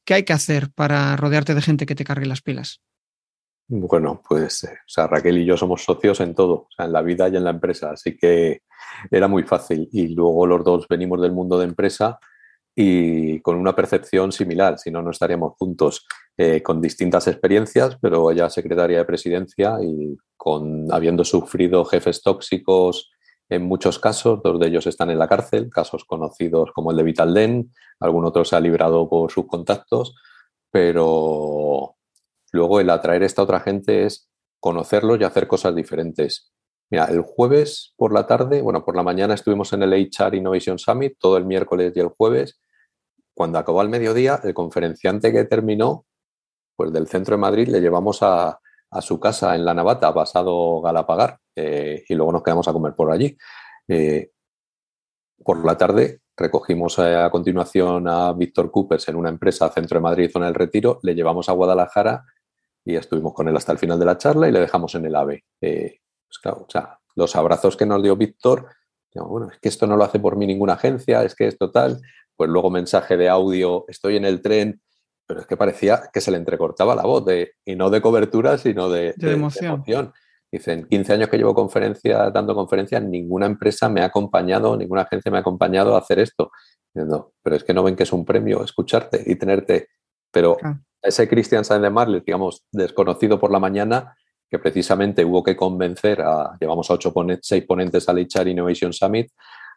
¿Qué 0.05 0.15
hay 0.15 0.25
que 0.25 0.35
hacer 0.35 0.71
para 0.71 1.17
rodearte 1.17 1.55
de 1.55 1.63
gente 1.63 1.87
que 1.87 1.95
te 1.95 2.05
cargue 2.05 2.27
las 2.27 2.43
pilas? 2.43 2.81
Bueno, 3.71 4.23
pues 4.27 4.65
eh, 4.65 4.73
o 4.73 4.89
sea, 4.89 5.07
Raquel 5.07 5.39
y 5.39 5.45
yo 5.45 5.57
somos 5.57 5.85
socios 5.85 6.21
en 6.21 6.35
todo, 6.35 6.69
en 6.79 6.91
la 6.91 7.03
vida 7.03 7.29
y 7.29 7.37
en 7.37 7.45
la 7.45 7.51
empresa, 7.51 7.91
así 7.91 8.17
que 8.17 8.63
era 9.11 9.29
muy 9.29 9.43
fácil. 9.43 9.89
Y 9.93 10.09
luego 10.15 10.47
los 10.47 10.65
dos 10.65 10.87
venimos 10.89 11.21
del 11.21 11.33
mundo 11.33 11.59
de 11.59 11.67
empresa 11.67 12.19
y 12.75 13.41
con 13.41 13.57
una 13.57 13.77
percepción 13.77 14.33
similar, 14.33 14.79
si 14.79 14.91
no, 14.91 15.03
no 15.03 15.11
estaríamos 15.11 15.55
juntos, 15.59 16.07
eh, 16.39 16.63
con 16.63 16.81
distintas 16.81 17.27
experiencias, 17.27 17.99
pero 18.01 18.31
ella 18.31 18.49
secretaria 18.49 18.99
de 18.99 19.05
presidencia 19.05 19.77
y 19.83 20.17
con 20.37 20.87
habiendo 20.91 21.25
sufrido 21.25 21.85
jefes 21.85 22.23
tóxicos 22.23 23.11
en 23.51 23.65
muchos 23.65 23.99
casos, 23.99 24.41
dos 24.43 24.61
de 24.61 24.69
ellos 24.69 24.87
están 24.87 25.11
en 25.11 25.19
la 25.19 25.29
cárcel, 25.29 25.69
casos 25.71 26.05
conocidos 26.05 26.71
como 26.73 26.91
el 26.91 26.97
de 26.99 27.03
Vitalden, 27.03 27.73
algún 28.01 28.25
otro 28.25 28.45
se 28.45 28.57
ha 28.57 28.61
librado 28.61 29.09
por 29.11 29.31
sus 29.33 29.47
contactos, 29.47 30.15
pero 30.71 31.98
luego 32.53 32.81
el 32.81 32.91
atraer 32.91 33.23
a 33.23 33.27
esta 33.27 33.43
otra 33.43 33.61
gente 33.61 34.05
es 34.05 34.29
conocerlos 34.61 35.21
y 35.21 35.25
hacer 35.25 35.47
cosas 35.47 35.75
diferentes. 35.75 36.53
Mira, 36.91 37.05
el 37.07 37.21
jueves 37.21 37.95
por 37.97 38.13
la 38.13 38.27
tarde, 38.27 38.63
bueno, 38.63 38.85
por 38.85 38.97
la 38.97 39.03
mañana 39.03 39.35
estuvimos 39.35 39.73
en 39.73 39.83
el 39.83 39.93
HR 39.93 40.35
Innovation 40.37 40.79
Summit, 40.79 41.19
todo 41.19 41.37
el 41.37 41.45
miércoles 41.45 41.93
y 41.95 42.01
el 42.01 42.09
jueves, 42.09 42.59
cuando 43.35 43.59
acabó 43.59 43.81
al 43.81 43.89
mediodía, 43.89 44.41
el 44.43 44.55
conferenciante 44.55 45.33
que 45.33 45.45
terminó, 45.45 46.07
pues 46.75 46.93
del 46.93 47.07
centro 47.07 47.37
de 47.37 47.41
Madrid, 47.41 47.69
le 47.69 47.81
llevamos 47.81 48.19
a, 48.23 48.59
su 49.01 49.21
casa 49.21 49.55
en 49.55 49.65
La 49.65 49.75
Navata, 49.75 50.15
pasado 50.15 50.81
Galapagar, 50.81 51.39
eh, 51.55 52.05
y 52.09 52.15
luego 52.15 52.33
nos 52.33 52.43
quedamos 52.43 52.67
a 52.67 52.73
comer 52.73 52.95
por 52.95 53.13
allí. 53.13 53.37
Eh, 53.87 54.31
por 55.45 55.65
la 55.65 55.77
tarde 55.77 56.23
recogimos 56.37 56.99
eh, 56.99 57.15
a 57.15 57.31
continuación 57.31 58.09
a 58.09 58.33
Víctor 58.33 58.71
Coopers 58.71 59.09
en 59.09 59.17
una 59.17 59.29
empresa 59.29 59.69
centro 59.71 59.99
de 59.99 60.03
Madrid, 60.03 60.31
zona 60.33 60.47
del 60.47 60.55
Retiro, 60.55 60.99
le 61.03 61.15
llevamos 61.15 61.49
a 61.49 61.53
Guadalajara 61.53 62.25
y 62.89 62.97
estuvimos 62.97 63.35
con 63.35 63.49
él 63.49 63.57
hasta 63.57 63.73
el 63.73 63.79
final 63.79 63.99
de 63.99 64.07
la 64.07 64.17
charla 64.17 64.49
y 64.49 64.53
le 64.53 64.61
dejamos 64.61 64.95
en 64.95 65.05
el 65.05 65.15
AVE. 65.15 65.45
pues 65.61 66.39
claro, 66.43 66.65
o 66.67 66.71
sea, 66.71 66.99
los 67.15 67.37
abrazos 67.37 67.77
que 67.77 67.85
nos 67.85 68.03
dio 68.03 68.17
Víctor, 68.17 68.67
bueno, 69.15 69.49
es 69.53 69.59
que 69.59 69.69
esto 69.69 69.87
no 69.87 69.97
lo 69.97 70.05
hace 70.05 70.19
por 70.19 70.37
mí 70.37 70.47
ninguna 70.47 70.75
agencia, 70.75 71.23
es 71.23 71.35
que 71.35 71.49
es 71.49 71.59
total 71.59 72.01
pues 72.39 72.49
luego 72.49 72.71
mensaje 72.71 73.17
de 73.17 73.29
audio, 73.29 73.85
estoy 73.89 74.17
en 74.17 74.25
el 74.25 74.41
tren, 74.41 74.81
pero 75.27 75.41
es 75.41 75.47
que 75.47 75.57
parecía 75.57 76.05
que 76.13 76.21
se 76.21 76.31
le 76.31 76.37
entrecortaba 76.37 76.95
la 76.95 77.03
voz, 77.03 77.27
de, 77.27 77.55
y 77.65 77.75
no 77.75 77.91
de 77.91 78.01
cobertura, 78.01 78.57
sino 78.57 78.89
de, 78.89 79.13
emoción. 79.19 80.13
Dicen, 80.51 80.87
15 80.89 81.13
años 81.13 81.29
que 81.29 81.37
llevo 81.37 81.53
conferencias, 81.53 82.33
dando 82.33 82.55
conferencias, 82.55 83.03
ninguna 83.03 83.47
empresa 83.47 83.89
me 83.89 84.01
ha 84.03 84.07
acompañado, 84.07 84.77
ninguna 84.77 85.03
agencia 85.03 85.31
me 85.33 85.39
ha 85.39 85.41
acompañado 85.41 85.97
a 85.97 85.99
hacer 85.99 86.21
esto. 86.21 86.53
No, 86.95 87.33
pero 87.43 87.57
es 87.57 87.65
que 87.65 87.75
no 87.75 87.83
ven 87.83 87.97
que 87.97 88.05
es 88.05 88.13
un 88.13 88.25
premio 88.25 88.63
escucharte 88.63 89.23
y 89.27 89.35
tenerte. 89.35 89.89
Pero 90.31 90.57
ese 91.03 91.29
Christian 91.29 91.65
Sainz 91.65 92.25
digamos, 92.25 92.65
desconocido 92.73 93.39
por 93.39 93.51
la 93.51 93.59
mañana, 93.59 94.17
que 94.51 94.59
precisamente 94.59 95.25
hubo 95.25 95.43
que 95.43 95.57
convencer 95.57 96.21
a, 96.23 96.57
llevamos 96.61 96.91
a 96.91 96.95
ocho 96.95 97.13
seis 97.43 97.65
ponentes 97.65 98.09
al 98.09 98.19
HR 98.19 98.49
Innovation 98.49 98.93
Summit, 98.93 99.31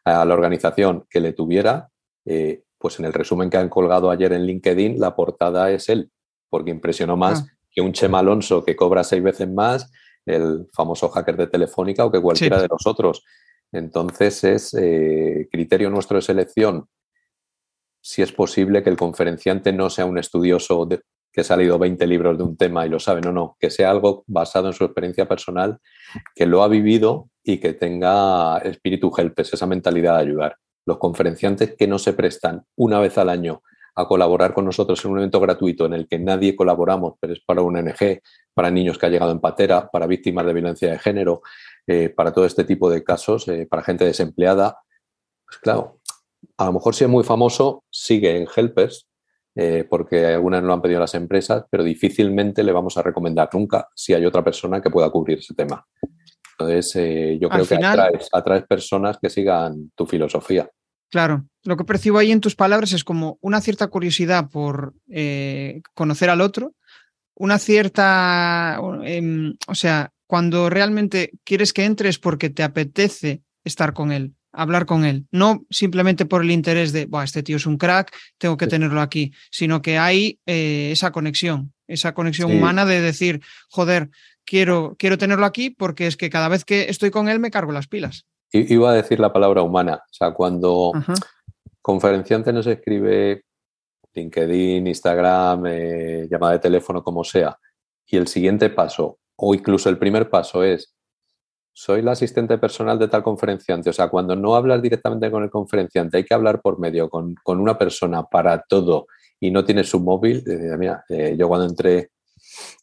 a 0.05 0.25
la 0.25 0.33
organización 0.33 1.05
que 1.09 1.19
le 1.19 1.33
tuviera 1.33 1.89
eh, 2.25 2.63
pues 2.77 2.99
en 2.99 3.05
el 3.05 3.13
resumen 3.13 3.49
que 3.49 3.57
han 3.57 3.69
colgado 3.69 4.09
ayer 4.09 4.33
en 4.33 4.45
LinkedIn, 4.45 4.99
la 4.99 5.15
portada 5.15 5.71
es 5.71 5.87
él, 5.87 6.09
porque 6.49 6.71
impresionó 6.71 7.15
más 7.15 7.41
ah. 7.41 7.53
que 7.69 7.81
un 7.81 7.93
Chema 7.93 8.19
Alonso 8.19 8.63
que 8.65 8.75
cobra 8.75 9.03
seis 9.03 9.21
veces 9.21 9.47
más, 9.47 9.91
el 10.25 10.67
famoso 10.73 11.09
hacker 11.09 11.37
de 11.37 11.47
Telefónica 11.47 12.05
o 12.05 12.11
que 12.11 12.21
cualquiera 12.21 12.59
de 12.61 12.67
los 12.67 12.85
otros. 12.87 13.23
Entonces 13.71 14.43
es 14.43 14.73
eh, 14.73 15.47
criterio 15.51 15.89
nuestro 15.89 16.17
de 16.17 16.23
selección 16.23 16.87
si 18.01 18.21
es 18.21 18.31
posible 18.31 18.83
que 18.83 18.89
el 18.89 18.97
conferenciante 18.97 19.71
no 19.71 19.89
sea 19.89 20.05
un 20.05 20.17
estudioso 20.17 20.87
que 21.31 21.41
ha 21.41 21.43
salido 21.43 21.79
20 21.79 22.05
libros 22.07 22.37
de 22.37 22.43
un 22.43 22.57
tema 22.57 22.85
y 22.85 22.89
lo 22.89 22.99
sabe, 22.99 23.21
no, 23.21 23.31
no, 23.31 23.55
que 23.59 23.69
sea 23.69 23.89
algo 23.89 24.23
basado 24.27 24.67
en 24.67 24.73
su 24.73 24.83
experiencia 24.83 25.27
personal, 25.27 25.79
que 26.35 26.45
lo 26.45 26.63
ha 26.63 26.67
vivido 26.67 27.29
y 27.43 27.59
que 27.59 27.73
tenga 27.73 28.57
espíritu 28.59 29.11
helpes, 29.15 29.53
esa 29.53 29.65
mentalidad 29.65 30.15
de 30.15 30.21
ayudar 30.21 30.57
los 30.85 30.97
conferenciantes 30.97 31.75
que 31.77 31.87
no 31.87 31.99
se 31.99 32.13
prestan 32.13 32.65
una 32.75 32.99
vez 32.99 33.17
al 33.17 33.29
año 33.29 33.61
a 33.95 34.07
colaborar 34.07 34.53
con 34.53 34.65
nosotros 34.65 35.03
en 35.03 35.11
un 35.11 35.17
evento 35.19 35.39
gratuito 35.39 35.85
en 35.85 35.93
el 35.93 36.07
que 36.07 36.17
nadie 36.17 36.55
colaboramos, 36.55 37.15
pero 37.19 37.33
es 37.33 37.41
para 37.45 37.61
un 37.61 37.75
ONG, 37.75 38.21
para 38.53 38.71
niños 38.71 38.97
que 38.97 39.05
ha 39.05 39.09
llegado 39.09 39.31
en 39.31 39.39
patera, 39.39 39.89
para 39.89 40.07
víctimas 40.07 40.45
de 40.45 40.53
violencia 40.53 40.91
de 40.91 40.99
género, 40.99 41.41
eh, 41.85 42.09
para 42.09 42.31
todo 42.31 42.45
este 42.45 42.63
tipo 42.63 42.89
de 42.89 43.03
casos, 43.03 43.47
eh, 43.49 43.67
para 43.69 43.83
gente 43.83 44.05
desempleada. 44.05 44.77
Pues 45.45 45.59
claro, 45.59 45.99
a 46.61 46.65
lo 46.65 46.73
mejor 46.73 46.95
si 46.95 47.03
es 47.03 47.09
muy 47.09 47.23
famoso, 47.23 47.83
sigue 47.89 48.37
en 48.37 48.47
Helpers, 48.55 49.07
eh, 49.55 49.85
porque 49.89 50.27
algunas 50.27 50.61
no 50.61 50.67
lo 50.67 50.73
han 50.75 50.81
pedido 50.81 50.99
las 50.99 51.15
empresas, 51.15 51.65
pero 51.69 51.83
difícilmente 51.83 52.63
le 52.63 52.71
vamos 52.71 52.97
a 52.97 53.01
recomendar 53.01 53.49
nunca 53.53 53.89
si 53.95 54.13
hay 54.13 54.25
otra 54.25 54.43
persona 54.43 54.81
que 54.81 54.89
pueda 54.89 55.09
cubrir 55.09 55.39
ese 55.39 55.53
tema. 55.55 55.85
Entonces, 56.51 56.95
eh, 56.95 57.37
yo 57.41 57.49
creo 57.49 57.65
que 57.65 57.79
atraes, 58.31 58.63
personas 58.67 59.17
que 59.19 59.29
sigan 59.29 59.91
tu 59.95 60.05
filosofía. 60.05 60.69
Claro, 61.09 61.45
lo 61.63 61.75
que 61.75 61.83
percibo 61.83 62.19
ahí 62.19 62.31
en 62.31 62.39
tus 62.39 62.55
palabras 62.55 62.93
es 62.93 63.03
como 63.03 63.37
una 63.41 63.59
cierta 63.59 63.87
curiosidad 63.87 64.49
por 64.49 64.93
eh, 65.09 65.81
conocer 65.95 66.29
al 66.29 66.39
otro, 66.39 66.73
una 67.35 67.57
cierta, 67.57 68.79
em, 69.03 69.55
o 69.67 69.75
sea, 69.75 70.11
cuando 70.27 70.69
realmente 70.69 71.31
quieres 71.43 71.73
que 71.73 71.83
entres 71.83 72.19
porque 72.19 72.49
te 72.49 72.63
apetece 72.63 73.41
estar 73.65 73.93
con 73.93 74.11
él, 74.11 74.35
hablar 74.53 74.85
con 74.85 75.05
él, 75.05 75.25
no 75.31 75.65
simplemente 75.69 76.25
por 76.25 76.41
el 76.41 76.51
interés 76.51 76.91
de, 76.91 77.07
este 77.23 77.43
tío 77.43 77.57
es 77.57 77.65
un 77.65 77.77
crack, 77.77 78.13
tengo 78.37 78.57
que 78.57 78.67
tenerlo 78.67 79.01
aquí, 79.01 79.31
sino 79.49 79.81
que 79.81 79.97
hay 79.97 80.39
eh, 80.45 80.89
esa 80.91 81.11
conexión, 81.11 81.73
esa 81.87 82.13
conexión 82.13 82.51
humana 82.51 82.85
de 82.85 83.01
decir, 83.01 83.41
joder, 83.69 84.09
quiero, 84.45 84.95
quiero 84.97 85.17
tenerlo 85.17 85.45
aquí 85.45 85.69
porque 85.69 86.07
es 86.07 86.17
que 86.17 86.29
cada 86.29 86.49
vez 86.49 86.65
que 86.65 86.89
estoy 86.89 87.11
con 87.11 87.29
él 87.29 87.39
me 87.39 87.51
cargo 87.51 87.71
las 87.71 87.87
pilas. 87.87 88.25
Iba 88.51 88.91
a 88.91 88.95
decir 88.95 89.19
la 89.19 89.31
palabra 89.31 89.61
humana, 89.61 89.95
o 89.95 90.13
sea, 90.13 90.31
cuando 90.31 90.91
conferenciante 91.81 92.51
nos 92.51 92.67
escribe 92.67 93.43
LinkedIn, 94.13 94.85
Instagram, 94.87 95.65
eh, 95.67 96.27
llamada 96.29 96.53
de 96.53 96.59
teléfono, 96.59 97.01
como 97.01 97.23
sea, 97.23 97.57
y 98.05 98.17
el 98.17 98.27
siguiente 98.27 98.69
paso, 98.69 99.19
o 99.37 99.55
incluso 99.55 99.89
el 99.89 99.97
primer 99.97 100.29
paso 100.29 100.63
es, 100.63 100.93
soy 101.73 102.01
la 102.01 102.11
asistente 102.11 102.57
personal 102.57 102.99
de 102.99 103.07
tal 103.07 103.23
conferenciante, 103.23 103.89
o 103.89 103.93
sea, 103.93 104.09
cuando 104.09 104.35
no 104.35 104.55
hablas 104.55 104.81
directamente 104.81 105.31
con 105.31 105.43
el 105.43 105.49
conferenciante, 105.49 106.17
hay 106.17 106.25
que 106.25 106.33
hablar 106.33 106.61
por 106.61 106.79
medio 106.79 107.09
con, 107.09 107.35
una 107.45 107.77
persona 107.77 108.23
para 108.23 108.61
todo 108.67 109.07
y 109.39 109.51
no 109.51 109.63
tienes 109.63 109.89
su 109.89 109.99
móvil, 109.99 110.43
mira, 110.77 111.03
eh, 111.09 111.35
yo 111.37 111.47
cuando 111.47 111.67
entré 111.67 112.11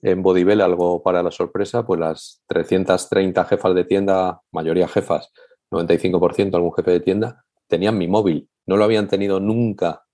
en 0.02 0.22
Bodybell, 0.22 0.60
algo 0.60 1.02
para 1.02 1.22
la 1.22 1.30
sorpresa, 1.30 1.84
pues 1.86 2.00
las 2.00 2.42
330 2.46 3.44
jefas 3.44 3.74
de 3.74 3.84
tienda, 3.84 4.40
mayoría 4.52 4.88
jefas, 4.88 5.32
95% 5.70 6.54
algún 6.54 6.72
jefe 6.74 6.90
de 6.92 7.00
tienda, 7.00 7.44
tenían 7.66 7.98
mi 7.98 8.08
móvil. 8.08 8.48
No 8.66 8.76
lo 8.76 8.84
habían 8.84 9.08
tenido 9.08 9.40
nunca. 9.40 10.04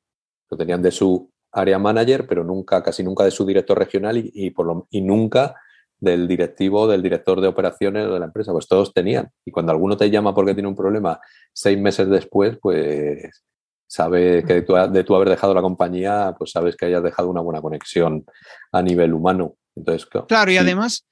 Lo 0.50 0.56
tenían 0.56 0.82
de 0.82 0.90
su 0.90 1.30
área 1.52 1.78
manager, 1.78 2.26
pero 2.26 2.44
nunca, 2.44 2.82
casi 2.82 3.02
nunca 3.02 3.24
de 3.24 3.30
su 3.30 3.46
director 3.46 3.78
regional 3.78 4.16
y, 4.16 4.50
por 4.50 4.66
lo, 4.66 4.86
y 4.90 5.00
nunca 5.00 5.54
del 5.98 6.28
directivo, 6.28 6.86
del 6.86 7.02
director 7.02 7.40
de 7.40 7.48
operaciones 7.48 8.08
de 8.10 8.18
la 8.18 8.26
empresa. 8.26 8.52
Pues 8.52 8.66
todos 8.66 8.92
tenían. 8.92 9.30
Y 9.44 9.50
cuando 9.50 9.72
alguno 9.72 9.96
te 9.96 10.10
llama 10.10 10.34
porque 10.34 10.54
tiene 10.54 10.68
un 10.68 10.76
problema 10.76 11.20
seis 11.52 11.78
meses 11.78 12.08
después, 12.08 12.58
pues 12.60 13.44
sabes 13.86 14.44
que 14.44 14.62
de 14.62 15.04
tu 15.04 15.14
haber 15.14 15.28
dejado 15.28 15.54
la 15.54 15.62
compañía, 15.62 16.34
pues 16.36 16.50
sabes 16.50 16.76
que 16.76 16.86
hayas 16.86 17.02
dejado 17.02 17.30
una 17.30 17.40
buena 17.40 17.60
conexión 17.60 18.24
a 18.72 18.82
nivel 18.82 19.14
humano. 19.14 19.56
Entonces, 19.76 20.08
claro, 20.28 20.50
y 20.50 20.56
además 20.56 21.06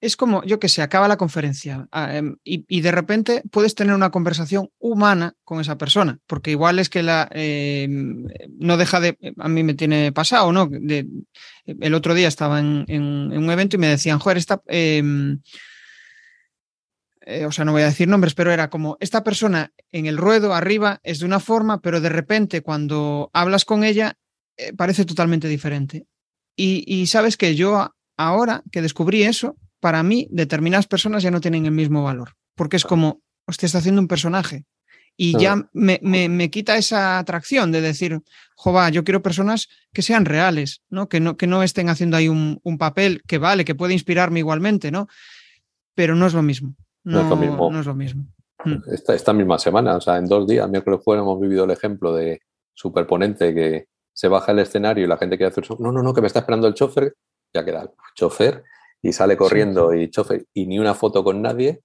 es 0.00 0.16
como, 0.16 0.44
yo 0.44 0.60
que 0.60 0.68
sé, 0.68 0.82
acaba 0.82 1.08
la 1.08 1.16
conferencia 1.16 1.88
ah, 1.90 2.16
em, 2.16 2.36
y, 2.44 2.80
de 2.80 2.92
repente 2.92 3.42
puedes 3.50 3.74
tener 3.74 3.94
una 3.94 4.10
conversación 4.10 4.70
humana 4.78 5.34
con 5.44 5.60
esa 5.60 5.76
persona, 5.76 6.18
porque 6.26 6.52
igual 6.52 6.78
es 6.78 6.88
que 6.88 7.02
la 7.02 7.28
em, 7.32 8.26
no 8.58 8.76
deja 8.76 9.00
de, 9.00 9.18
a 9.38 9.48
mí 9.48 9.62
me 9.62 9.74
tiene 9.74 10.12
pasado, 10.12 10.52
¿no? 10.52 10.70
el 11.66 11.94
otro 11.94 12.14
día 12.14 12.28
estaba 12.28 12.60
en, 12.60 12.86
un 12.88 13.50
evento 13.50 13.76
y 13.76 13.80
me 13.80 13.88
decían, 13.88 14.18
joder, 14.18 14.38
esta... 14.38 14.62
Em, 14.66 15.40
eh, 17.30 17.44
o 17.44 17.52
sea, 17.52 17.66
no 17.66 17.72
voy 17.72 17.82
a 17.82 17.86
decir 17.86 18.08
nombres, 18.08 18.34
pero 18.34 18.52
era 18.52 18.70
como 18.70 18.96
esta 19.00 19.22
persona 19.22 19.70
en 19.92 20.06
el 20.06 20.16
ruedo 20.16 20.54
arriba 20.54 20.98
es 21.02 21.18
de 21.18 21.26
una 21.26 21.40
forma, 21.40 21.82
pero 21.82 22.00
de 22.00 22.08
repente 22.08 22.62
cuando 22.62 23.28
hablas 23.34 23.66
con 23.66 23.84
ella 23.84 24.16
eh, 24.56 24.72
parece 24.72 25.04
totalmente 25.04 25.46
diferente. 25.46 26.06
Y, 26.56 27.06
sabes 27.06 27.36
que 27.36 27.54
yo 27.54 27.94
ahora 28.16 28.64
que 28.72 28.82
descubrí 28.82 29.22
eso, 29.22 29.56
para 29.80 30.02
mí 30.02 30.28
determinadas 30.30 30.86
personas 30.86 31.22
ya 31.22 31.30
no 31.30 31.40
tienen 31.40 31.66
el 31.66 31.72
mismo 31.72 32.02
valor, 32.02 32.34
porque 32.54 32.76
es 32.76 32.84
como, 32.84 33.22
hostia, 33.46 33.66
está 33.66 33.78
haciendo 33.78 34.00
un 34.00 34.08
personaje. 34.08 34.64
y 35.20 35.36
ya 35.36 35.68
me, 35.72 35.98
me, 36.02 36.48
quita 36.48 36.76
esa 36.76 37.18
atracción 37.18 37.72
de 37.72 37.80
decir, 37.80 38.20
jova, 38.54 38.88
yo 38.88 39.02
quiero 39.02 39.20
personas 39.20 39.68
que 39.92 40.02
sean 40.02 40.24
reales, 40.24 40.82
¿no? 40.90 41.08
Que 41.08 41.18
no, 41.18 41.36
que 41.36 41.48
no 41.48 41.64
estén 41.64 41.88
haciendo 41.88 42.16
ahí 42.16 42.28
un, 42.28 42.60
un 42.62 42.78
papel 42.78 43.22
que 43.26 43.38
vale, 43.38 43.64
que 43.64 43.74
puede 43.74 43.94
inspirarme 43.94 44.38
igualmente, 44.38 44.92
¿no? 44.92 45.08
Pero 45.94 46.14
no 46.14 46.26
es 46.26 46.34
lo 46.34 46.42
mismo. 46.42 46.76
No, 47.02 47.22
es 47.22 47.26
lo 47.28 47.36
mismo. 47.36 47.70
No 47.72 47.80
es 47.80 47.86
lo 47.86 47.94
mismo. 47.96 48.26
Mm. 48.64 48.92
Esta, 48.92 49.14
esta, 49.14 49.32
misma 49.32 49.58
semana, 49.58 49.96
o 49.96 50.00
sea, 50.00 50.18
en 50.18 50.26
dos 50.26 50.46
días, 50.46 50.68
miércoles 50.68 51.00
jueves, 51.02 51.22
hemos 51.22 51.40
vivido 51.40 51.64
el 51.64 51.72
ejemplo 51.72 52.14
de 52.14 52.40
superponente 52.72 53.52
que 53.52 53.88
se 54.12 54.28
baja 54.28 54.52
el 54.52 54.60
escenario 54.60 55.04
y 55.04 55.08
la 55.08 55.16
gente 55.16 55.36
quiere 55.36 55.50
hacer 55.50 55.64
no, 55.80 55.90
no, 55.90 56.00
no, 56.02 56.14
que 56.14 56.20
me 56.20 56.26
está 56.28 56.40
esperando 56.40 56.68
el 56.68 56.74
chofer, 56.74 57.14
ya 57.52 57.64
queda 57.64 57.82
el 57.82 57.90
chofer 58.14 58.62
y 59.02 59.12
sale 59.12 59.36
corriendo 59.36 59.94
y 59.94 60.10
chofer 60.10 60.46
y 60.52 60.66
ni 60.66 60.78
una 60.78 60.94
foto 60.94 61.22
con 61.22 61.40
nadie 61.42 61.82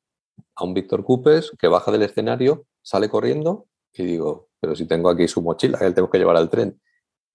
a 0.55 0.64
un 0.64 0.74
Víctor 0.74 1.03
Cupes 1.03 1.51
que 1.59 1.68
baja 1.68 1.91
del 1.91 2.03
escenario, 2.03 2.66
sale 2.82 3.09
corriendo 3.09 3.68
y 3.93 4.03
digo, 4.03 4.49
pero 4.59 4.76
si 4.76 4.88
tengo 4.88 5.09
aquí 5.09 5.28
su 5.28 5.41
mochila, 5.41 5.78
que 5.78 5.86
él 5.86 5.93
tengo 5.93 6.09
que 6.09 6.18
llevar 6.18 6.38
al 6.38 6.49
tren. 6.49 6.80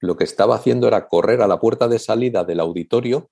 Lo 0.01 0.16
que 0.16 0.24
estaba 0.24 0.57
haciendo 0.57 0.89
era 0.89 1.09
correr 1.09 1.43
a 1.43 1.47
la 1.47 1.61
puerta 1.61 1.89
de 1.89 1.99
salida 1.99 2.45
del 2.45 2.61
auditorio, 2.61 3.31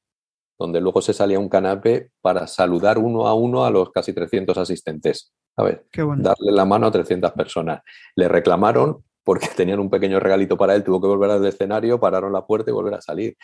donde 0.59 0.81
luego 0.81 1.03
se 1.03 1.13
salía 1.13 1.39
un 1.39 1.49
canapé 1.49 2.11
para 2.21 2.47
saludar 2.47 2.99
uno 2.99 3.27
a 3.27 3.35
uno 3.35 3.65
a 3.65 3.71
los 3.71 3.91
casi 3.91 4.13
300 4.13 4.57
asistentes. 4.57 5.33
A 5.57 5.63
ver, 5.63 5.87
darle 6.19 6.53
la 6.53 6.65
mano 6.65 6.87
a 6.87 6.91
300 6.91 7.33
personas. 7.33 7.83
Le 8.15 8.29
reclamaron 8.29 9.05
porque 9.25 9.49
tenían 9.57 9.81
un 9.81 9.91
pequeño 9.91 10.21
regalito 10.21 10.57
para 10.57 10.75
él, 10.75 10.85
tuvo 10.85 11.01
que 11.01 11.09
volver 11.09 11.31
al 11.31 11.47
escenario, 11.47 11.99
pararon 11.99 12.33
la 12.33 12.47
puerta 12.47 12.71
y 12.71 12.75
volver 12.75 12.95
a 12.95 13.01
salir. 13.01 13.37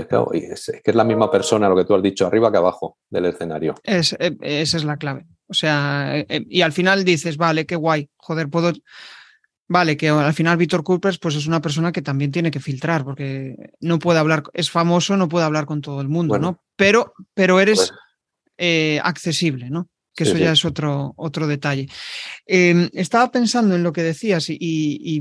Es, 0.00 0.72
que 0.82 0.90
es 0.90 0.94
la 0.94 1.04
misma 1.04 1.30
persona 1.30 1.68
lo 1.68 1.76
que 1.76 1.84
tú 1.84 1.94
has 1.94 2.02
dicho, 2.02 2.26
arriba 2.26 2.50
que 2.50 2.58
abajo 2.58 2.98
del 3.08 3.26
escenario. 3.26 3.74
Es, 3.82 4.14
eh, 4.18 4.36
esa 4.40 4.76
es 4.76 4.84
la 4.84 4.96
clave. 4.96 5.26
O 5.46 5.54
sea, 5.54 6.18
eh, 6.18 6.26
eh, 6.28 6.44
y 6.48 6.62
al 6.62 6.72
final 6.72 7.04
dices, 7.04 7.36
vale, 7.36 7.66
qué 7.66 7.76
guay, 7.76 8.08
joder, 8.16 8.48
puedo. 8.48 8.72
Vale, 9.66 9.96
que 9.96 10.10
al 10.10 10.34
final 10.34 10.58
Víctor 10.58 10.84
Coopers 10.84 11.18
pues 11.18 11.36
es 11.36 11.46
una 11.46 11.60
persona 11.60 11.90
que 11.90 12.02
también 12.02 12.30
tiene 12.30 12.50
que 12.50 12.60
filtrar, 12.60 13.02
porque 13.02 13.56
no 13.80 13.98
puede 13.98 14.18
hablar, 14.18 14.42
es 14.52 14.70
famoso, 14.70 15.16
no 15.16 15.28
puede 15.28 15.46
hablar 15.46 15.64
con 15.64 15.80
todo 15.80 16.02
el 16.02 16.08
mundo, 16.08 16.38
¿no? 16.38 16.62
Pero, 16.76 17.14
pero 17.32 17.60
eres 17.60 17.90
pues 18.56 19.00
accesible, 19.02 19.70
¿no? 19.70 19.88
Que 20.14 20.24
eso 20.24 20.38
ya 20.38 20.52
es 20.52 20.64
otro, 20.64 21.12
otro 21.16 21.46
detalle. 21.46 21.88
Em, 22.46 22.88
estaba 22.92 23.30
pensando 23.30 23.74
en 23.74 23.82
lo 23.82 23.92
que 23.92 24.02
decías 24.02 24.48
y, 24.48 25.20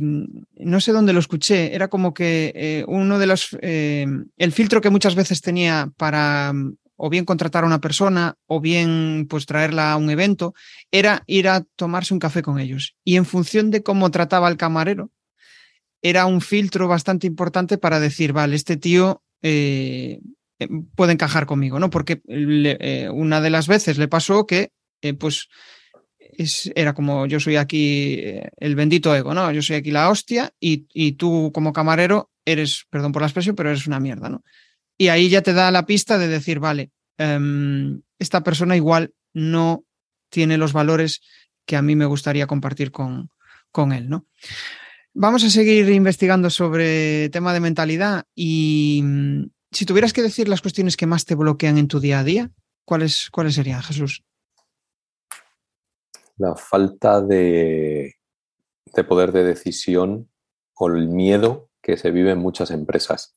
no 0.55 0.79
sé 0.79 0.91
dónde 0.91 1.13
lo 1.13 1.19
escuché. 1.19 1.73
Era 1.73 1.87
como 1.87 2.13
que 2.13 2.51
eh, 2.55 2.85
uno 2.87 3.19
de 3.19 3.27
los. 3.27 3.57
Em, 3.61 4.27
el 4.37 4.51
filtro 4.51 4.81
que 4.81 4.91
muchas 4.91 5.15
veces 5.15 5.41
tenía 5.41 5.91
para 5.97 6.53
mm, 6.53 6.75
o 6.95 7.09
bien 7.09 7.25
contratar 7.25 7.63
a 7.63 7.67
una 7.67 7.81
persona 7.81 8.35
o 8.45 8.61
bien 8.61 9.25
pues 9.29 9.45
traerla 9.45 9.91
a 9.91 9.97
un 9.97 10.09
evento 10.09 10.53
era 10.91 11.23
ir 11.25 11.47
a 11.47 11.65
tomarse 11.75 12.13
un 12.13 12.19
café 12.19 12.43
con 12.43 12.59
ellos. 12.59 12.95
Y 13.03 13.15
en 13.15 13.25
función 13.25 13.71
de 13.71 13.81
cómo 13.81 14.11
trataba 14.11 14.47
al 14.47 14.57
camarero, 14.57 15.11
era 16.01 16.25
un 16.27 16.41
filtro 16.41 16.87
bastante 16.87 17.25
importante 17.27 17.77
para 17.77 17.99
decir, 17.99 18.31
vale, 18.31 18.55
este 18.55 18.77
tío. 18.77 19.23
Eh, 19.41 20.19
puede 20.95 21.13
encajar 21.13 21.45
conmigo, 21.45 21.79
¿no? 21.79 21.89
Porque 21.89 22.21
eh, 22.27 23.09
una 23.11 23.41
de 23.41 23.49
las 23.49 23.67
veces 23.67 23.97
le 23.97 24.07
pasó 24.07 24.45
que 24.45 24.71
eh, 25.03 25.13
pues 25.13 25.49
era 26.75 26.93
como 26.93 27.25
yo 27.25 27.39
soy 27.39 27.57
aquí 27.57 28.15
eh, 28.15 28.49
el 28.57 28.75
bendito 28.75 29.15
ego, 29.15 29.33
¿no? 29.33 29.51
Yo 29.51 29.61
soy 29.61 29.75
aquí 29.75 29.91
la 29.91 30.09
hostia 30.09 30.53
y, 30.59 31.11
tú 31.13 31.51
como 31.53 31.73
camarero 31.73 32.31
eres, 32.45 32.85
perdón 32.89 33.11
por 33.11 33.21
la 33.21 33.27
expresión, 33.27 33.55
pero 33.55 33.69
eres 33.69 33.85
una 33.85 33.99
mierda, 33.99 34.29
¿no? 34.29 34.43
Y 34.97 35.09
ahí 35.09 35.29
ya 35.29 35.41
te 35.41 35.53
da 35.53 35.71
la 35.71 35.85
pista 35.85 36.17
de 36.17 36.27
decir, 36.27 36.59
vale, 36.59 36.91
em, 37.17 38.01
esta 38.19 38.43
persona 38.43 38.75
igual 38.75 39.13
no 39.33 39.83
tiene 40.29 40.57
los 40.57 40.73
valores 40.73 41.21
que 41.65 41.75
a 41.75 41.81
mí 41.81 41.95
me 41.95 42.05
gustaría 42.05 42.47
compartir 42.47 42.91
con, 42.91 43.29
con 43.71 43.91
él, 43.91 44.09
¿no? 44.09 44.25
Vamos 45.13 45.43
a 45.43 45.49
seguir 45.49 45.89
investigando 45.89 46.49
sobre 46.49 47.29
tema 47.29 47.53
de 47.53 47.59
mentalidad 47.59 48.23
y 48.33 49.01
mm, 49.03 49.43
si 49.71 49.85
tuvieras 49.85 50.13
que 50.13 50.23
decir 50.23 50.47
las 50.47 50.61
cuestiones 50.61 50.97
que 50.97 51.05
más 51.05 51.25
te 51.25 51.35
bloquean 51.35 51.77
en 51.77 51.87
tu 51.87 51.99
día 51.99 52.19
a 52.19 52.23
día, 52.23 52.51
¿cuáles, 52.85 53.29
cuáles 53.31 53.55
serían, 53.55 53.83
Jesús? 53.83 54.23
La 56.43 56.55
falta 56.55 57.21
de, 57.21 58.15
poder 59.07 59.31
de 59.31 59.43
decisión 59.43 60.29
o 60.75 60.87
el 60.87 61.07
miedo 61.07 61.69
que 61.81 61.97
se 61.97 62.11
vive 62.11 62.31
en 62.31 62.39
muchas 62.39 62.71
empresas. 62.71 63.35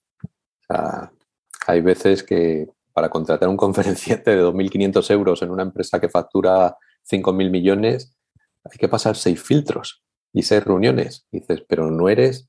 hay 1.66 1.80
veces 1.80 2.22
que 2.22 2.68
para 2.92 3.09
contratar 3.09 3.48
un 3.48 3.57
conferenciante 3.66 4.34
de 4.34 4.42
2.500 4.42 5.11
euros 5.11 5.42
en 5.42 5.50
una 5.50 5.62
empresa 5.62 6.00
que 6.00 6.09
factura 6.09 6.76
5.000 7.11 7.50
millones, 7.50 8.16
hay 8.64 8.78
que 8.78 8.88
pasar 8.88 9.16
seis 9.16 9.40
filtros 9.40 10.02
y 10.32 10.42
seis 10.42 10.64
reuniones. 10.64 11.26
dices, 11.30 11.62
pero 11.68 11.90
no 11.90 12.09
eres 12.09 12.48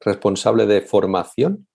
responsable 0.00 0.66
de 0.66 0.82
formación 0.82 1.68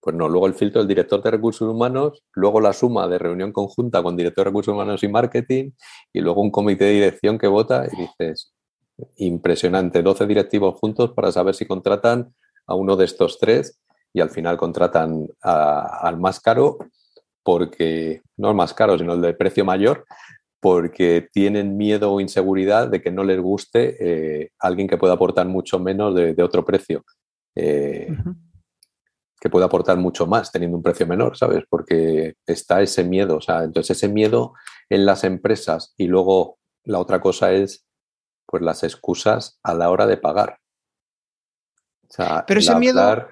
pues 0.00 0.16
no, 0.16 0.28
luego 0.28 0.46
el 0.46 0.54
filtro 0.54 0.80
del 0.80 0.88
director 0.88 1.22
de 1.22 1.30
recursos 1.30 1.68
humanos, 1.68 2.22
luego 2.32 2.60
la 2.60 2.72
suma 2.72 3.06
de 3.06 3.18
reunión 3.18 3.52
conjunta 3.52 4.02
con 4.02 4.16
director 4.16 4.44
de 4.44 4.50
recursos 4.50 4.72
humanos 4.72 5.02
y 5.02 5.08
marketing, 5.08 5.70
y 6.12 6.20
luego 6.20 6.40
un 6.40 6.50
comité 6.50 6.84
de 6.84 6.92
dirección 6.92 7.38
que 7.38 7.46
vota 7.46 7.86
y 7.86 7.96
dices, 7.96 8.54
impresionante, 9.16 10.02
12 10.02 10.26
directivos 10.26 10.78
juntos 10.78 11.12
para 11.12 11.32
saber 11.32 11.54
si 11.54 11.66
contratan 11.66 12.34
a 12.66 12.74
uno 12.74 12.96
de 12.96 13.04
estos 13.04 13.38
tres 13.38 13.78
y 14.12 14.20
al 14.20 14.30
final 14.30 14.56
contratan 14.56 15.28
al 15.42 16.18
más 16.18 16.40
caro 16.40 16.78
porque, 17.42 18.22
no 18.36 18.50
el 18.50 18.56
más 18.56 18.74
caro, 18.74 18.98
sino 18.98 19.14
el 19.14 19.20
de 19.20 19.34
precio 19.34 19.64
mayor, 19.64 20.04
porque 20.60 21.28
tienen 21.32 21.76
miedo 21.76 22.12
o 22.12 22.20
inseguridad 22.20 22.88
de 22.88 23.00
que 23.00 23.10
no 23.10 23.24
les 23.24 23.40
guste 23.40 23.96
eh, 23.98 24.50
alguien 24.58 24.88
que 24.88 24.98
pueda 24.98 25.14
aportar 25.14 25.46
mucho 25.46 25.78
menos 25.78 26.14
de, 26.14 26.42
otro 26.42 26.64
precio. 26.64 27.04
Eh, 27.54 28.14
que 29.40 29.48
puede 29.48 29.64
aportar 29.64 29.96
mucho 29.96 30.26
más 30.26 30.52
teniendo 30.52 30.76
un 30.76 30.82
precio 30.82 31.06
menor, 31.06 31.36
¿sabes? 31.36 31.64
Porque 31.68 32.34
está 32.46 32.82
ese 32.82 33.04
miedo, 33.04 33.38
o 33.38 33.40
sea, 33.40 33.64
entonces 33.64 33.96
ese 33.96 34.08
miedo 34.08 34.52
en 34.90 35.06
las 35.06 35.24
empresas 35.24 35.94
y 35.96 36.06
luego 36.06 36.58
la 36.84 36.98
otra 36.98 37.20
cosa 37.20 37.52
es 37.52 37.86
pues 38.46 38.62
las 38.62 38.82
excusas 38.82 39.58
a 39.62 39.74
la 39.74 39.90
hora 39.90 40.06
de 40.06 40.16
pagar. 40.16 40.58
Pero 42.46 42.60
ese 42.60 42.74
miedo, 42.74 43.28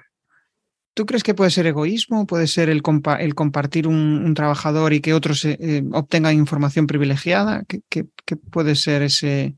¿tú 0.93 1.05
crees 1.05 1.23
que 1.23 1.33
puede 1.33 1.51
ser 1.51 1.67
egoísmo? 1.67 2.25
¿Puede 2.25 2.47
ser 2.47 2.69
el, 2.69 2.81
el 3.19 3.35
compartir 3.35 3.87
un, 3.87 4.33
trabajador 4.33 4.93
y 4.93 5.01
que 5.01 5.13
otros 5.13 5.43
eh, 5.43 5.83
obtengan 5.91 6.35
información 6.35 6.87
privilegiada? 6.87 7.63
¿Qué, 7.67 8.05
puede 8.49 8.75
ser 8.75 9.01
ese, 9.01 9.55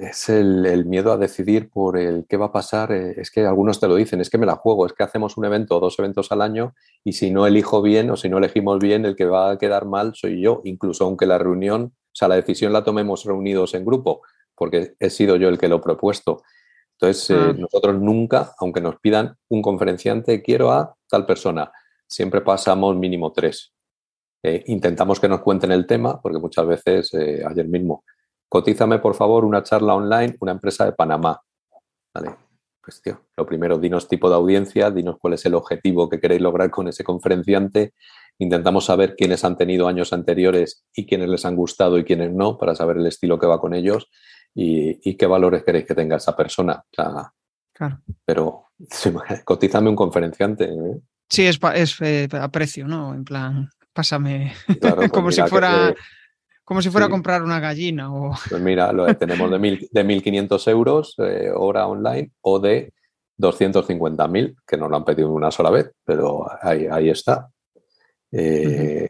es 0.00 0.28
el, 0.28 0.86
miedo 0.86 1.12
a 1.12 1.18
decidir 1.18 1.68
por 1.68 1.98
el 1.98 2.26
qué 2.28 2.36
va 2.36 2.46
a 2.46 2.52
pasar. 2.52 2.92
Eh, 2.92 3.14
es 3.20 3.30
que 3.30 3.44
algunos 3.44 3.78
te 3.78 3.88
lo 3.88 3.96
dicen, 3.96 4.20
es 4.20 4.30
que 4.30 4.38
me 4.38 4.46
la 4.46 4.56
juego, 4.56 4.86
es 4.86 4.92
que 4.92 5.02
hacemos 5.02 5.36
un 5.36 5.44
evento 5.44 5.76
o 5.76 5.80
dos 5.80 5.98
eventos 5.98 6.32
al 6.32 6.42
año 6.42 6.74
y 7.04 7.12
si 7.12 7.30
no 7.30 7.46
elijo 7.46 7.82
bien 7.82 8.10
o 8.10 8.16
si 8.16 8.28
no 8.28 8.38
elegimos 8.38 8.78
bien, 8.78 9.04
el 9.04 9.16
que 9.16 9.26
va 9.26 9.50
a 9.50 9.58
quedar 9.58 9.86
mal 9.86 10.14
soy 10.14 10.40
yo, 10.40 10.62
incluso 10.64 11.04
aunque 11.04 11.26
la 11.26 11.38
reunión, 11.38 11.92
o 11.94 12.14
sea, 12.14 12.28
la 12.28 12.36
decisión 12.36 12.72
la 12.72 12.84
tomemos 12.84 13.24
reunidos 13.24 13.74
en 13.74 13.84
grupo, 13.84 14.22
porque 14.54 14.94
he 14.98 15.10
sido 15.10 15.36
yo 15.36 15.48
el 15.48 15.58
que 15.58 15.68
lo 15.68 15.76
he 15.76 15.80
propuesto. 15.80 16.42
Entonces, 16.98 17.30
eh, 17.30 17.36
ah. 17.38 17.54
nosotros 17.56 18.00
nunca, 18.00 18.54
aunque 18.58 18.80
nos 18.80 18.98
pidan 19.00 19.36
un 19.48 19.60
conferenciante, 19.60 20.42
quiero 20.42 20.72
a 20.72 20.96
tal 21.08 21.26
persona, 21.26 21.70
siempre 22.06 22.40
pasamos 22.40 22.96
mínimo 22.96 23.32
tres. 23.32 23.74
Eh, 24.42 24.64
intentamos 24.68 25.20
que 25.20 25.28
nos 25.28 25.40
cuenten 25.40 25.72
el 25.72 25.86
tema, 25.86 26.20
porque 26.20 26.38
muchas 26.38 26.66
veces, 26.66 27.12
ayer 27.14 27.68
mismo, 27.68 28.04
cotízame 28.48 28.98
por 28.98 29.14
favor 29.14 29.44
una 29.44 29.62
charla 29.62 29.94
online, 29.94 30.36
una 30.40 30.52
empresa 30.52 30.84
de 30.84 30.92
Panamá. 30.92 31.40
Vale, 32.14 32.36
pues 32.82 33.02
tío, 33.02 33.20
lo 33.36 33.44
primero, 33.44 33.78
dinos 33.78 34.08
tipo 34.08 34.28
de 34.28 34.36
audiencia, 34.36 34.90
dinos 34.90 35.16
cuál 35.20 35.34
es 35.34 35.44
el 35.46 35.54
objetivo 35.54 36.08
que 36.08 36.20
queréis 36.20 36.40
lograr 36.40 36.70
con 36.70 36.88
ese 36.88 37.04
conferenciante. 37.04 37.94
Intentamos 38.38 38.84
saber 38.84 39.16
quiénes 39.16 39.44
han 39.44 39.56
tenido 39.56 39.88
años 39.88 40.12
anteriores 40.12 40.84
y 40.94 41.06
quiénes 41.06 41.28
les 41.28 41.44
han 41.44 41.56
gustado 41.56 41.98
y 41.98 42.04
quiénes 42.04 42.32
no, 42.32 42.58
para 42.58 42.74
saber 42.74 42.98
el 42.98 43.06
estilo 43.06 43.38
que 43.38 43.46
va 43.46 43.60
con 43.60 43.74
ellos 43.74 44.08
y, 44.54 45.16
qué 45.16 45.26
valores 45.26 45.64
queréis 45.64 45.86
que 45.86 45.94
tenga 45.94 46.16
esa 46.16 46.36
persona. 46.36 46.82
claro. 46.92 48.00
Pero 48.24 48.66
cotízame 49.44 49.90
un 49.90 49.96
conferenciante. 49.96 50.64
¿eh? 50.64 51.00
Sí, 51.28 51.46
es, 51.46 51.58
es 51.74 52.00
eh, 52.00 52.28
a 52.32 52.48
precio, 52.48 52.86
¿no? 52.86 53.14
En 53.14 53.24
plan, 53.24 53.68
pásame 53.92 54.54
como 55.12 55.30
si 55.30 55.42
fuera... 55.42 55.94
Como 56.66 56.82
si 56.82 56.90
fuera 56.90 57.06
a 57.06 57.08
comprar 57.08 57.44
una 57.44 57.60
gallina. 57.60 58.12
O... 58.12 58.34
Pues 58.50 58.60
mira, 58.60 58.92
lo 58.92 59.06
tenemos 59.14 59.48
de, 59.52 59.58
mil, 59.60 59.88
de 59.88 60.04
1.500 60.04 60.68
euros 60.68 61.14
eh, 61.18 61.52
hora 61.54 61.86
online 61.86 62.32
o 62.40 62.58
de 62.58 62.92
250.000, 63.38 64.56
que 64.66 64.76
no 64.76 64.88
lo 64.88 64.96
han 64.96 65.04
pedido 65.04 65.30
una 65.30 65.52
sola 65.52 65.70
vez, 65.70 65.92
pero 66.04 66.44
ahí, 66.60 66.88
ahí 66.90 67.08
está. 67.08 67.48
Eh, 68.32 69.06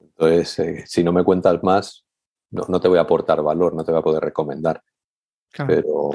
entonces, 0.00 0.58
eh, 0.60 0.84
si 0.86 1.04
no 1.04 1.12
me 1.12 1.24
cuentas 1.24 1.62
más, 1.62 2.06
no, 2.52 2.80
te 2.80 2.88
voy 2.88 2.96
a 2.96 3.02
aportar 3.02 3.42
valor, 3.42 3.74
no 3.74 3.84
te 3.84 3.92
voy 3.92 4.00
a 4.00 4.04
poder 4.04 4.22
recomendar. 4.22 4.82
pero, 5.66 6.10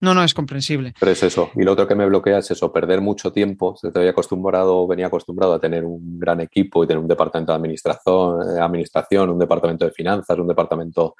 no, 0.00 0.14
no, 0.14 0.24
es 0.24 0.34
comprensible. 0.34 0.94
Pero 0.98 1.12
es 1.12 1.22
eso. 1.22 1.50
Y 1.54 1.62
lo 1.62 1.72
otro 1.72 1.86
que 1.86 1.94
me 1.94 2.06
bloquea 2.06 2.38
es 2.38 2.50
eso, 2.50 2.72
perder 2.72 3.00
mucho 3.00 3.32
tiempo. 3.32 3.76
Se 3.76 3.90
te 3.90 3.98
había 3.98 4.12
acostumbrado, 4.12 4.86
venía 4.86 5.06
acostumbrado 5.06 5.54
a 5.54 5.60
tener 5.60 5.84
un 5.84 6.18
gran 6.18 6.40
equipo 6.40 6.82
y 6.82 6.86
tener 6.86 7.00
un 7.00 7.08
departamento 7.08 7.52
de 7.52 7.56
administración, 7.56 8.56
eh, 8.56 8.60
administración 8.60 9.30
un 9.30 9.38
departamento 9.38 9.84
de 9.84 9.92
finanzas, 9.92 10.38
un 10.38 10.48
departamento... 10.48 11.16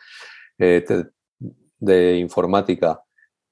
Eh, 0.58 0.84
de 1.80 2.18
informática, 2.18 3.02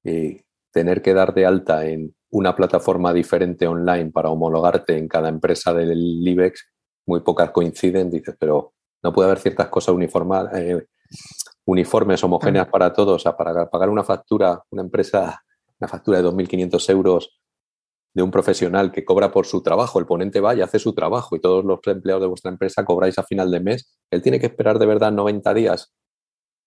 y 0.04 0.40
tener 0.70 1.02
que 1.02 1.14
dar 1.14 1.34
de 1.34 1.46
alta 1.46 1.86
en 1.86 2.14
una 2.30 2.54
plataforma 2.54 3.12
diferente 3.12 3.66
online 3.66 4.10
para 4.10 4.28
homologarte 4.28 4.96
en 4.96 5.08
cada 5.08 5.28
empresa 5.28 5.72
del 5.72 6.26
IBEX, 6.26 6.70
muy 7.06 7.20
pocas 7.20 7.50
coinciden, 7.50 8.10
dices, 8.10 8.36
pero 8.38 8.74
no 9.02 9.12
puede 9.12 9.28
haber 9.28 9.38
ciertas 9.38 9.68
cosas 9.68 9.94
eh, 10.54 10.86
uniformes, 11.68 12.24
homogéneas 12.24 12.68
para 12.68 12.92
todos. 12.92 13.16
O 13.16 13.18
sea, 13.18 13.36
para 13.36 13.68
pagar 13.68 13.90
una 13.90 14.02
factura, 14.02 14.62
una 14.70 14.82
empresa, 14.82 15.42
una 15.78 15.88
factura 15.88 16.18
de 16.18 16.28
2.500 16.28 16.90
euros 16.90 17.40
de 18.14 18.22
un 18.22 18.30
profesional 18.30 18.90
que 18.90 19.04
cobra 19.04 19.30
por 19.30 19.46
su 19.46 19.62
trabajo, 19.62 19.98
el 19.98 20.06
ponente 20.06 20.40
va 20.40 20.54
y 20.54 20.62
hace 20.62 20.78
su 20.78 20.94
trabajo 20.94 21.36
y 21.36 21.40
todos 21.40 21.64
los 21.64 21.78
empleados 21.84 22.22
de 22.22 22.26
vuestra 22.26 22.50
empresa 22.50 22.84
cobráis 22.84 23.18
a 23.18 23.22
final 23.22 23.50
de 23.50 23.60
mes, 23.60 23.98
él 24.10 24.22
tiene 24.22 24.40
que 24.40 24.46
esperar 24.46 24.78
de 24.78 24.86
verdad 24.86 25.12
90 25.12 25.52
días 25.54 25.92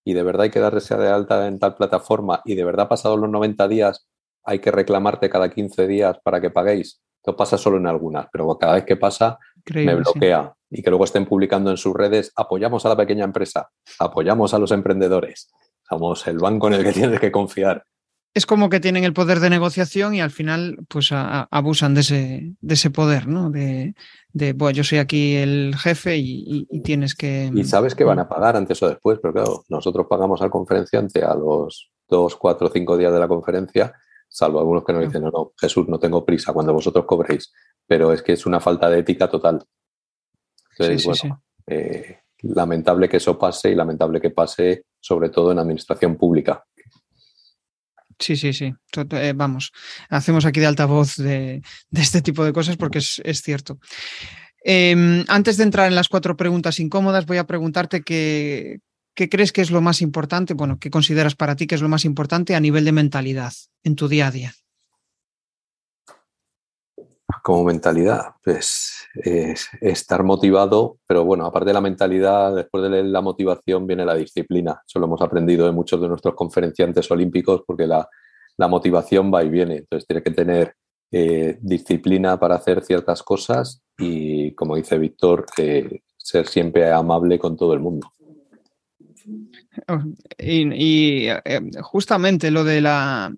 y 0.05 0.13
de 0.13 0.23
verdad 0.23 0.43
hay 0.43 0.49
que 0.51 0.59
darse 0.59 0.95
de 0.95 1.09
alta 1.09 1.47
en 1.47 1.57
tal 1.57 1.75
plataforma 1.75 2.41
y 2.45 2.53
de 2.53 2.63
verdad 2.63 2.87
pasados 2.87 3.19
los 3.19 3.29
90 3.29 3.67
días 3.67 4.07
hay 4.43 4.59
que 4.59 4.71
reclamarte 4.71 5.29
cada 5.29 5.49
15 5.49 5.87
días 5.87 6.17
para 6.23 6.39
que 6.39 6.51
paguéis. 6.51 7.01
Esto 7.17 7.35
pasa 7.35 7.57
solo 7.57 7.77
en 7.77 7.87
algunas, 7.87 8.27
pero 8.31 8.57
cada 8.57 8.75
vez 8.75 8.85
que 8.85 8.97
pasa 8.97 9.37
me 9.73 9.95
bloquea. 9.95 10.53
Y 10.69 10.81
que 10.81 10.89
luego 10.89 11.03
estén 11.03 11.25
publicando 11.25 11.69
en 11.69 11.77
sus 11.77 11.93
redes, 11.93 12.31
apoyamos 12.35 12.85
a 12.85 12.89
la 12.89 12.95
pequeña 12.95 13.25
empresa, 13.25 13.69
apoyamos 13.99 14.53
a 14.53 14.59
los 14.59 14.71
emprendedores, 14.71 15.49
somos 15.87 16.25
el 16.27 16.37
banco 16.37 16.67
en 16.67 16.73
el 16.75 16.83
que 16.83 16.93
tienes 16.93 17.19
que 17.19 17.31
confiar. 17.31 17.83
Es 18.33 18.45
como 18.45 18.69
que 18.69 18.79
tienen 18.79 19.03
el 19.03 19.11
poder 19.11 19.41
de 19.41 19.49
negociación 19.49 20.15
y 20.15 20.21
al 20.21 20.31
final 20.31 20.77
pues 20.87 21.09
abusan 21.11 21.93
de 21.93 21.99
ese, 21.99 22.53
de 22.61 22.73
ese 22.73 22.89
poder, 22.89 23.27
¿no? 23.27 23.49
De, 23.49 23.93
de, 24.31 24.53
bueno, 24.53 24.73
yo 24.73 24.85
soy 24.85 24.99
aquí 24.99 25.35
el 25.35 25.75
jefe 25.77 26.15
y, 26.17 26.65
tienes 26.81 27.13
que... 27.13 27.51
Y 27.53 27.65
sabes 27.65 27.93
que 27.93 28.05
van 28.05 28.19
a 28.19 28.29
pagar 28.29 28.55
antes 28.55 28.81
o 28.83 28.87
después, 28.87 29.19
pero 29.21 29.33
claro, 29.33 29.65
nosotros 29.67 30.07
pagamos 30.09 30.41
al 30.41 30.49
conferenciante 30.49 31.21
a 31.23 31.35
los 31.35 31.91
dos, 32.07 32.37
cuatro, 32.37 32.69
cinco 32.73 32.95
días 32.95 33.11
de 33.11 33.19
la 33.19 33.27
conferencia 33.27 33.93
salvo 34.31 34.59
algunos 34.59 34.85
que 34.85 34.93
nos 34.93 35.03
dicen, 35.03 35.23
no, 35.23 35.29
no, 35.29 35.51
Jesús, 35.59 35.87
no 35.89 35.99
tengo 35.99 36.25
prisa 36.25 36.53
cuando 36.53 36.73
vosotros 36.73 37.05
cobréis, 37.05 37.51
pero 37.91 38.13
es 38.13 38.21
que 38.21 38.31
es 38.31 38.45
una 38.45 38.61
falta 38.61 38.89
de 38.89 38.99
ética 38.99 39.29
total. 39.29 39.61
Entonces, 40.79 41.05
bueno, 41.05 41.43
eh, 41.67 42.19
lamentable 42.43 43.09
que 43.09 43.17
eso 43.17 43.37
pase 43.37 43.69
y 43.69 43.75
lamentable 43.75 44.21
que 44.21 44.29
pase 44.29 44.85
sobre 44.97 45.27
todo 45.27 45.51
en 45.51 45.59
administración 45.59 46.15
pública. 46.15 46.63
Sí, 48.17 48.37
sí, 48.37 48.53
sí. 48.53 48.73
Eh, 48.95 49.33
vamos, 49.35 49.73
hacemos 50.07 50.45
aquí 50.45 50.61
de 50.61 50.67
altavoz 50.67 51.17
de, 51.17 51.61
de 51.89 52.01
este 52.01 52.21
tipo 52.21 52.45
de 52.45 52.53
cosas 52.53 52.77
porque 52.77 52.99
es, 52.99 53.21
es 53.25 53.41
cierto. 53.41 53.77
Em, 54.63 55.25
antes 55.27 55.57
de 55.57 55.63
entrar 55.63 55.89
en 55.89 55.95
las 55.95 56.07
cuatro 56.07 56.37
preguntas 56.37 56.79
incómodas, 56.79 57.25
voy 57.25 57.39
a 57.39 57.45
preguntarte 57.45 58.03
qué, 58.03 58.79
¿qué 59.15 59.27
crees 59.27 59.51
que 59.51 59.59
es 59.59 59.69
lo 59.69 59.81
más 59.81 60.01
importante? 60.01 60.53
Bueno, 60.53 60.79
¿qué 60.79 60.89
consideras 60.89 61.35
para 61.35 61.57
ti 61.57 61.67
que 61.67 61.75
es 61.75 61.81
lo 61.81 61.89
más 61.89 62.05
importante 62.05 62.55
a 62.55 62.61
nivel 62.61 62.85
de 62.85 62.93
mentalidad 62.93 63.51
en 63.83 63.97
tu 63.97 64.07
día 64.07 64.27
a 64.27 64.31
día? 64.31 64.53
Como 67.43 67.63
mentalidad, 67.63 68.35
pues 68.43 69.07
es 69.15 69.69
estar 69.81 70.23
motivado, 70.23 70.97
pero 71.07 71.25
bueno, 71.25 71.45
aparte 71.45 71.69
de 71.69 71.73
la 71.73 71.81
mentalidad, 71.81 72.55
después 72.55 72.89
de 72.89 73.03
la 73.03 73.21
motivación 73.21 73.87
viene 73.87 74.05
la 74.05 74.15
disciplina. 74.15 74.81
Eso 74.85 74.99
lo 74.99 75.05
hemos 75.05 75.21
aprendido 75.21 75.65
de 75.65 75.71
muchos 75.71 76.01
de 76.01 76.07
nuestros 76.07 76.35
conferenciantes 76.35 77.09
olímpicos 77.11 77.63
porque 77.65 77.87
la, 77.87 78.07
motivación 78.57 79.33
va 79.33 79.43
y 79.43 79.49
viene. 79.49 79.77
Entonces 79.77 80.07
tiene 80.07 80.21
que 80.21 80.31
tener 80.31 80.75
eh, 81.11 81.57
disciplina 81.61 82.39
para 82.39 82.55
hacer 82.55 82.83
ciertas 82.83 83.23
cosas 83.23 83.81
y, 83.97 84.53
como 84.53 84.75
dice 84.75 84.99
Víctor, 84.99 85.45
eh, 85.57 86.01
ser 86.15 86.47
siempre 86.47 86.91
amable 86.91 87.39
con 87.39 87.57
todo 87.57 87.73
el 87.73 87.79
mundo. 87.79 88.13
Oh, 89.87 89.99
y, 90.37 91.27
eh, 91.27 91.61
justamente 91.81 92.51
lo 92.51 92.63
de 92.63 92.81
la... 92.81 93.33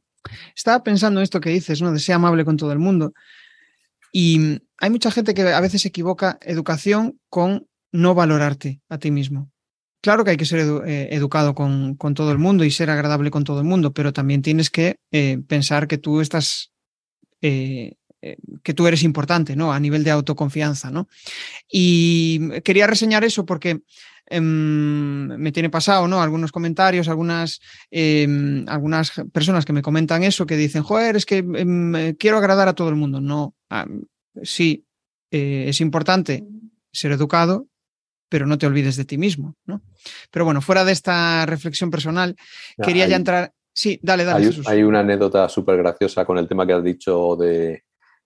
Estaba 0.55 0.83
pensando 0.83 1.21
esto 1.21 1.39
que 1.39 1.49
dices, 1.49 1.81
¿no? 1.81 1.91
De 1.91 1.99
ser 1.99 2.15
amable 2.15 2.45
con 2.45 2.57
todo 2.57 2.71
el 2.71 2.79
mundo. 2.79 3.13
Y 4.15 4.61
hay 4.77 4.89
mucha 4.91 5.11
gente 5.11 5.33
que 5.33 5.41
a 5.41 5.59
veces 5.59 5.85
equivoca 5.85 6.37
educación 6.41 7.19
con 7.29 7.67
no 7.91 8.13
valorarte 8.13 8.79
a 8.87 8.99
ti 8.99 9.11
mismo. 9.11 9.51
Claro 10.01 10.23
que 10.23 10.31
hay 10.31 10.37
que 10.37 10.45
ser 10.45 10.59
eh, 10.85 11.09
educado 11.11 11.55
con, 11.55 11.97
todo 11.97 12.31
el 12.31 12.37
mundo 12.37 12.63
y 12.63 12.71
ser 12.71 12.89
agradable 12.89 13.31
con 13.31 13.43
todo 13.43 13.59
el 13.59 13.65
mundo, 13.65 13.91
pero 13.93 14.13
también 14.13 14.41
tienes 14.41 14.69
que 14.69 14.97
eh, 15.11 15.39
pensar 15.47 15.87
que 15.87 15.97
tú 15.97 16.21
estás, 16.21 16.71
que 17.41 18.73
tú 18.75 18.87
eres 18.87 19.03
importante, 19.03 19.55
¿no? 19.55 19.73
A 19.73 19.79
nivel 19.79 20.03
de 20.03 20.11
autoconfianza, 20.11 20.91
¿no? 20.91 21.07
Y 21.69 22.61
quería 22.61 22.87
reseñar 22.87 23.23
eso 23.23 23.45
porque 23.45 23.81
Em, 24.25 25.27
me 25.37 25.51
tiene 25.51 25.69
pasado, 25.69 26.07
¿no? 26.07 26.21
Algunos 26.21 26.51
comentarios, 26.51 27.07
algunas, 27.09 27.59
em, 27.91 28.65
algunas 28.67 29.11
personas 29.33 29.65
que 29.65 29.73
me 29.73 29.81
comentan 29.81 30.23
eso, 30.23 30.45
que 30.45 30.55
dicen, 30.55 30.81
joder, 30.81 31.15
es 31.17 31.25
que 31.25 31.37
em, 31.37 32.15
quiero 32.15 32.37
agradar 32.37 32.67
a 32.67 32.73
todo 32.73 32.89
el 32.89 32.95
mundo. 32.95 33.19
No, 33.19 33.53
ah, 33.73 33.87
sí, 34.41 34.85
eh, 35.31 35.65
es 35.67 35.81
importante 35.81 36.43
ser 36.91 37.11
educado, 37.11 37.67
pero 38.29 38.45
no 38.45 38.57
te 38.57 38.67
olvides 38.67 38.95
de 38.95 39.05
ti 39.05 39.17
mismo, 39.17 39.55
¿no? 39.65 39.81
Pero 40.31 40.45
bueno, 40.45 40.61
fuera 40.61 40.85
de 40.85 40.91
esta 40.91 41.45
reflexión 41.45 41.91
personal, 41.91 42.35
quería 42.81 43.07
ya 43.07 43.15
entrar. 43.15 43.53
Sí, 43.73 43.99
dale, 44.03 44.23
dale. 44.23 44.47
Hay, 44.47 44.61
hay 44.65 44.83
una 44.83 44.99
anécdota 44.99 45.49
súper 45.49 45.77
graciosa 45.77 46.25
con 46.25 46.37
el 46.37 46.47
tema 46.47 46.65
que 46.65 46.73
has 46.73 46.83
dicho 46.83 47.35
de, 47.35 47.83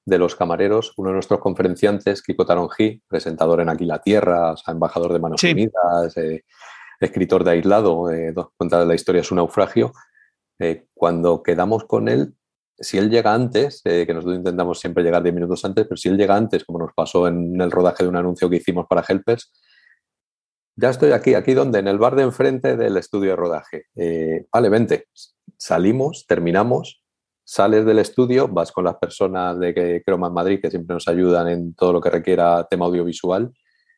de 0.07 0.17
los 0.17 0.37
camareros, 0.37 0.93
uno 0.95 1.09
de 1.09 1.15
nuestros 1.15 1.41
conferenciantes, 1.41 2.23
Kiko 2.23 2.45
Taronji, 2.45 3.03
presentador 3.09 3.59
en 3.59 3.67
Aquí 3.67 3.83
la 3.83 3.99
Tierra, 3.99 4.55
embajador 4.65 5.11
de 5.11 5.19
Manos 5.19 5.43
Unidas, 5.43 6.15
eh, 6.15 6.45
escritor 7.01 7.43
de 7.43 7.51
Aislado, 7.51 8.09
eh, 8.09 8.33
cuenta 8.55 8.85
la 8.85 8.95
historia 8.95 9.19
de 9.21 9.27
su 9.27 9.35
naufragio. 9.35 9.91
Eh, 10.59 10.87
cuando 10.93 11.43
quedamos 11.43 11.83
con 11.83 12.07
él, 12.07 12.36
si 12.79 12.97
él 12.97 13.09
llega 13.09 13.33
antes, 13.33 13.81
que 13.83 14.05
nosotros 14.13 14.37
intentamos 14.37 14.79
siempre 14.79 15.03
llegar 15.03 15.23
10 15.23 15.35
minutos 15.35 15.63
antes, 15.65 15.85
pero 15.85 15.97
si 15.97 16.09
él 16.09 16.17
llega 16.17 16.35
antes, 16.35 16.63
como 16.63 16.79
nos 16.79 16.93
pasó 16.93 17.27
en 17.27 17.59
el 17.59 17.71
rodaje 17.71 18.03
de 18.03 18.09
un 18.09 18.15
anuncio 18.15 18.49
que 18.49 18.57
hicimos 18.57 18.85
para 18.87 19.03
Helpers, 19.07 19.51
ya 20.75 20.89
estoy 20.89 21.11
aquí, 21.11 21.33
aquí 21.33 21.53
donde, 21.53 21.79
en 21.79 21.87
el 21.87 21.97
bar 21.97 22.15
de 22.15 22.23
enfrente 22.23 22.77
del 22.77 22.97
estudio 22.97 23.31
de 23.31 23.35
rodaje. 23.35 23.85
vale, 24.51 24.69
vente. 24.69 25.07
Salimos, 25.57 26.25
terminamos, 26.27 27.03
sales 27.47 27.85
del 27.85 27.99
estudio, 27.99 28.49
vas 28.49 28.73
con 28.73 28.83
las 28.83 28.97
personas 28.97 29.57
de 29.57 30.03
Croma 30.05 30.29
Madrid, 30.29 30.59
que 30.61 30.69
siempre 30.69 30.93
nos 30.93 31.07
ayudan 31.07 31.47
en 31.47 31.73
todo 31.73 31.93
lo 31.93 32.01
que 32.01 32.09
requiera 32.09 32.67
tema 32.69 32.85
audiovisual, 32.85 33.53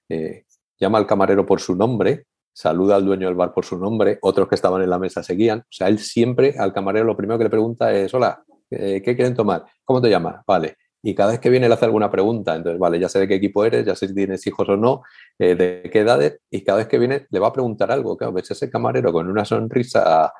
eh, 0.07 0.45
llama 0.79 0.99
al 0.99 1.07
camarero 1.07 1.47
por 1.47 1.59
su 1.59 1.75
nombre, 1.75 2.27
saluda 2.53 2.95
al 2.95 3.05
dueño 3.05 3.25
del 3.25 3.35
bar 3.35 3.51
por 3.51 3.65
su 3.65 3.79
nombre, 3.79 4.19
otros 4.21 4.47
que 4.47 4.53
estaban 4.53 4.83
en 4.83 4.89
la 4.91 4.99
mesa 4.99 5.23
seguían. 5.23 5.61
O 5.61 5.71
sea, 5.71 5.87
él 5.87 5.97
siempre 5.97 6.55
al 6.59 6.73
camarero 6.73 7.05
lo 7.05 7.17
primero 7.17 7.39
que 7.39 7.45
le 7.45 7.49
pregunta 7.49 7.91
es, 7.91 8.13
hola, 8.13 8.43
eh, 8.47 8.48
¿qué 8.69 9.15
quieren 9.15 9.35
tomar? 9.35 9.65
¿Cómo 9.83 10.01
te 10.01 10.09
llamas? 10.09 10.43
Vale. 10.45 10.77
Y 11.01 11.15
cada 11.15 11.31
vez 11.31 11.39
que 11.39 11.49
viene 11.49 11.67
le 11.67 11.73
hace 11.73 11.85
alguna 11.85 12.11
pregunta, 12.11 12.55
entonces, 12.55 12.77
vale, 12.77 12.99
ya 12.99 13.07
sé 13.07 13.19
de 13.19 13.27
qué 13.27 13.35
equipo 13.35 13.63
eres, 13.63 13.85
ya 13.85 13.95
sé 13.95 14.09
si 14.09 14.13
tienes 14.13 14.45
hijos 14.45 14.67
o 14.67 14.75
no, 14.75 15.01
eh, 15.37 15.55
de 15.55 15.89
qué 15.91 15.99
edades, 15.99 16.39
y 16.49 16.63
cada 16.63 16.79
vez 16.79 16.87
que 16.87 16.99
viene 16.99 17.25
le 17.29 17.39
va 17.39 17.47
a 17.47 17.53
preguntar 17.53 17.89
algo. 17.91 18.17
Claro, 18.17 18.33
ves 18.33 18.51
ese 18.51 18.69
camarero 18.69 19.13
con 19.13 19.29
una 19.29 19.45
sonrisa 19.45 20.33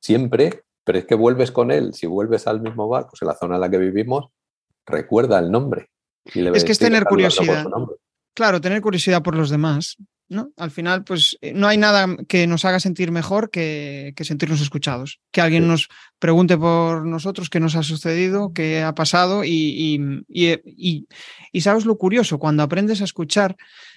siempre 0.00 0.62
pero 0.84 0.98
es 0.98 1.06
que 1.06 1.14
vuelves 1.14 1.52
con 1.52 1.70
él, 1.70 1.94
si 1.94 2.06
vuelves 2.06 2.46
al 2.46 2.60
mismo 2.60 2.88
bar, 2.88 3.06
pues 3.08 3.22
en 3.22 3.28
la 3.28 3.34
zona 3.34 3.56
en 3.56 3.60
la 3.60 3.70
que 3.70 3.78
vivimos, 3.78 4.30
recuerda 4.86 5.38
el 5.38 5.50
nombre. 5.50 5.90
es 6.24 6.64
que 6.64 6.72
es 6.72 6.78
tener 6.78 7.04
curiosidad. 7.04 7.64
Claro, 8.34 8.60
tener 8.60 8.80
curiosidad 8.80 9.22
por 9.22 9.36
los 9.36 9.50
demás. 9.50 9.96
¿No? 10.30 10.52
Al 10.56 10.70
final, 10.70 11.04
pues 11.04 11.36
eh, 11.42 11.52
no 11.52 11.66
hay 11.66 11.76
nada 11.76 12.16
que 12.28 12.46
nos 12.46 12.64
haga 12.64 12.78
sentir 12.78 13.10
mejor 13.10 13.50
que, 13.50 14.14
sentirnos 14.20 14.60
escuchados. 14.60 15.20
Que 15.32 15.40
alguien 15.40 15.66
nos 15.66 15.88
pregunte 16.18 16.56
por 16.56 17.04
nosotros 17.04 17.50
qué 17.50 17.58
nos 17.58 17.74
ha 17.74 17.82
sucedido, 17.82 18.52
qué 18.54 18.82
ha 18.82 18.94
pasado 18.94 19.44
y, 19.44 20.24
y, 20.28 21.06
y, 21.52 21.60
sabes 21.60 21.84
lo 21.84 21.98
curioso, 21.98 22.38
cuando 22.38 22.62
aprendes 22.62 23.00
a 23.00 23.04
escuchar, 23.04 23.56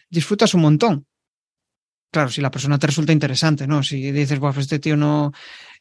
disfrutas 0.10 0.54
un 0.56 0.62
montón 0.62 1.06
claro, 2.12 2.30
si 2.30 2.42
la 2.42 2.52
persona 2.52 2.78
te 2.78 2.86
resulta 2.86 3.12
interesante, 3.12 3.66
¿no? 3.66 3.82
Si 3.82 4.12
dices, 4.12 4.40
pues 4.40 4.58
este 4.58 4.78
tío 4.78 4.96
no, 4.96 5.32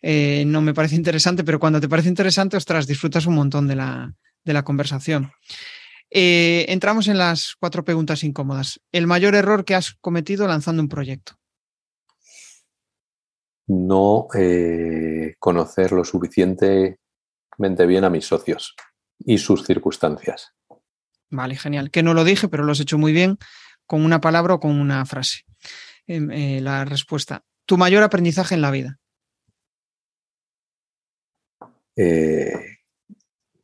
eh, 0.01 0.45
no 0.47 0.63
me 0.63 0.73
parece 0.73 0.97
interesante, 0.97 1.45
pero 1.45 1.61
cuando 1.61 1.79
te 1.79 1.91
parece 1.91 2.09
interesante, 2.09 2.57
ostras, 2.57 2.87
disfrutas 2.87 3.27
un 3.27 3.35
montón 3.35 3.69
de 3.69 3.77
la, 3.77 4.15
de 4.43 4.53
la 4.55 4.65
conversación. 4.65 5.31
Eh, 6.15 6.67
entramos 6.69 7.09
en 7.09 7.17
las 7.17 7.57
cuatro 7.59 7.85
preguntas 7.85 8.23
incómodas. 8.23 8.83
El 8.93 9.07
mayor 9.07 9.35
error 9.35 9.65
que 9.65 9.75
has 9.75 9.95
cometido 9.95 10.47
lanzando 10.47 10.83
un 10.83 10.89
proyecto. 10.89 11.39
No 13.67 14.29
eh, 14.35 15.37
conocer 15.39 15.93
lo 15.93 16.05
suficientemente 16.05 16.99
bien 17.87 18.05
a 18.05 18.11
mis 18.11 18.27
socios 18.27 18.75
y 19.21 19.39
sus 19.39 19.65
circunstancias. 19.65 20.53
Vale, 21.31 21.57
genial. 21.57 21.91
Que 21.91 22.03
no 22.03 22.13
lo 22.13 22.25
dije, 22.25 22.47
pero 22.49 22.65
lo 22.65 22.73
has 22.73 22.81
hecho 22.81 22.99
muy 22.99 23.15
bien 23.15 23.39
con 23.87 24.05
una 24.05 24.21
palabra 24.21 24.55
o 24.55 24.61
con 24.61 24.79
una 24.79 25.07
frase. 25.07 25.45
Em, 26.07 26.31
eh, 26.31 26.61
la 26.61 26.85
respuesta. 26.85 27.43
¿Tu 27.65 27.79
mayor 27.79 28.03
aprendizaje 28.03 28.55
en 28.55 28.61
la 28.61 28.71
vida? 28.71 28.99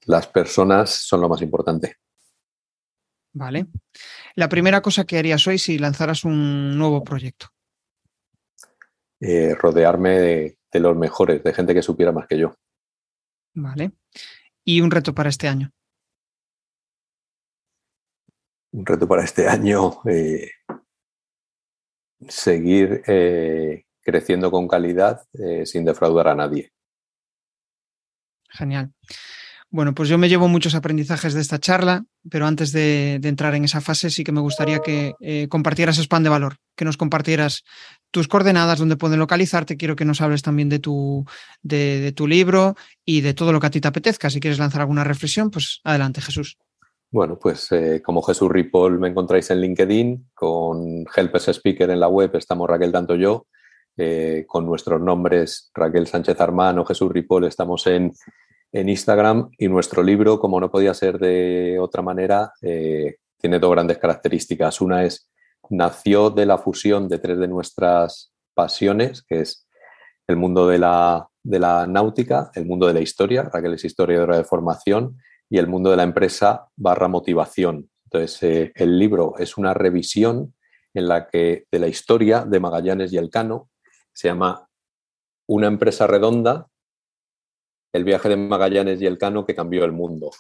Las 0.07 0.27
personas 0.29 0.91
son 0.91 1.21
lo 1.21 1.29
más 1.29 1.43
importante. 1.43 1.97
Vale. 3.41 3.67
La 4.35 4.49
primera 4.49 4.81
cosa 4.83 5.05
que 5.05 5.17
harías 5.17 5.47
hoy 5.47 5.59
si 5.59 5.79
lanzaras 5.79 6.25
un 6.25 6.77
nuevo 6.77 7.05
proyecto. 7.05 7.47
eh, 9.21 9.55
rodearme 9.55 10.11
de, 10.19 10.59
de 10.73 10.81
los 10.81 10.97
mejores, 10.97 11.43
de 11.43 11.53
gente 11.55 11.75
que 11.75 11.83
supiera 11.83 12.13
más 12.13 12.27
que 12.27 12.39
yo. 12.39 12.55
Vale. 13.55 13.93
¿Y 14.65 14.81
un 14.81 14.91
reto 14.91 15.15
para 15.15 15.29
este 15.31 15.49
año? 15.49 15.71
Un 18.73 18.85
reto 18.87 19.09
para 19.09 19.25
este 19.25 19.49
año, 19.49 20.01
eh, 20.09 20.51
seguir 22.29 23.03
eh, 23.07 23.85
creciendo 24.03 24.51
con 24.51 24.69
calidad 24.69 25.23
sin 25.65 25.85
defraudar 25.85 26.29
a 26.29 26.35
nadie. 26.35 26.73
Genial. 28.51 28.93
Bueno, 29.71 29.95
pues 29.95 30.09
yo 30.09 30.17
me 30.17 30.31
llevo 30.31 30.49
muchos 30.49 30.75
aprendizajes 30.75 31.35
de 31.35 31.43
esta 31.43 31.59
charla, 31.59 32.05
pero 32.31 32.47
antes 32.47 32.73
de, 32.73 33.21
entrar 33.23 33.55
en 33.55 33.65
esa 33.65 33.83
fase 33.83 34.09
sí 34.09 34.25
que 34.25 34.33
me 34.33 34.41
gustaría 34.41 34.79
que 34.79 35.13
eh, 35.21 35.47
compartieras 35.51 35.99
spam 35.99 36.23
de 36.23 36.31
valor, 36.31 36.57
que 36.75 36.87
nos 36.87 36.97
compartieras 36.97 37.65
tus 38.11 38.29
coordenadas, 38.29 38.79
donde 38.79 38.97
pueden 38.97 39.19
localizarte. 39.19 39.77
Quiero 39.77 39.95
que 39.95 40.07
nos 40.07 40.23
hables 40.23 40.41
también 40.41 40.71
de 40.71 40.79
tu, 40.79 41.27
de, 41.61 42.13
tu 42.13 42.27
libro 42.27 42.77
y 43.05 43.21
de 43.21 43.35
todo 43.35 43.53
lo 43.53 43.61
que 43.61 43.67
a 43.67 43.71
ti 43.71 43.81
te 43.81 43.89
apetezca. 43.89 44.31
Si 44.31 44.41
quieres 44.41 44.59
lanzar 44.59 44.81
alguna 44.81 45.05
reflexión, 45.05 45.51
pues 45.51 45.81
adelante, 45.85 46.23
Jesús. 46.23 46.57
Bueno, 47.11 47.39
pues 47.39 47.71
eh, 47.73 48.01
como 48.03 48.23
Jesús 48.23 48.51
Ripoll 48.51 48.99
me 48.99 49.09
encontráis 49.09 49.51
en 49.51 49.61
LinkedIn, 49.61 50.31
con 50.33 51.05
Helpers 51.15 51.49
Speaker 51.49 51.91
en 51.91 52.01
la 52.01 52.09
web 52.09 52.31
estamos 52.37 52.69
Raquel 52.69 52.93
Tanto 52.93 53.17
yo, 53.17 53.47
eh, 53.99 54.45
con 54.47 54.65
nuestros 54.65 55.01
nombres 55.01 55.71
Raquel 55.75 56.07
Sánchez 56.07 56.41
Armán 56.41 56.79
o 56.79 56.87
Jesús 56.87 57.11
Ripoll 57.11 57.45
estamos 57.45 57.87
en 57.87 58.13
en 58.73 58.89
Instagram 58.89 59.51
y 59.59 59.69
nuestro 59.69 60.03
libro, 60.03 60.39
como 60.39 60.61
no 60.61 60.71
podía 60.71 60.95
ser 60.95 61.19
de 61.19 61.79
otra 61.81 62.03
manera, 62.03 62.53
eh, 62.63 63.17
tiene 63.39 63.59
dos 63.59 63.71
grandes 63.71 63.99
características. 63.99 64.81
Una 64.81 65.05
es, 65.05 65.31
nació 65.71 66.31
de 66.31 66.47
la 66.47 66.59
fusión 66.59 67.09
de 67.09 67.19
tres 67.19 67.39
de 67.39 67.49
nuestras 67.49 68.33
pasiones, 68.55 69.23
que 69.23 69.41
es 69.41 69.67
el 70.27 70.37
mundo 70.37 70.69
de 70.69 70.79
la, 70.79 71.29
de 71.43 71.59
la 71.59 71.87
náutica, 71.87 72.51
el 72.55 72.67
mundo 72.67 72.87
de 72.87 72.95
la 72.95 73.01
historia, 73.01 73.45
Raquel 73.45 73.75
es 73.75 73.85
historiadora 73.85 74.37
de 74.37 74.45
formación, 74.45 75.19
y 75.49 75.59
el 75.59 75.67
mundo 75.67 75.91
de 75.91 75.97
la 75.97 76.03
empresa 76.03 76.69
barra 76.77 77.09
motivación. 77.09 77.91
Entonces, 78.05 78.43
eh, 78.43 78.73
el 78.75 78.99
libro 78.99 79.35
es 79.39 79.57
una 79.57 79.73
revisión 79.73 80.55
en 80.95 81.09
la 81.09 81.27
que 81.27 81.67
de 81.71 81.79
la 81.79 81.89
historia 81.89 82.45
de 82.45 82.61
Magallanes 82.61 83.13
y 83.13 83.17
Elcano 83.17 83.71
se 84.13 84.29
llama 84.29 84.69
Una 85.47 85.69
empresa 85.69 86.07
redonda 86.07 86.68
el 87.93 88.05
viaje 88.05 88.29
de 88.29 88.37
Magallanes 88.37 89.01
y 89.01 89.07
el 89.07 89.19
Cano 89.19 89.45
que 89.45 89.55
cambió 89.55 89.85
el 89.85 89.93
mundo. 89.93 90.31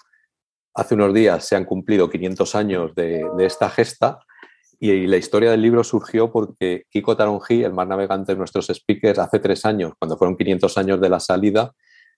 Hace 0.74 0.94
unos 0.94 1.12
días 1.12 1.44
se 1.44 1.56
han 1.56 1.64
cumplido 1.64 2.08
500 2.08 2.54
años 2.54 2.94
de, 2.94 3.26
esta 3.40 3.68
gesta 3.70 4.20
y, 4.78 5.06
la 5.06 5.16
historia 5.16 5.50
del 5.50 5.62
libro 5.62 5.82
surgió 5.82 6.30
porque 6.30 6.84
Kiko 6.90 7.16
Taronji, 7.16 7.64
el 7.64 7.72
más 7.72 7.88
navegante 7.88 8.32
de 8.32 8.38
nuestros 8.38 8.66
speakers, 8.66 9.18
hace 9.18 9.40
tres 9.40 9.64
años, 9.64 9.94
cuando 9.98 10.16
fueron 10.16 10.36
500 10.36 10.78
años 10.78 11.00
de 11.00 11.08
la 11.08 11.18
salida, 11.18 11.72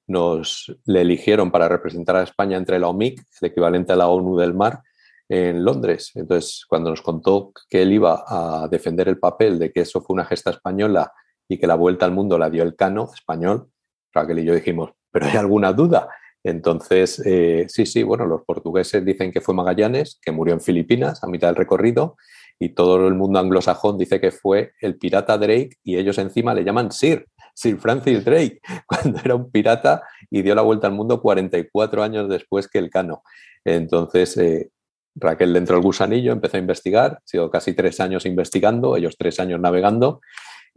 nos 0.07 0.77
le 0.85 1.03
eligieron 1.03 1.51
para 1.51 1.69
representar 1.69 2.17
a 2.17 2.23
España 2.23 2.59
entre 2.59 2.79
la 2.79 2.89
OMIC, 2.89 3.23
el 3.41 3.49
equivalente 3.49 3.93
a 3.93 3.97
la 3.97 4.09
ONU 4.09 4.37
del 4.37 4.55
mar, 4.55 4.83
en 5.29 5.65
Londres. 5.65 6.11
Entonces, 6.17 6.65
cuando 6.69 6.91
nos 6.91 7.01
contó 7.01 7.53
que 7.69 7.83
él 7.83 7.93
iba 7.93 8.25
a 8.27 8.69
defender 8.69 9.09
el 9.09 9.19
papel 9.19 9.59
de 9.59 9.73
que 9.73 9.83
eso 9.83 10.03
fue 10.03 10.15
una 10.15 10.25
gesta 10.25 10.51
española 10.51 11.13
y 11.49 11.59
que 11.59 11.69
la 11.69 11.77
vuelta 11.77 12.05
al 12.05 12.13
mundo 12.13 12.37
la 12.37 12.51
dio 12.51 12.65
el 12.65 12.75
Cano 12.75 13.09
español, 13.15 13.71
Raquel 14.13 14.41
y 14.41 14.45
yo 14.45 14.55
dijimos, 14.55 14.91
pero 15.11 15.27
hay 15.27 15.37
alguna 15.37 15.73
duda. 15.73 16.09
Entonces, 16.43 17.21
eh, 17.25 17.67
sí, 17.69 17.85
sí, 17.87 18.03
bueno, 18.03 18.25
los 18.27 18.43
portugueses 18.45 19.05
dicen 19.05 19.31
que 19.31 19.41
fue 19.41 19.55
Magallanes, 19.55 20.19
que 20.23 20.33
murió 20.33 20.55
en 20.55 20.61
Filipinas 20.61 21.23
a 21.23 21.27
mitad 21.27 21.49
del 21.49 21.57
recorrido, 21.57 22.17
y 22.59 22.71
todo 22.71 23.09
el 23.09 23.15
mundo 23.15 23.39
anglosajón 23.39 23.99
dice 23.99 24.21
que 24.21 24.31
fue 24.31 24.73
el 24.81 24.97
pirata 24.97 25.39
Drake, 25.39 25.77
y 25.83 25.97
ellos 25.97 26.19
encima 26.19 26.55
le 26.55 26.65
llaman 26.65 26.93
Sir, 26.93 27.27
Sir 27.55 27.79
Francis 27.79 28.25
Drake, 28.25 28.61
cuando 28.87 29.21
era 29.25 29.35
un 29.35 29.51
pirata 29.51 30.03
y 30.31 30.43
dio 30.43 30.55
la 30.55 30.63
vuelta 30.63 30.87
al 30.87 30.95
mundo 30.95 31.21
44 31.21 32.03
años 32.03 32.29
después 32.29 32.69
que 32.69 32.79
el 32.79 32.91
Cano. 32.91 33.23
Entonces, 33.65 34.37
eh, 34.37 34.71
Raquel 35.15 35.53
dentro 35.53 35.77
del 35.77 35.85
gusanillo 35.85 36.33
empezó 36.33 36.57
a 36.57 36.61
investigar, 36.61 37.13
ha 37.13 37.23
sido 37.25 37.51
casi 37.51 37.75
tres 37.75 38.01
años 38.01 38.25
investigando, 38.27 38.97
ellos 38.97 39.17
tres 39.19 39.41
años 39.41 39.61
navegando, 39.61 40.21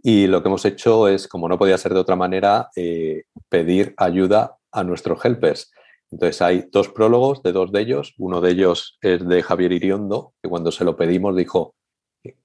y 0.06 0.28
lo 0.28 0.44
que 0.44 0.50
hemos 0.50 0.66
hecho 0.66 1.08
es, 1.08 1.30
como 1.30 1.48
no 1.48 1.58
podía 1.58 1.78
ser 1.78 1.94
de 1.94 2.02
otra 2.02 2.18
manera, 2.18 2.70
eh, 2.76 3.24
pedir 3.48 3.94
ayuda 3.96 4.58
a 4.70 4.84
nuestros 4.84 5.24
helpers. 5.24 5.72
Entonces 6.12 6.42
hay 6.42 6.66
dos 6.70 6.90
prólogos 6.90 7.42
de 7.42 7.54
dos 7.54 7.72
de 7.72 7.80
ellos. 7.80 8.14
Uno 8.18 8.42
de 8.42 8.52
ellos 8.52 8.98
es 9.02 9.26
de 9.26 9.42
Javier 9.42 9.72
Iriondo, 9.72 10.34
que 10.44 10.50
cuando 10.50 10.74
se 10.74 10.84
lo 10.84 10.98
pedimos 10.98 11.38
dijo, 11.38 11.76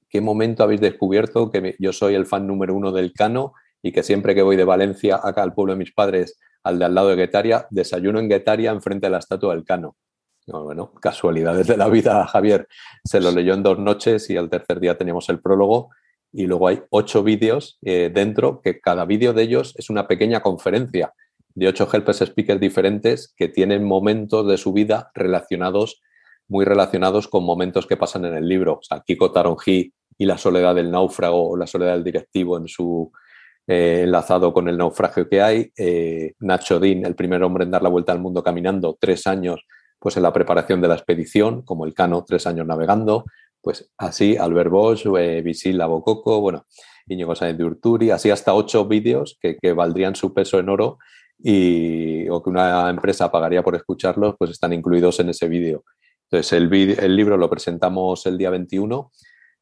¿qué 0.08 0.20
momento 0.20 0.62
habéis 0.62 0.80
descubierto 0.80 1.50
que 1.50 1.74
yo 1.80 1.92
soy 1.92 2.14
el 2.14 2.26
fan 2.26 2.46
número 2.46 2.74
uno 2.74 2.92
del 2.92 3.12
Cano 3.12 3.54
y 3.82 3.90
que 3.90 4.04
siempre 4.04 4.36
que 4.36 4.42
voy 4.42 4.54
de 4.54 4.64
Valencia 4.64 5.20
acá 5.20 5.42
al 5.42 5.52
pueblo 5.52 5.72
de 5.72 5.80
mis 5.80 5.92
padres, 5.92 6.38
al 6.62 6.78
de 6.78 6.84
al 6.84 6.94
lado 6.94 7.08
de 7.08 7.16
Guetaria, 7.16 7.66
desayuno 7.70 8.20
en 8.20 8.28
Guetaria 8.28 8.70
enfrente 8.70 9.08
de 9.08 9.10
la 9.10 9.18
estatua 9.18 9.54
del 9.54 9.64
Cano? 9.64 9.96
bueno, 10.46 10.92
casualidades 10.94 11.66
de 11.66 11.76
la 11.76 11.88
vida, 11.88 12.26
Javier. 12.26 12.68
Se 13.04 13.20
lo 13.20 13.30
leyó 13.30 13.52
en 13.52 13.62
dos 13.62 13.78
noches 13.78 14.30
y 14.30 14.36
al 14.36 14.48
tercer 14.48 14.80
día 14.80 14.96
teníamos 14.96 15.28
el 15.28 15.40
prólogo 15.40 15.90
y 16.32 16.46
luego 16.46 16.68
hay 16.68 16.82
ocho 16.90 17.22
vídeos 17.22 17.78
eh, 17.82 18.10
dentro, 18.12 18.60
que 18.62 18.80
cada 18.80 19.04
vídeo 19.04 19.32
de 19.32 19.42
ellos 19.42 19.74
es 19.76 19.90
una 19.90 20.06
pequeña 20.06 20.40
conferencia 20.40 21.12
de 21.54 21.68
ocho 21.68 21.88
helpers 21.92 22.18
speakers 22.18 22.60
diferentes 22.60 23.34
que 23.36 23.48
tienen 23.48 23.84
momentos 23.84 24.46
de 24.46 24.58
su 24.58 24.72
vida 24.72 25.10
relacionados, 25.14 26.00
muy 26.46 26.64
relacionados 26.64 27.28
con 27.28 27.44
momentos 27.44 27.86
que 27.86 27.96
pasan 27.96 28.24
en 28.26 28.34
el 28.34 28.48
libro. 28.48 28.74
O 28.74 28.82
sea, 28.82 29.02
Kiko 29.04 29.32
Taronji 29.32 29.92
y 30.16 30.26
la 30.26 30.38
soledad 30.38 30.74
del 30.74 30.90
náufrago 30.90 31.50
o 31.50 31.56
la 31.56 31.66
soledad 31.66 31.94
del 31.94 32.04
directivo 32.04 32.58
en 32.58 32.68
su 32.68 33.10
eh, 33.66 34.02
enlazado 34.04 34.52
con 34.52 34.68
el 34.68 34.78
naufragio 34.78 35.28
que 35.28 35.42
hay. 35.42 35.72
Eh, 35.76 36.34
Nacho 36.40 36.78
Dean, 36.78 37.04
el 37.04 37.14
primer 37.14 37.42
hombre 37.42 37.64
en 37.64 37.70
dar 37.70 37.82
la 37.82 37.88
vuelta 37.88 38.12
al 38.12 38.20
mundo 38.20 38.42
caminando, 38.42 38.96
tres 39.00 39.26
años 39.26 39.66
pues 39.98 40.16
en 40.16 40.22
la 40.22 40.32
preparación 40.32 40.80
de 40.80 40.88
la 40.88 40.94
expedición, 40.94 41.62
como 41.62 41.84
el 41.84 41.92
Cano, 41.92 42.24
tres 42.26 42.46
años 42.46 42.66
navegando. 42.66 43.24
Pues 43.68 43.92
así, 43.98 44.34
Albert 44.34 44.70
Bosch, 44.70 45.04
eh, 45.18 45.42
Visil 45.42 45.76
Labococo, 45.76 46.40
bueno, 46.40 46.64
Íñigo 47.06 47.34
Sáenz 47.34 47.58
de 47.58 47.64
Urturi, 47.64 48.10
así 48.10 48.30
hasta 48.30 48.54
ocho 48.54 48.86
vídeos 48.86 49.38
que, 49.42 49.58
valdrían 49.74 50.16
su 50.16 50.32
peso 50.32 50.58
en 50.58 50.70
oro 50.70 50.96
y, 51.38 52.26
o 52.30 52.42
que 52.42 52.48
una 52.48 52.88
empresa 52.88 53.30
pagaría 53.30 53.62
por 53.62 53.76
escucharlos, 53.76 54.36
pues 54.38 54.52
están 54.52 54.72
incluidos 54.72 55.20
en 55.20 55.28
ese 55.28 55.48
vídeo. 55.50 55.84
Entonces, 56.30 56.50
el, 56.54 56.72
el, 56.98 57.14
libro 57.14 57.36
lo 57.36 57.50
presentamos 57.50 58.24
el 58.24 58.38
día 58.38 58.48
21, 58.48 59.12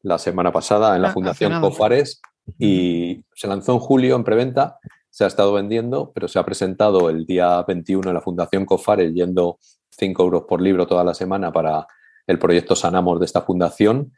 la 0.03 0.17
semana 0.17 0.53
pasada, 0.53 0.95
en 0.95 1.01
la 1.01 1.09
ah, 1.09 1.13
Fundación 1.13 1.59
Cofares 1.59 2.21
y 2.57 3.25
se 3.35 3.47
lanzó 3.49 3.73
en 3.73 3.79
julio 3.79 4.15
en 4.15 4.23
preventa, 4.23 4.77
se 5.09 5.25
ha 5.25 5.27
estado 5.27 5.51
vendiendo, 5.51 6.13
pero 6.15 6.29
se 6.29 6.39
ha 6.39 6.45
presentado 6.45 7.09
el 7.09 7.25
día 7.25 7.61
21 7.63 8.07
en 8.07 8.13
la 8.13 8.21
Fundación 8.21 8.65
Cofares 8.65 9.13
yendo 9.13 9.59
5 9.89 10.23
euros 10.23 10.43
por 10.47 10.61
libro 10.61 10.87
toda 10.87 11.03
la 11.03 11.13
semana 11.13 11.51
para 11.51 11.85
el 12.27 12.37
proyecto 12.37 12.75
Sanamos 12.75 13.19
de 13.19 13.25
esta 13.25 13.41
fundación. 13.41 14.13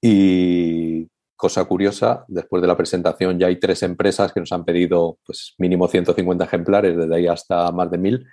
Y 0.00 1.06
cosa 1.36 1.64
curiosa, 1.64 2.24
después 2.28 2.62
de 2.62 2.68
la 2.68 2.76
presentación 2.76 3.38
ya 3.38 3.48
hay 3.48 3.58
tres 3.60 3.82
empresas 3.82 4.32
que 4.32 4.40
nos 4.40 4.52
han 4.52 4.64
pedido 4.64 5.18
pues, 5.24 5.54
mínimo 5.58 5.88
150 5.88 6.44
ejemplares, 6.44 6.96
desde 6.96 7.14
ahí 7.14 7.26
hasta 7.26 7.70
más 7.70 7.90
de 7.90 7.98
mil. 7.98 8.26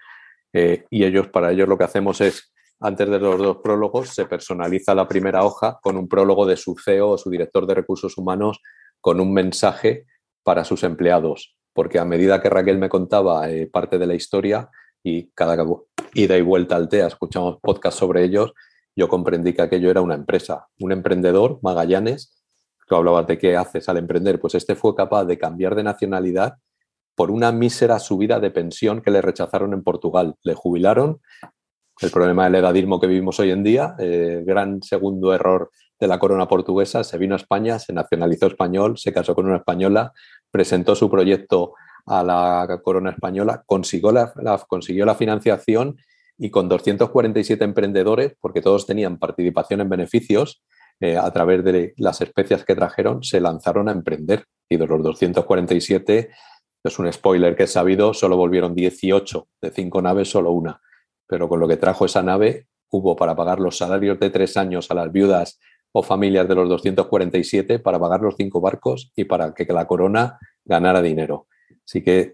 Eh, 0.53 0.85
y 0.89 1.03
ellos, 1.03 1.27
para 1.27 1.51
ellos 1.51 1.67
lo 1.67 1.77
que 1.77 1.83
hacemos 1.83 2.21
es, 2.21 2.51
antes 2.79 3.09
de 3.09 3.19
los 3.19 3.37
dos 3.37 3.57
prólogos, 3.63 4.09
se 4.09 4.25
personaliza 4.25 4.95
la 4.95 5.07
primera 5.07 5.43
hoja 5.43 5.79
con 5.81 5.97
un 5.97 6.07
prólogo 6.07 6.45
de 6.45 6.57
su 6.57 6.75
CEO 6.83 7.09
o 7.11 7.17
su 7.17 7.29
director 7.29 7.67
de 7.67 7.75
recursos 7.75 8.17
humanos 8.17 8.59
con 8.99 9.19
un 9.19 9.33
mensaje 9.33 10.05
para 10.43 10.63
sus 10.63 10.83
empleados. 10.83 11.55
Porque 11.73 11.99
a 11.99 12.05
medida 12.05 12.41
que 12.41 12.49
Raquel 12.49 12.79
me 12.79 12.89
contaba 12.89 13.49
eh, 13.49 13.67
parte 13.67 13.97
de 13.97 14.07
la 14.07 14.15
historia 14.15 14.69
y 15.03 15.29
cada 15.31 15.63
ida 16.13 16.37
y 16.37 16.41
vuelta 16.41 16.75
al 16.75 16.89
TEA 16.89 17.07
escuchamos 17.07 17.59
podcast 17.61 17.97
sobre 17.97 18.23
ellos, 18.23 18.53
yo 18.95 19.07
comprendí 19.07 19.53
que 19.53 19.61
aquello 19.61 19.89
era 19.89 20.01
una 20.01 20.15
empresa, 20.15 20.67
un 20.79 20.91
emprendedor, 20.91 21.59
Magallanes, 21.61 22.41
tú 22.87 22.95
hablabas 22.95 23.27
de 23.27 23.37
qué 23.37 23.55
haces 23.55 23.87
al 23.87 23.97
emprender, 23.97 24.39
pues 24.39 24.55
este 24.55 24.75
fue 24.75 24.95
capaz 24.95 25.25
de 25.25 25.37
cambiar 25.37 25.75
de 25.75 25.83
nacionalidad 25.83 26.57
por 27.15 27.31
una 27.31 27.51
mísera 27.51 27.99
subida 27.99 28.39
de 28.39 28.51
pensión 28.51 29.01
que 29.01 29.11
le 29.11 29.21
rechazaron 29.21 29.73
en 29.73 29.83
Portugal. 29.83 30.35
Le 30.43 30.55
jubilaron, 30.55 31.21
el 32.01 32.11
problema 32.11 32.45
del 32.45 32.55
edadismo 32.55 32.99
que 32.99 33.07
vivimos 33.07 33.39
hoy 33.39 33.51
en 33.51 33.63
día, 33.63 33.95
eh, 33.99 34.43
gran 34.45 34.81
segundo 34.81 35.33
error 35.33 35.69
de 35.99 36.07
la 36.07 36.17
corona 36.17 36.47
portuguesa, 36.47 37.03
se 37.03 37.17
vino 37.17 37.35
a 37.35 37.37
España, 37.37 37.77
se 37.79 37.93
nacionalizó 37.93 38.47
español, 38.47 38.97
se 38.97 39.13
casó 39.13 39.35
con 39.35 39.45
una 39.45 39.57
española, 39.57 40.11
presentó 40.49 40.95
su 40.95 41.09
proyecto 41.09 41.75
a 42.07 42.23
la 42.23 42.81
corona 42.83 43.11
española, 43.11 43.63
consiguió 43.65 44.11
la, 44.11 44.33
consiguió 44.67 45.05
la 45.05 45.15
financiación 45.15 45.97
y 46.43 46.49
con 46.49 46.67
247 46.67 47.63
emprendedores, 47.63 48.35
porque 48.41 48.61
todos 48.61 48.87
tenían 48.87 49.19
participación 49.19 49.81
en 49.81 49.89
beneficios, 49.89 50.63
eh, 50.99 51.15
a 51.15 51.31
través 51.31 51.63
de 51.63 51.93
las 51.97 52.19
especias 52.19 52.65
que 52.65 52.73
trajeron, 52.73 53.21
se 53.21 53.39
lanzaron 53.39 53.87
a 53.87 53.91
emprender. 53.91 54.45
Y 54.67 54.77
de 54.77 54.87
los 54.87 55.03
247, 55.03 56.31
es 56.83 56.97
un 56.97 57.13
spoiler 57.13 57.55
que 57.55 57.63
he 57.63 57.67
sabido, 57.67 58.15
solo 58.15 58.37
volvieron 58.37 58.73
18, 58.73 59.47
de 59.61 59.69
cinco 59.69 60.01
naves, 60.01 60.31
solo 60.31 60.51
una. 60.51 60.81
Pero 61.27 61.47
con 61.47 61.59
lo 61.59 61.67
que 61.67 61.77
trajo 61.77 62.05
esa 62.05 62.23
nave, 62.23 62.65
hubo 62.89 63.15
para 63.15 63.35
pagar 63.35 63.59
los 63.59 63.77
salarios 63.77 64.19
de 64.19 64.31
tres 64.31 64.57
años 64.57 64.89
a 64.89 64.95
las 64.95 65.11
viudas 65.11 65.59
o 65.91 66.01
familias 66.01 66.47
de 66.47 66.55
los 66.55 66.67
247, 66.67 67.77
para 67.77 67.99
pagar 67.99 68.21
los 68.21 68.33
cinco 68.35 68.61
barcos 68.61 69.11
y 69.15 69.25
para 69.25 69.53
que 69.53 69.71
la 69.71 69.85
corona 69.85 70.39
ganara 70.65 71.03
dinero. 71.03 71.45
Así 71.85 72.01
que 72.01 72.33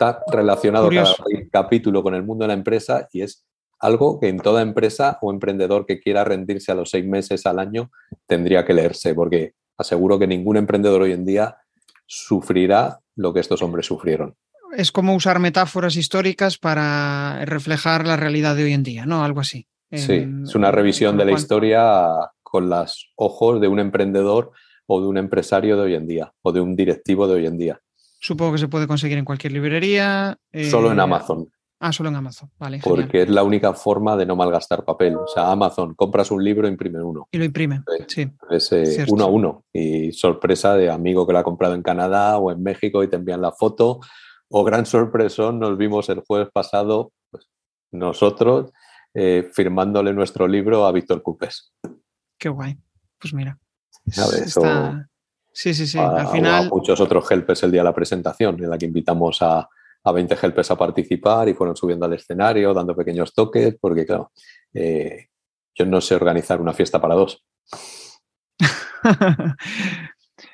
está 0.00 0.22
relacionado 0.32 0.88
cada 0.88 1.14
capítulo 1.52 2.02
con 2.02 2.14
el 2.14 2.22
mundo 2.22 2.44
de 2.44 2.48
la 2.48 2.54
empresa 2.54 3.06
y 3.12 3.20
es 3.20 3.44
algo 3.78 4.18
que 4.18 4.28
en 4.28 4.38
toda 4.38 4.62
empresa 4.62 5.18
o 5.20 5.30
emprendedor 5.30 5.84
que 5.84 6.00
quiera 6.00 6.24
rendirse 6.24 6.72
a 6.72 6.74
los 6.74 6.90
seis 6.90 7.04
meses 7.04 7.44
al 7.46 7.58
año 7.58 7.90
tendría 8.26 8.64
que 8.64 8.72
leerse, 8.72 9.14
porque 9.14 9.54
aseguro 9.76 10.18
que 10.18 10.26
ningún 10.26 10.56
emprendedor 10.56 11.02
hoy 11.02 11.12
en 11.12 11.26
día 11.26 11.58
sufrirá 12.06 13.00
lo 13.16 13.32
que 13.34 13.40
estos 13.40 13.62
hombres 13.62 13.86
sufrieron. 13.86 14.34
Es 14.74 14.90
como 14.90 15.14
usar 15.14 15.38
metáforas 15.38 15.96
históricas 15.96 16.56
para 16.56 17.44
reflejar 17.44 18.06
la 18.06 18.16
realidad 18.16 18.56
de 18.56 18.64
hoy 18.64 18.72
en 18.72 18.82
día, 18.82 19.04
¿no? 19.04 19.24
Algo 19.24 19.40
así. 19.40 19.66
Sí, 19.92 20.26
es 20.44 20.54
una 20.54 20.70
revisión 20.70 21.16
de 21.16 21.24
la 21.24 21.32
historia 21.32 22.06
con 22.42 22.70
los 22.70 23.10
ojos 23.16 23.60
de 23.60 23.68
un 23.68 23.80
emprendedor 23.80 24.52
o 24.86 25.00
de 25.00 25.08
un 25.08 25.18
empresario 25.18 25.76
de 25.76 25.82
hoy 25.82 25.94
en 25.94 26.06
día 26.06 26.32
o 26.42 26.52
de 26.52 26.60
un 26.60 26.76
directivo 26.76 27.26
de 27.26 27.34
hoy 27.34 27.46
en 27.46 27.58
día. 27.58 27.80
Supongo 28.20 28.52
que 28.52 28.58
se 28.58 28.68
puede 28.68 28.86
conseguir 28.86 29.18
en 29.18 29.24
cualquier 29.24 29.52
librería. 29.52 30.38
Solo 30.70 30.92
en 30.92 30.98
eh, 30.98 31.02
Amazon. 31.02 31.50
Ah, 31.82 31.92
solo 31.92 32.10
en 32.10 32.16
Amazon, 32.16 32.50
vale. 32.58 32.78
Porque 32.84 33.22
es 33.22 33.30
la 33.30 33.42
única 33.42 33.72
forma 33.72 34.14
de 34.14 34.26
no 34.26 34.36
malgastar 34.36 34.84
papel. 34.84 35.16
O 35.16 35.26
sea, 35.26 35.50
Amazon, 35.50 35.94
compras 35.94 36.30
un 36.30 36.44
libro, 36.44 36.68
imprime 36.68 37.02
uno. 37.02 37.26
Y 37.32 37.38
lo 37.38 37.44
imprime, 37.44 37.82
sí. 38.06 38.30
Es 38.50 38.70
eh, 38.72 39.06
uno 39.08 39.24
a 39.24 39.28
uno. 39.28 39.64
Y 39.72 40.12
sorpresa 40.12 40.74
de 40.74 40.90
amigo 40.90 41.26
que 41.26 41.32
lo 41.32 41.38
ha 41.38 41.42
comprado 41.42 41.74
en 41.74 41.82
Canadá 41.82 42.36
o 42.36 42.52
en 42.52 42.62
México 42.62 43.02
y 43.02 43.08
te 43.08 43.16
envían 43.16 43.40
la 43.40 43.52
foto. 43.52 44.00
O 44.50 44.62
gran 44.62 44.84
sorpresa, 44.84 45.52
nos 45.52 45.78
vimos 45.78 46.10
el 46.10 46.20
jueves 46.20 46.48
pasado, 46.52 47.12
pues, 47.30 47.48
nosotros, 47.92 48.72
eh, 49.14 49.48
firmándole 49.50 50.12
nuestro 50.12 50.46
libro 50.46 50.84
a 50.84 50.92
Víctor 50.92 51.22
Cupes. 51.22 51.72
Qué 52.36 52.50
guay. 52.50 52.78
Pues 53.18 53.32
mira. 53.32 53.58
¿Sabes? 54.06 54.54
Sí, 55.52 55.74
sí, 55.74 55.86
sí. 55.86 55.98
Al 55.98 56.28
final. 56.28 56.68
muchos 56.70 57.00
otros 57.00 57.30
helpers 57.30 57.62
el 57.62 57.72
día 57.72 57.80
de 57.80 57.84
la 57.84 57.94
presentación, 57.94 58.62
en 58.62 58.70
la 58.70 58.78
que 58.78 58.86
invitamos 58.86 59.42
a 59.42 59.68
a 60.04 60.12
20 60.12 60.36
helpers 60.40 60.70
a 60.70 60.76
participar 60.76 61.48
y 61.48 61.54
fueron 61.54 61.76
subiendo 61.76 62.06
al 62.06 62.12
escenario, 62.12 62.72
dando 62.72 62.96
pequeños 62.96 63.34
toques, 63.34 63.76
porque 63.80 64.06
claro, 64.06 64.32
eh, 64.72 65.28
yo 65.74 65.86
no 65.86 66.00
sé 66.00 66.14
organizar 66.14 66.60
una 66.60 66.72
fiesta 66.72 67.00
para 67.00 67.14
dos. 67.14 67.44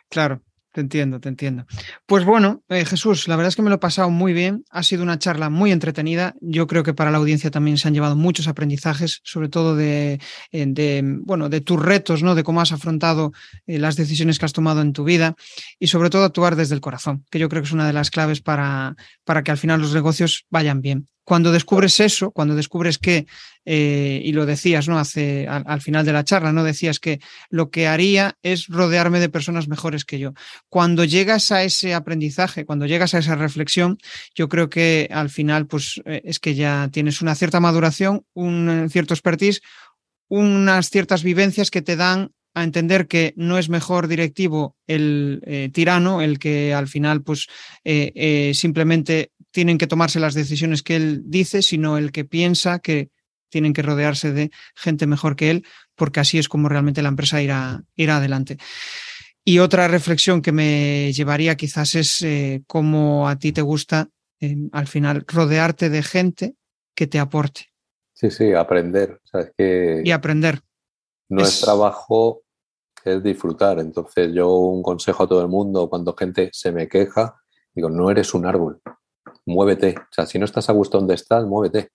claro, 0.09 0.43
te 0.77 0.83
entiendo, 0.83 1.21
te 1.21 1.31
entiendo. 1.31 1.65
Pues 2.05 2.27
bueno, 2.27 2.63
eh, 2.69 2.85
Jesús, 2.85 3.29
la 3.29 3.37
verdad 3.37 3.49
es 3.49 3.57
que 3.57 3.63
me 3.63 3.71
lo 3.71 3.77
he 3.77 3.79
pasado 3.79 4.11
muy 4.11 4.35
bien. 4.35 4.67
Ha 4.69 4.83
sido 4.83 5.03
una 5.03 5.19
charla 5.19 5.49
muy 5.49 5.73
entretenida. 5.73 6.35
Yo 6.43 6.67
creo 6.67 6.83
que 6.83 6.93
para 6.93 7.11
la 7.11 7.17
audiencia 7.17 7.51
también 7.51 7.79
se 7.79 7.89
han 7.89 7.95
llevado 7.95 8.15
muchos 8.15 8.47
aprendizajes, 8.47 9.23
sobre 9.25 9.49
todo 9.49 9.75
de, 9.75 10.21
eh, 10.53 11.03
bueno, 11.25 11.49
de 11.49 11.63
tus 11.63 11.83
retos, 11.83 12.23
¿no? 12.23 12.35
De 12.35 12.43
cómo 12.43 12.61
has 12.61 12.73
afrontado 12.73 13.33
eh, 13.67 13.79
las 13.79 13.97
decisiones 13.97 14.39
que 14.39 14.45
has 14.45 14.53
tomado 14.53 14.83
en 14.83 14.93
tu 14.93 15.05
vida 15.05 15.35
y 15.79 15.87
sobre 15.87 16.11
todo 16.11 16.25
actuar 16.25 16.57
desde 16.57 16.75
el 16.75 16.83
corazón, 16.83 17.25
que 17.31 17.39
yo 17.39 17.49
creo 17.49 17.63
que 17.63 17.69
es 17.69 17.73
una 17.73 17.87
de 17.87 17.95
las 17.95 18.11
claves 18.11 18.43
para, 18.43 18.97
para 19.25 19.43
que 19.43 19.53
al 19.53 19.57
final 19.57 19.81
los 19.81 19.95
negocios 19.95 20.45
vayan 20.51 20.83
bien. 20.83 21.07
Cuando 21.27 21.51
descubres 21.51 21.99
eso, 21.99 22.31
cuando 22.31 22.55
descubres 22.55 22.99
que, 22.99 23.27
eh, 23.65 24.23
y 24.25 24.31
lo 24.31 24.47
decías, 24.47 24.87
¿no? 24.87 24.97
Hace, 24.97 25.49
al, 25.49 25.81
final 25.81 26.07
de 26.07 26.13
la 26.13 26.23
charla, 26.23 26.53
¿no? 26.53 26.63
Decías 26.63 27.01
que 27.01 27.19
lo 27.51 27.69
que 27.69 27.89
haría 27.89 28.39
es 28.45 28.69
rodearme 28.69 29.19
de 29.19 29.29
personas 29.29 29.67
mejores 29.67 30.05
que 30.05 30.21
yo. 30.21 30.35
Cuando 30.69 31.03
llegas 31.03 31.51
a 31.51 31.65
ese 31.65 31.95
aprendizaje, 31.95 32.65
cuando 32.65 32.87
llegas 32.87 33.13
a 33.15 33.19
esa 33.19 33.35
reflexión, 33.35 33.99
yo 34.37 34.49
creo 34.49 34.71
que 34.71 35.09
al 35.11 35.29
final, 35.29 35.67
pues, 35.67 36.01
eh, 36.05 36.23
es 36.25 36.39
que 36.39 36.55
ya 36.55 36.91
tienes 36.93 37.21
una 37.21 37.35
cierta 37.35 37.59
maduración, 37.59 38.25
un 38.33 38.87
cierto 38.89 39.13
expertise, 39.13 39.63
unas 40.29 40.91
ciertas 40.91 41.25
vivencias 41.25 41.73
que 41.73 41.83
te 41.83 41.97
dan 41.97 42.31
a 42.55 42.63
entender 42.63 43.09
que 43.09 43.35
no 43.37 43.59
es 43.59 43.69
mejor 43.69 44.07
directivo 44.07 44.77
el 44.87 45.43
eh, 45.45 45.71
tirano, 45.73 46.23
el 46.23 46.39
que 46.39 46.73
al 46.73 46.87
final 46.87 47.23
pues 47.23 47.49
simplemente 48.53 49.33
tienen 49.57 49.79
que 49.79 49.87
tomarse 49.87 50.21
las 50.21 50.35
decisiones 50.35 50.83
que 50.83 50.97
él 50.97 51.23
dice, 51.25 51.63
sino 51.63 51.97
el 51.97 52.13
que 52.13 52.27
piensa 52.27 52.79
que 52.79 53.09
tienen 53.49 53.73
que 53.73 53.81
rodearse 53.81 54.31
de 54.31 54.51
gente 54.75 55.07
mejor 55.07 55.35
que 55.35 55.49
él, 55.51 55.65
porque 55.95 56.21
así 56.21 56.37
es 56.37 56.47
como 56.47 56.69
realmente 56.69 57.01
la 57.01 57.09
empresa 57.09 57.41
irá, 57.41 57.83
irá 57.95 58.19
adelante. 58.19 58.59
Y 59.47 59.61
otra 59.61 59.89
reflexión 59.89 60.43
que 60.43 60.53
me 60.53 61.11
llevaría 61.15 61.57
quizás 61.57 61.95
es 61.95 62.21
eh, 62.21 62.65
cómo 62.67 63.31
a 63.31 63.39
ti 63.39 63.53
te 63.53 63.63
gusta 63.63 64.11
eh, 64.41 64.59
al 64.73 64.89
final 64.89 65.25
rodearte 65.27 65.89
de 65.89 66.03
gente 66.03 66.55
que 66.95 67.07
te 67.07 67.19
aporte. 67.19 67.71
Sí, 68.13 68.31
sí, 68.31 68.53
aprender. 68.53 69.23
y 69.59 70.11
aprender. 70.11 70.61
No 71.31 71.45
es... 71.45 71.63
trabajo, 71.63 72.43
es 73.07 73.23
disfrutar. 73.23 73.79
Entonces 73.79 74.35
yo 74.35 74.51
un 74.51 74.83
consejo 74.83 75.23
a 75.23 75.29
todo 75.29 75.41
el 75.41 75.49
mundo, 75.49 75.89
cuando 75.89 76.15
gente 76.15 76.51
se 76.53 76.73
me 76.73 76.87
queja, 76.89 77.41
digo, 77.75 77.89
no 77.89 78.11
eres 78.11 78.35
un 78.35 78.45
árbol, 78.45 78.83
muévete. 79.47 79.95
O 79.99 80.13
sea, 80.13 80.27
si 80.27 80.39
no 80.39 80.45
estás 80.45 80.69
a 80.69 80.73
gusto 80.73 80.99
donde 80.99 81.15
estás, 81.15 81.45
muévete. 81.45 81.91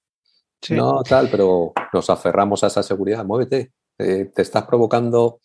No, 0.69 1.01
tal, 1.03 1.27
pero 1.29 1.73
nos 1.91 2.09
aferramos 2.09 2.63
a 2.63 2.67
esa 2.67 2.83
seguridad, 2.83 3.25
muévete. 3.25 3.71
te 3.97 4.41
estás 4.41 4.63
provocando 4.63 5.39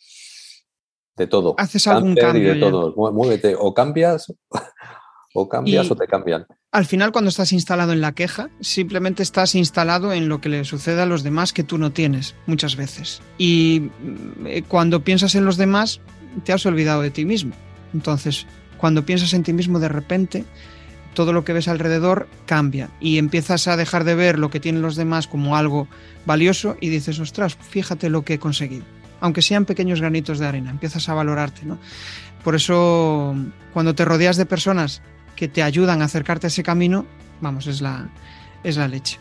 de 1.16 1.26
todo. 1.26 1.54
Haces 1.59 1.86
algún 1.86 2.14
cambio. 2.14 2.54
de 2.54 2.61
todo. 2.61 2.94
Muévete. 3.12 3.57
O 3.59 3.72
cambias, 3.72 4.32
o 5.34 5.48
cambias 5.48 5.90
o 5.90 5.96
te 5.96 6.07
cambian. 6.07 6.46
Al 6.72 6.84
final, 6.84 7.12
cuando 7.12 7.30
estás 7.30 7.52
instalado 7.52 7.92
en 7.92 8.02
la 8.02 8.12
queja, 8.12 8.50
simplemente 8.61 9.22
estás 9.22 9.54
instalado 9.54 10.12
en 10.12 10.28
lo 10.28 10.40
que 10.40 10.50
le 10.50 10.64
sucede 10.64 11.00
a 11.00 11.07
los 11.07 11.22
demás 11.22 11.54
que 11.54 11.64
tú 11.64 11.78
no 11.78 11.92
tienes 11.92 12.34
muchas 12.46 12.76
veces. 12.76 13.22
Y 13.38 13.90
eh, 14.44 14.62
cuando 14.68 15.02
piensas 15.02 15.34
en 15.34 15.46
los 15.46 15.57
demás, 15.57 16.00
te 16.44 16.52
has 16.52 16.66
olvidado 16.66 17.00
de 17.00 17.11
ti 17.11 17.24
mismo. 17.24 17.54
Entonces, 17.94 18.46
cuando 18.76 19.07
piensas 19.07 19.32
en 19.32 19.42
ti 19.42 19.54
mismo, 19.54 19.78
de 19.78 19.88
repente 19.88 20.44
todo 21.16 21.32
lo 21.32 21.44
que 21.44 21.54
ves 21.54 21.66
alrededor 21.66 22.28
cambia 22.44 22.90
y 23.00 23.16
empiezas 23.16 23.66
a 23.68 23.76
dejar 23.78 24.04
de 24.04 24.14
ver 24.14 24.38
lo 24.38 24.50
que 24.50 24.60
tienen 24.60 24.82
los 24.82 24.96
demás 24.96 25.26
como 25.26 25.56
algo 25.56 25.88
valioso 26.26 26.76
y 26.78 26.90
dices, 26.90 27.18
ostras, 27.18 27.56
fíjate 27.56 28.10
lo 28.10 28.22
que 28.22 28.34
he 28.34 28.38
conseguido. 28.38 28.84
Aunque 29.20 29.40
sean 29.40 29.64
pequeños 29.64 30.00
granitos 30.02 30.38
de 30.38 30.46
arena, 30.46 30.70
empiezas 30.70 31.08
a 31.08 31.14
valorarte, 31.14 31.64
¿no? 31.64 31.78
Por 32.44 32.54
eso, 32.54 33.34
cuando 33.72 33.94
te 33.94 34.04
rodeas 34.04 34.36
de 34.36 34.44
personas 34.44 35.00
que 35.36 35.48
te 35.48 35.62
ayudan 35.62 36.02
a 36.02 36.04
acercarte 36.04 36.46
a 36.46 36.48
ese 36.48 36.62
camino, 36.62 37.06
vamos, 37.40 37.66
es 37.66 37.80
la, 37.80 38.10
es 38.62 38.76
la 38.76 38.86
leche. 38.86 39.18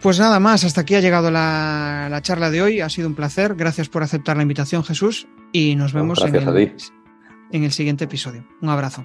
Pues 0.00 0.20
nada 0.20 0.38
más, 0.38 0.62
hasta 0.62 0.82
aquí 0.82 0.94
ha 0.94 1.00
llegado 1.00 1.32
la, 1.32 2.16
charla 2.22 2.52
de 2.52 2.62
hoy. 2.62 2.80
Ha 2.80 2.88
sido 2.88 3.08
un 3.08 3.16
placer. 3.16 3.56
Gracias 3.56 3.88
por 3.88 4.04
aceptar 4.04 4.36
la 4.36 4.42
invitación, 4.42 4.84
Jesús. 4.84 5.26
Y 5.52 5.74
nos 5.74 5.92
vemos 5.92 6.22
en 6.24 6.36
en 7.50 7.64
el 7.64 7.72
siguiente 7.72 8.04
episodio. 8.04 8.46
Un 8.60 8.68
abrazo. 8.68 9.04